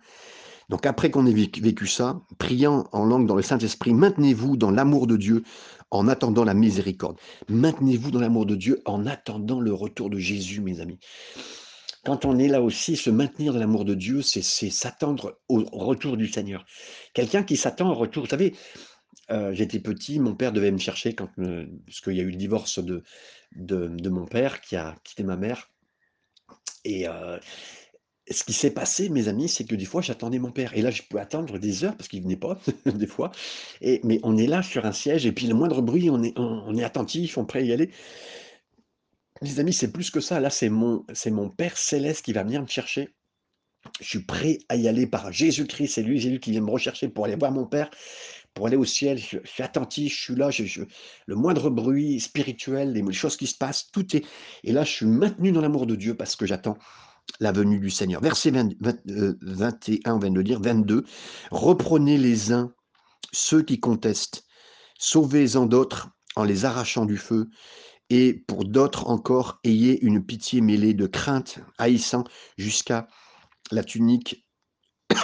donc 0.70 0.86
après 0.86 1.10
qu'on 1.10 1.26
ait 1.26 1.34
vécu 1.34 1.88
ça, 1.88 2.22
priant 2.38 2.88
en 2.92 3.06
langue 3.06 3.28
dans 3.28 3.36
le 3.36 3.42
Saint-Esprit, 3.42 3.94
maintenez-vous 3.94 4.56
dans 4.56 4.72
l'amour 4.72 5.08
de 5.08 5.18
Dieu 5.18 5.44
en 5.92 6.08
attendant 6.08 6.44
la 6.44 6.54
miséricorde. 6.54 7.18
Maintenez-vous 7.50 8.12
dans 8.12 8.20
l'amour 8.20 8.46
de 8.46 8.56
Dieu 8.56 8.82
en 8.86 9.08
attendant 9.08 9.60
le 9.60 9.74
retour 9.74 10.12
de 10.12 10.20
Jésus, 10.20 10.62
mes 10.62 10.80
amis. 10.80 11.00
Quand 12.06 12.26
on 12.26 12.38
est 12.38 12.48
là 12.48 12.62
aussi, 12.62 12.96
se 12.96 13.10
maintenir 13.10 13.54
dans 13.54 13.60
l'amour 13.60 13.84
de 13.84 13.96
Dieu, 13.96 14.22
c'est 14.22 14.42
s'attendre 14.42 15.40
au 15.50 15.64
retour 15.74 16.18
du 16.18 16.28
Seigneur. 16.28 16.66
Quelqu'un 17.14 17.44
qui 17.44 17.58
s'attend 17.58 17.90
au 17.90 17.96
retour. 17.96 18.24
Vous 18.24 18.30
savez, 18.30 18.54
euh, 19.32 19.54
j'étais 19.54 19.80
petit, 19.80 20.20
mon 20.20 20.36
père 20.36 20.52
devait 20.52 20.72
me 20.72 20.78
chercher 20.78 21.14
quand, 21.14 21.30
parce 21.36 22.02
qu'il 22.02 22.14
y 22.14 22.20
a 22.20 22.24
eu 22.24 22.32
le 22.32 22.38
divorce 22.38 22.80
de, 22.80 23.04
de, 23.56 24.10
mon 24.10 24.26
père 24.26 24.62
qui 24.62 24.76
a 24.76 24.96
quitté 25.04 25.24
ma 25.24 25.36
mère. 25.36 25.70
Et, 26.86 27.08
euh, 27.08 27.38
ce 28.32 28.44
qui 28.44 28.54
s'est 28.54 28.72
passé, 28.72 29.10
mes 29.10 29.28
amis, 29.28 29.50
c'est 29.50 29.66
que 29.66 29.76
des 29.76 29.86
fois, 29.86 30.02
j'attendais 30.02 30.40
mon 30.40 30.52
père. 30.52 30.76
Et 30.76 30.82
là, 30.82 30.92
je 30.92 31.02
peux 31.02 31.20
attendre 31.20 31.58
des 31.58 31.84
heures 31.84 31.96
parce 31.96 32.08
qu'il 32.08 32.22
venait 32.22 32.36
pas, 32.36 32.60
des 32.86 33.08
fois. 33.08 33.32
Et, 33.82 34.02
mais 34.04 34.20
on 34.24 34.38
est 34.38 34.48
là 34.48 34.62
sur 34.62 34.86
un 34.86 34.92
siège, 34.92 35.26
et 35.26 35.32
puis 35.32 35.48
le 35.48 35.56
moindre 35.56 35.82
bruit, 35.82 36.10
on 36.10 36.22
est, 36.24 36.38
on, 36.38 36.76
est 36.76 36.84
attentif, 36.84 37.38
on 37.38 37.44
est 37.44 37.48
prêt 37.48 37.60
à 37.60 37.64
y 37.64 37.74
aller. 37.74 37.92
Mes 39.42 39.60
amis, 39.60 39.74
c'est 39.74 39.92
plus 39.92 40.12
que 40.12 40.20
ça. 40.20 40.40
Là, 40.40 40.50
c'est 40.50 40.70
mon, 40.70 41.06
mon 41.28 41.50
Père 41.50 41.78
céleste 41.78 42.26
qui 42.26 42.34
va 42.34 42.44
venir 42.44 42.62
me 42.62 42.68
chercher. 42.68 43.10
Je 44.02 44.08
suis 44.08 44.24
prêt 44.24 44.58
à 44.68 44.76
y 44.76 44.88
aller 44.88 45.08
par 45.08 45.32
Jésus-Christ. 45.32 45.88
C'est 45.88 46.04
lui, 46.04 46.20
Jésus, 46.20 46.40
qui 46.40 46.52
vient 46.52 46.62
me 46.62 46.70
rechercher 46.70 47.08
pour 47.08 47.26
aller 47.26 47.36
voir 47.36 47.52
mon 47.52 47.66
Père, 47.66 47.90
pour 48.54 48.68
aller 48.68 48.76
au 48.76 48.84
ciel. 48.84 49.18
Je, 49.18 49.38
suis 49.46 49.64
attentif, 49.64 50.14
je 50.14 50.22
suis 50.22 50.36
là. 50.36 50.52
Je, 50.52 50.82
le 51.26 51.36
moindre 51.36 51.70
bruit 51.70 52.20
spirituel, 52.20 52.92
les 52.92 53.14
choses 53.14 53.38
qui 53.38 53.48
se 53.48 53.58
passent, 53.58 53.90
tout 53.92 54.16
est. 54.16 54.26
Et 54.66 54.74
là, 54.74 54.84
je 54.84 54.92
suis 54.92 55.06
maintenu 55.06 55.54
dans 55.54 55.62
l'amour 55.62 55.88
de 55.88 55.96
Dieu 55.96 56.16
parce 56.16 56.36
que 56.36 56.46
j'attends 56.46 56.78
la 57.40 57.52
venue 57.52 57.80
du 57.80 57.90
Seigneur. 57.90 58.22
Verset 58.22 58.52
20, 58.52 58.74
21, 59.42 60.16
on 60.16 60.20
vient 60.20 60.32
de 60.32 60.42
dire, 60.42 60.62
22. 60.62 61.06
Reprenez 61.52 62.18
les 62.18 62.52
uns 62.52 62.74
ceux 63.32 63.62
qui 63.62 63.80
contestent, 63.80 64.46
sauvez-en 64.98 65.66
d'autres 65.66 66.10
en 66.36 66.44
les 66.44 66.66
arrachant 66.66 67.06
du 67.06 67.18
feu, 67.18 67.50
et 68.10 68.34
pour 68.34 68.66
d'autres 68.66 69.08
encore, 69.08 69.60
ayez 69.64 70.00
une 70.02 70.26
pitié 70.26 70.62
mêlée 70.62 70.94
de 70.94 71.06
crainte, 71.06 71.60
haïssant 71.78 72.24
jusqu'à 72.58 73.08
la 73.72 73.84
tunique 73.84 74.48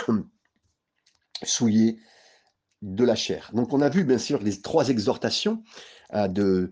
souillée 1.43 1.99
de 2.81 3.03
la 3.03 3.15
chair. 3.15 3.49
Donc 3.53 3.73
on 3.73 3.81
a 3.81 3.89
vu 3.89 4.03
bien 4.03 4.19
sûr 4.19 4.39
les 4.41 4.61
trois 4.61 4.89
exhortations 4.89 5.63
euh, 6.13 6.27
de, 6.27 6.69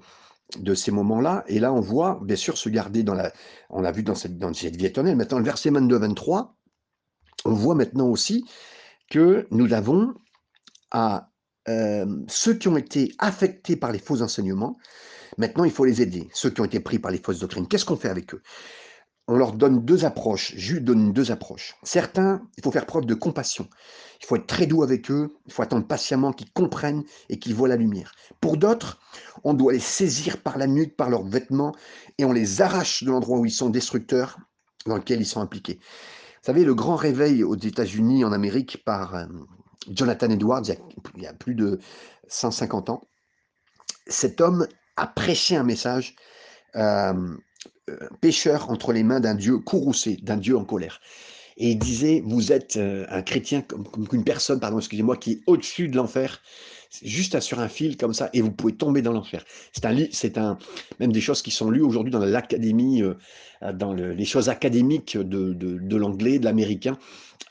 de 0.60 0.76
ces 0.76 0.92
moments-là. 0.92 1.44
Et 1.48 1.60
là, 1.60 1.74
on 1.74 1.80
voit, 1.80 2.20
bien 2.24 2.36
sûr, 2.36 2.58
se 2.58 2.70
garder 2.70 3.04
dans 3.04 3.13
la. 3.13 3.32
On 3.70 3.84
a 3.84 3.92
vu 3.92 4.04
dans 4.04 4.16
cette, 4.16 4.38
dans 4.38 4.54
cette 4.54 4.76
vie 4.76 4.86
éternelle. 4.86 5.16
Maintenant, 5.16 5.39
le 5.39 5.46
verset 5.46 5.72
22-23, 5.72 6.52
on 7.46 7.54
voit 7.54 7.76
maintenant 7.76 8.08
aussi 8.08 8.46
que 9.10 9.48
nous 9.52 9.74
avons 9.74 10.13
à 10.92 11.30
euh, 11.70 12.06
ceux 12.28 12.54
qui 12.54 12.68
ont 12.68 12.78
été 12.78 13.13
affectés 13.20 13.76
par 13.76 13.92
les 13.92 14.00
faux 14.00 14.22
enseignements. 14.22 14.78
Maintenant, 15.38 15.63
il 15.63 15.72
faut 15.72 15.86
les 15.86 16.02
aider. 16.02 16.30
Ceux 16.34 16.50
qui 16.50 16.62
ont 16.62 16.66
été 16.66 16.80
pris 16.80 17.00
par 17.00 17.12
les 17.12 17.18
fausses 17.18 17.39
doctrines. 17.39 17.68
Qu'est-ce 17.68 17.86
qu'on 17.86 17.98
fait 17.98 18.10
avec 18.10 18.34
eux? 18.34 18.42
On 19.28 19.36
leur 19.36 19.54
donne 19.54 19.86
deux 19.86 20.06
approches. 20.06 20.54
Jules 20.56 20.84
donne 20.84 21.14
deux 21.14 21.32
approches. 21.32 21.76
Certains, 21.84 22.42
il 22.58 22.64
faut 22.64 22.72
faire 22.72 22.86
preuve 22.86 23.06
de 23.06 23.14
compassion. 23.14 23.68
Il 24.22 24.26
faut 24.26 24.36
être 24.36 24.48
très 24.48 24.66
doux 24.66 24.84
avec 24.84 25.10
eux. 25.12 25.34
Il 25.46 25.54
faut 25.54 25.62
attendre 25.62 25.88
patiemment 25.88 26.34
qu'ils 26.34 26.52
comprennent 26.52 27.04
et 27.30 27.40
qu'ils 27.40 27.56
voient 27.56 27.70
la 27.70 27.76
lumière. 27.76 28.14
Pour 28.42 28.58
d'autres, 28.58 29.00
on 29.44 29.54
doit 29.54 29.74
les 29.74 29.80
saisir 29.80 30.38
par 30.42 30.58
la 30.58 30.68
nuque, 30.68 30.98
par 30.98 31.10
leurs 31.10 31.24
vêtements, 31.24 31.74
et 32.18 32.26
on 32.26 32.34
les 32.34 32.62
arrache 32.62 33.04
de 33.04 33.12
l'endroit 33.12 33.40
où 33.40 33.46
ils 33.46 33.52
sont 33.52 33.70
destructeurs, 33.70 34.38
dans 34.86 34.98
lequel 34.98 35.22
ils 35.22 35.26
sont 35.26 35.42
impliqués. 35.42 35.80
Vous 35.80 36.48
savez, 36.48 36.66
le 36.66 36.76
grand 36.76 36.98
réveil 36.98 37.44
aux 37.44 37.56
États-Unis, 37.56 38.26
en 38.26 38.34
Amérique, 38.34 38.84
par 38.84 39.16
euh, 39.16 39.26
Jonathan 39.90 40.30
Edwards, 40.30 40.64
il 41.16 41.24
y, 41.24 41.28
a, 41.28 41.34
plus 41.34 41.56
de 41.56 41.80
150 42.28 42.90
ans, 42.90 43.02
cet 44.08 44.41
homme 44.41 44.68
a 44.97 45.08
prêché 45.08 45.56
un 45.56 45.64
message. 45.64 46.16
Euh, 46.76 47.38
pécheur 48.22 48.70
entre 48.70 48.94
les 48.94 49.04
mains 49.04 49.20
d'un 49.20 49.36
Dieu 49.36 49.58
courroucé, 49.60 50.18
d'un 50.22 50.38
Dieu 50.38 50.58
en 50.58 50.66
colère. 50.66 51.02
Et 51.58 51.72
il 51.72 51.80
disait, 51.80 52.24
vous 52.26 52.52
êtes 52.52 52.78
euh, 52.78 53.06
un 53.10 53.22
chrétien 53.22 53.62
comme, 53.62 53.86
une 54.12 54.24
personne, 54.24 54.60
pardon, 54.60 54.80
excusez-moi, 54.80 55.18
qui 55.18 55.34
est 55.34 55.42
au-dessus 55.46 55.88
de 55.88 55.96
l'enfer, 55.96 56.42
juste 57.04 57.40
sur 57.42 57.60
un 57.60 57.68
fil 57.68 57.96
comme 57.98 58.14
ça, 58.14 58.30
et 58.34 58.42
vous 58.42 58.52
pouvez 58.52 58.74
tomber 58.74 59.02
dans 59.02 59.12
l'enfer. 59.12 59.44
C'est 59.72 59.86
un, 59.86 59.96
c'est 60.12 60.38
un, 60.38 60.58
même 61.00 61.12
des 61.12 61.22
choses 61.22 61.42
qui 61.42 61.52
sont 61.52 61.70
lues 61.70 61.82
aujourd'hui 61.82 62.12
dans 62.12 62.20
l'académie, 62.20 63.04
euh, 63.04 63.14
dans 63.74 63.94
les 63.94 64.26
choses 64.26 64.50
académiques 64.50 65.16
de, 65.18 65.54
de, 65.54 65.78
de 65.78 65.96
l'anglais, 65.96 66.40
de 66.40 66.46
l'américain. 66.46 66.98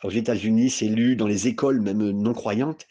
Aux 0.02 0.10
États-Unis, 0.10 0.68
c'est 0.70 0.88
lu 0.88 1.14
dans 1.14 1.28
les 1.28 1.46
écoles, 1.46 1.80
même 1.80 2.10
non 2.10 2.34
croyantes. 2.34 2.86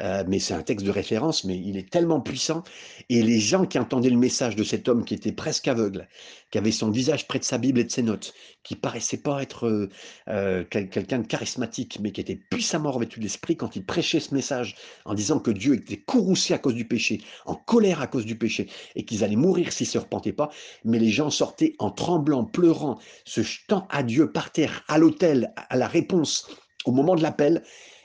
Euh, 0.00 0.24
mais 0.26 0.38
c'est 0.38 0.54
un 0.54 0.62
texte 0.62 0.84
de 0.84 0.90
référence, 0.90 1.44
mais 1.44 1.56
il 1.56 1.76
est 1.76 1.90
tellement 1.90 2.20
puissant. 2.20 2.62
Et 3.08 3.22
les 3.22 3.40
gens 3.40 3.66
qui 3.66 3.78
entendaient 3.78 4.10
le 4.10 4.16
message 4.16 4.56
de 4.56 4.64
cet 4.64 4.88
homme 4.88 5.04
qui 5.04 5.14
était 5.14 5.32
presque 5.32 5.68
aveugle, 5.68 6.08
qui 6.50 6.58
avait 6.58 6.72
son 6.72 6.90
visage 6.90 7.26
près 7.26 7.38
de 7.38 7.44
sa 7.44 7.58
Bible 7.58 7.80
et 7.80 7.84
de 7.84 7.90
ses 7.90 8.02
notes, 8.02 8.34
qui 8.62 8.76
paraissait 8.76 9.18
pas 9.18 9.42
être 9.42 9.66
euh, 9.66 9.88
euh, 10.28 10.64
quelqu'un 10.64 11.18
de 11.18 11.26
charismatique, 11.26 11.98
mais 12.00 12.12
qui 12.12 12.20
était 12.20 12.36
puissamment 12.36 12.92
revêtu 12.92 13.20
d'esprit 13.20 13.56
quand 13.56 13.76
il 13.76 13.84
prêchait 13.84 14.20
ce 14.20 14.34
message 14.34 14.76
en 15.04 15.14
disant 15.14 15.38
que 15.38 15.50
Dieu 15.50 15.74
était 15.74 15.96
courroucé 15.96 16.54
à 16.54 16.58
cause 16.58 16.74
du 16.74 16.86
péché, 16.86 17.20
en 17.46 17.54
colère 17.54 18.00
à 18.00 18.06
cause 18.06 18.24
du 18.24 18.36
péché, 18.36 18.68
et 18.94 19.04
qu'ils 19.04 19.24
allaient 19.24 19.36
mourir 19.36 19.72
s'ils 19.72 19.86
se 19.86 19.98
repentaient 19.98 20.32
pas. 20.32 20.50
Mais 20.84 20.98
les 20.98 21.10
gens 21.10 21.30
sortaient 21.30 21.74
en 21.78 21.90
tremblant, 21.90 22.44
pleurant, 22.44 22.98
se 23.24 23.42
jetant 23.42 23.86
à 23.90 24.02
Dieu 24.02 24.32
par 24.32 24.50
terre, 24.50 24.84
à 24.88 24.98
l'autel, 24.98 25.52
à 25.56 25.76
la 25.76 25.86
réponse, 25.86 26.48
au 26.84 26.92
moment 26.92 27.14
de 27.14 27.22
l'appel, 27.22 27.62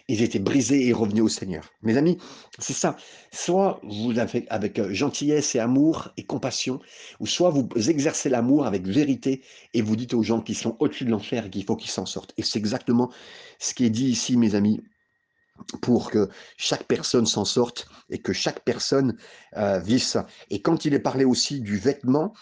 ils 0.09 0.23
étaient 0.23 0.39
brisés 0.39 0.87
et 0.87 0.91
revenus 0.91 1.23
au 1.23 1.29
Seigneur. 1.29 1.69
Mes 1.83 1.95
amis, 1.95 2.17
c'est 2.57 2.73
ça. 2.73 2.97
Soit 3.31 3.79
vous 3.83 4.11
l'avez 4.11 4.47
avec 4.49 4.79
euh, 4.79 4.91
gentillesse 4.91 5.53
et 5.53 5.59
amour 5.59 6.09
et 6.17 6.25
compassion, 6.25 6.81
ou 7.19 7.27
soit 7.27 7.51
vous 7.51 7.69
exercez 7.75 8.27
l'amour 8.27 8.65
avec 8.65 8.87
vérité 8.87 9.43
et 9.75 9.83
vous 9.83 9.95
dites 9.95 10.15
aux 10.15 10.23
gens 10.23 10.41
qui 10.41 10.55
sont 10.55 10.75
au-dessus 10.79 11.05
de 11.05 11.11
l'enfer 11.11 11.49
qu'il 11.51 11.63
faut 11.63 11.75
qu'ils 11.75 11.91
s'en 11.91 12.07
sortent. 12.07 12.33
Et 12.37 12.43
c'est 12.43 12.57
exactement 12.57 13.11
ce 13.59 13.75
qui 13.75 13.85
est 13.85 13.91
dit 13.91 14.07
ici, 14.07 14.35
mes 14.35 14.55
amis, 14.55 14.81
pour 15.79 16.09
que 16.09 16.27
chaque 16.57 16.85
personne 16.85 17.27
s'en 17.27 17.45
sorte 17.45 17.87
et 18.09 18.17
que 18.17 18.33
chaque 18.33 18.63
personne 18.63 19.15
euh, 19.57 19.77
vive 19.77 20.01
ça. 20.01 20.25
Et 20.49 20.63
quand 20.63 20.85
il 20.85 20.95
est 20.95 20.99
parlé 20.99 21.23
aussi 21.23 21.61
du 21.61 21.77
vêtement, 21.77 22.33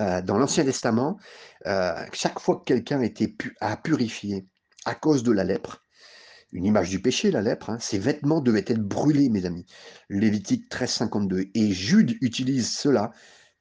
euh, 0.00 0.22
dans 0.22 0.38
l'Ancien 0.38 0.64
Testament, 0.64 1.18
chaque 2.12 2.40
fois 2.40 2.56
que 2.56 2.64
quelqu'un 2.64 3.00
était 3.00 3.28
pu 3.28 3.54
à 3.60 3.76
purifier 3.76 4.48
à 4.84 4.96
cause 4.96 5.22
de 5.22 5.30
la 5.30 5.44
lèpre, 5.44 5.81
une 6.52 6.66
image 6.66 6.90
du 6.90 7.00
péché, 7.00 7.30
la 7.30 7.42
lèpre, 7.42 7.70
hein. 7.70 7.78
ses 7.80 7.98
vêtements 7.98 8.40
devaient 8.40 8.64
être 8.66 8.82
brûlés, 8.82 9.30
mes 9.30 9.46
amis. 9.46 9.66
Lévitique 10.10 10.68
13, 10.68 10.90
52. 10.90 11.50
Et 11.54 11.72
Jude 11.72 12.16
utilise 12.20 12.70
cela 12.70 13.12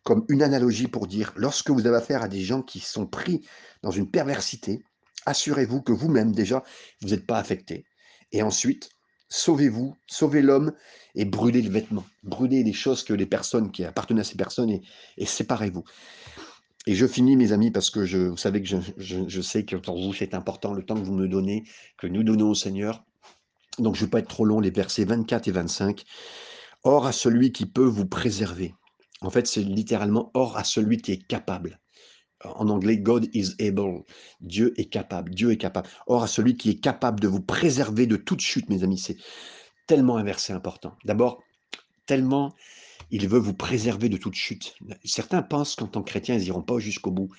comme 0.04 0.26
une 0.30 0.44
analogie 0.44 0.88
pour 0.88 1.08
dire, 1.08 1.32
lorsque 1.36 1.70
vous 1.70 1.86
avez 1.86 1.98
affaire 1.98 2.24
à 2.24 2.28
des 2.28 2.42
gens 2.42 2.64
qui 2.64 2.80
sont 2.80 3.06
pris 3.06 3.46
dans 3.84 3.92
une 3.92 4.10
perversité, 4.10 4.84
assurez-vous 5.26 5.82
que 5.82 5.92
vous-même, 5.92 6.34
déjà, 6.34 6.64
vous 7.02 7.10
n'êtes 7.10 7.26
pas 7.26 7.38
affecté. 7.38 7.86
Et 8.32 8.42
ensuite, 8.42 8.90
sauvez-vous, 9.30 9.96
sauvez 10.08 10.42
l'homme 10.42 10.74
et 11.16 11.26
brûlez 11.26 11.62
le 11.62 11.70
vêtement. 11.70 12.06
Brûlez 12.24 12.64
les 12.64 12.74
choses 12.74 13.04
que 13.04 13.14
les 13.14 13.26
personnes 13.26 13.72
qui 13.72 13.86
appartenaient 13.86 14.22
à 14.22 14.26
ces 14.26 14.38
personnes 14.38 14.80
et 15.18 15.26
séparez-vous. 15.26 15.84
Et 16.88 16.96
je 16.96 17.06
finis, 17.06 17.36
mes 17.36 17.52
amis, 17.52 17.70
parce 17.70 17.90
que 17.90 18.06
je, 18.06 18.18
vous 18.18 18.38
savez 18.38 18.62
que 18.62 18.68
je, 18.98 19.42
sais 19.42 19.66
que 19.66 19.76
pour 19.76 20.02
vous, 20.02 20.14
c'est 20.14 20.34
important 20.34 20.74
le 20.74 20.84
temps 20.84 20.96
que 20.96 21.06
vous 21.06 21.14
me 21.14 21.28
donnez, 21.28 21.64
que 21.98 22.08
nous 22.08 22.24
donnons 22.24 22.50
au 22.50 22.56
Seigneur. 22.56 23.04
Donc, 23.78 23.96
je 23.96 24.02
ne 24.02 24.06
vais 24.06 24.12
pas 24.12 24.20
être 24.20 24.28
trop 24.28 24.46
long, 24.46 24.60
les 24.60 24.72
versets 24.72 25.06
24 25.06 25.48
et 25.48 25.52
25. 25.52 26.04
Or 26.84 27.06
à 27.06 27.12
celui 27.12 27.52
qui 27.52 27.68
peut 27.68 27.86
vous 27.86 28.08
préserver. 28.08 28.74
En 29.22 29.30
fait, 29.30 29.46
c'est 29.46 29.62
littéralement 29.62 30.32
or 30.34 30.58
à 30.58 30.64
celui 30.64 30.98
qui 30.98 31.12
est 31.12 31.28
capable. 31.28 31.80
En 32.44 32.70
anglais, 32.70 32.98
God 32.98 33.30
is 33.36 33.52
able. 33.60 34.04
Dieu 34.40 34.74
est 34.78 34.86
capable. 34.86 35.32
Dieu 35.36 35.52
est 35.52 35.58
capable. 35.58 35.88
Or 36.08 36.24
à 36.24 36.28
celui 36.28 36.58
qui 36.58 36.72
est 36.72 36.80
capable 36.80 37.20
de 37.20 37.28
vous 37.28 37.42
préserver 37.42 38.08
de 38.08 38.16
toute 38.16 38.42
chute, 38.42 38.68
mes 38.70 38.84
amis. 38.84 38.98
C'est 38.98 39.18
tellement 39.86 40.18
un 40.18 40.24
verset 40.24 40.54
important. 40.54 40.96
D'abord, 41.06 41.44
tellement 42.08 42.56
il 43.12 43.28
veut 43.28 43.40
vous 43.40 43.54
préserver 43.54 44.10
de 44.10 44.18
toute 44.18 44.36
chute. 44.36 44.76
Certains 45.04 45.42
pensent 45.42 45.76
qu'en 45.76 45.88
tant 45.88 46.02
que 46.02 46.10
chrétiens, 46.10 46.36
ils 46.36 46.44
n'iront 46.44 46.62
pas 46.62 46.80
jusqu'au 46.80 47.12
bout. 47.12 47.30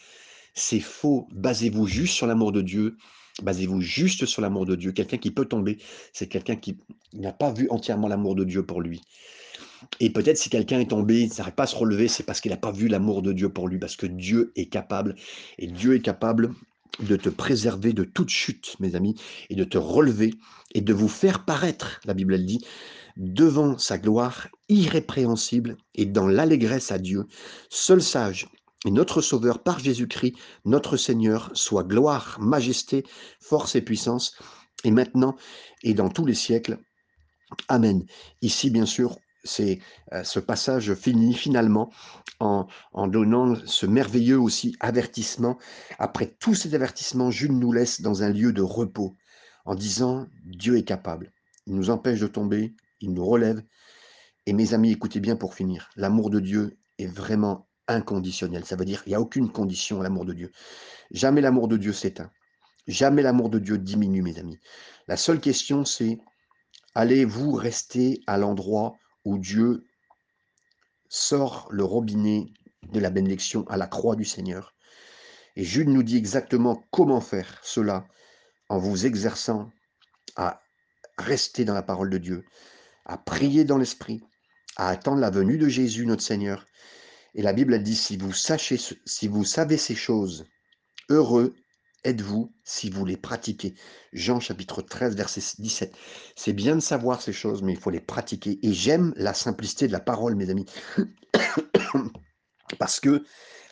C'est 0.54 0.80
faux. 0.80 1.28
Basez-vous 1.32 1.86
juste 1.86 2.14
sur 2.14 2.26
l'amour 2.26 2.52
de 2.52 2.60
Dieu. 2.60 2.96
Basez-vous 3.42 3.80
juste 3.80 4.26
sur 4.26 4.42
l'amour 4.42 4.66
de 4.66 4.76
Dieu. 4.76 4.92
Quelqu'un 4.92 5.16
qui 5.16 5.30
peut 5.30 5.46
tomber, 5.46 5.78
c'est 6.12 6.28
quelqu'un 6.28 6.56
qui 6.56 6.76
n'a 7.14 7.32
pas 7.32 7.50
vu 7.50 7.66
entièrement 7.70 8.08
l'amour 8.08 8.34
de 8.34 8.44
Dieu 8.44 8.62
pour 8.64 8.82
lui. 8.82 9.00
Et 9.98 10.10
peut-être 10.10 10.36
si 10.36 10.50
quelqu'un 10.50 10.80
est 10.80 10.90
tombé, 10.90 11.22
il 11.22 11.30
n'arrive 11.38 11.54
pas 11.54 11.64
à 11.64 11.66
se 11.66 11.76
relever, 11.76 12.06
c'est 12.06 12.22
parce 12.22 12.40
qu'il 12.40 12.50
n'a 12.50 12.56
pas 12.56 12.70
vu 12.70 12.88
l'amour 12.88 13.22
de 13.22 13.32
Dieu 13.32 13.48
pour 13.48 13.66
lui, 13.66 13.78
parce 13.78 13.96
que 13.96 14.06
Dieu 14.06 14.52
est 14.54 14.66
capable. 14.66 15.16
Et 15.58 15.66
Dieu 15.66 15.94
est 15.94 16.02
capable 16.02 16.54
de 17.00 17.16
te 17.16 17.30
préserver 17.30 17.92
de 17.92 18.04
toute 18.04 18.28
chute, 18.28 18.76
mes 18.78 18.94
amis, 18.94 19.14
et 19.48 19.54
de 19.54 19.64
te 19.64 19.78
relever 19.78 20.34
et 20.74 20.80
de 20.80 20.92
vous 20.92 21.08
faire 21.08 21.44
paraître, 21.44 22.00
la 22.04 22.14
Bible 22.14 22.34
elle 22.34 22.46
dit, 22.46 22.64
devant 23.16 23.78
sa 23.78 23.98
gloire 23.98 24.48
irrépréhensible 24.68 25.76
et 25.94 26.06
dans 26.06 26.26
l'allégresse 26.26 26.92
à 26.92 26.98
Dieu, 26.98 27.26
seul 27.70 28.02
sage 28.02 28.48
et 28.84 28.90
notre 28.90 29.20
Sauveur 29.20 29.62
par 29.62 29.78
Jésus-Christ, 29.78 30.34
notre 30.64 30.96
Seigneur, 30.96 31.50
soit 31.54 31.84
gloire, 31.84 32.38
majesté, 32.40 33.04
force 33.40 33.76
et 33.76 33.82
puissance, 33.82 34.36
et 34.84 34.90
maintenant 34.90 35.36
et 35.82 35.94
dans 35.94 36.08
tous 36.08 36.26
les 36.26 36.34
siècles. 36.34 36.78
Amen. 37.68 38.04
Ici, 38.40 38.70
bien 38.70 38.86
sûr, 38.86 39.18
euh, 39.60 39.76
ce 40.24 40.38
passage 40.40 40.94
finit 40.94 41.34
finalement 41.34 41.90
en, 42.40 42.66
en, 42.92 43.06
donnant 43.06 43.56
ce 43.66 43.86
merveilleux 43.86 44.40
aussi 44.40 44.76
avertissement. 44.80 45.58
Après 45.98 46.34
tous 46.38 46.54
ces 46.54 46.74
avertissements, 46.74 47.30
Jules 47.30 47.58
nous 47.58 47.72
laisse 47.72 48.00
dans 48.00 48.22
un 48.22 48.30
lieu 48.30 48.52
de 48.52 48.62
repos 48.62 49.16
en 49.64 49.74
disant 49.74 50.26
Dieu 50.44 50.76
est 50.76 50.84
capable. 50.84 51.32
Il 51.66 51.74
nous 51.74 51.90
empêche 51.90 52.20
de 52.20 52.26
tomber, 52.26 52.74
il 53.02 53.12
nous 53.12 53.24
relève. 53.24 53.62
Et 54.46 54.52
mes 54.52 54.74
amis, 54.74 54.92
écoutez 54.92 55.20
bien 55.20 55.36
pour 55.36 55.54
finir, 55.54 55.90
l'amour 55.96 56.30
de 56.30 56.40
Dieu 56.40 56.78
est 56.98 57.06
vraiment 57.06 57.68
inconditionnel. 57.88 58.64
Ça 58.64 58.76
veut 58.76 58.84
dire 58.84 59.02
qu'il 59.02 59.10
n'y 59.10 59.16
a 59.16 59.20
aucune 59.20 59.50
condition 59.50 60.00
à 60.00 60.02
l'amour 60.02 60.24
de 60.24 60.32
Dieu. 60.32 60.50
Jamais 61.10 61.40
l'amour 61.40 61.68
de 61.68 61.76
Dieu 61.76 61.92
s'éteint. 61.92 62.30
Jamais 62.86 63.22
l'amour 63.22 63.50
de 63.50 63.58
Dieu 63.58 63.78
diminue, 63.78 64.22
mes 64.22 64.38
amis. 64.38 64.58
La 65.06 65.16
seule 65.16 65.40
question, 65.40 65.84
c'est 65.84 66.18
allez-vous 66.94 67.52
rester 67.52 68.20
à 68.26 68.38
l'endroit 68.38 68.96
où 69.24 69.38
Dieu 69.38 69.84
sort 71.08 71.68
le 71.70 71.84
robinet 71.84 72.46
de 72.90 72.98
la 72.98 73.10
bénédiction 73.10 73.64
à 73.68 73.76
la 73.76 73.86
croix 73.86 74.16
du 74.16 74.24
Seigneur? 74.24 74.74
Et 75.54 75.64
Jude 75.64 75.88
nous 75.88 76.02
dit 76.02 76.16
exactement 76.16 76.82
comment 76.90 77.20
faire 77.20 77.60
cela 77.62 78.06
en 78.68 78.78
vous 78.78 79.06
exerçant 79.06 79.70
à 80.36 80.62
rester 81.18 81.64
dans 81.64 81.74
la 81.74 81.82
parole 81.82 82.10
de 82.10 82.18
Dieu, 82.18 82.44
à 83.12 83.18
prier 83.18 83.64
dans 83.64 83.76
l'esprit, 83.76 84.22
à 84.76 84.88
attendre 84.88 85.20
la 85.20 85.30
venue 85.30 85.58
de 85.58 85.68
Jésus 85.68 86.06
notre 86.06 86.22
Seigneur. 86.22 86.66
Et 87.34 87.42
la 87.42 87.52
Bible 87.52 87.74
a 87.74 87.78
dit, 87.78 87.94
si 87.94 88.16
vous, 88.16 88.32
si 88.32 89.28
vous 89.28 89.44
savez 89.44 89.76
ces 89.76 89.94
choses, 89.94 90.46
heureux 91.10 91.54
êtes-vous 92.04 92.52
si 92.64 92.90
vous 92.90 93.04
les 93.04 93.18
pratiquez. 93.18 93.74
Jean 94.12 94.40
chapitre 94.40 94.82
13, 94.82 95.14
verset 95.14 95.42
17. 95.58 95.94
C'est 96.36 96.52
bien 96.54 96.74
de 96.74 96.80
savoir 96.80 97.20
ces 97.20 97.34
choses, 97.34 97.62
mais 97.62 97.72
il 97.72 97.78
faut 97.78 97.90
les 97.90 98.00
pratiquer. 98.00 98.58
Et 98.62 98.72
j'aime 98.72 99.12
la 99.16 99.34
simplicité 99.34 99.86
de 99.86 99.92
la 99.92 100.00
parole, 100.00 100.34
mes 100.34 100.50
amis. 100.50 100.66
Parce 102.78 102.98
que 102.98 103.24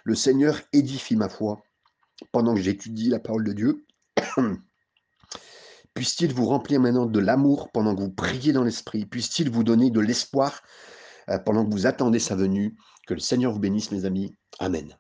le 0.05 0.15
Seigneur 0.15 0.61
édifie 0.73 1.17
ma 1.17 1.31
foi 1.31 1.65
pendant 2.31 2.55
que 2.55 2.61
j'étudie 2.61 3.09
la 3.09 3.21
parole 3.21 3.45
de 3.45 3.53
Dieu. 3.53 3.87
Puisse-t-il 5.95 6.33
vous 6.33 6.47
remplir 6.47 6.81
maintenant 6.81 7.07
de 7.07 7.19
l'amour 7.19 7.71
pendant 7.73 7.95
que 7.95 8.01
vous 8.01 8.11
priez 8.13 8.53
dans 8.53 8.65
l'esprit. 8.65 9.07
Puisse-t-il 9.07 9.51
vous 9.51 9.65
donner 9.65 9.91
de 9.91 10.01
l'espoir 10.01 10.63
euh, 11.29 11.39
pendant 11.39 11.65
que 11.65 11.71
vous 11.71 11.87
attendez 11.87 12.19
sa 12.19 12.37
venue. 12.37 12.77
Que 13.07 13.15
le 13.15 13.21
Seigneur 13.21 13.53
vous 13.53 13.59
bénisse, 13.59 13.91
mes 13.91 14.05
amis. 14.05 14.37
Amen. 14.59 14.97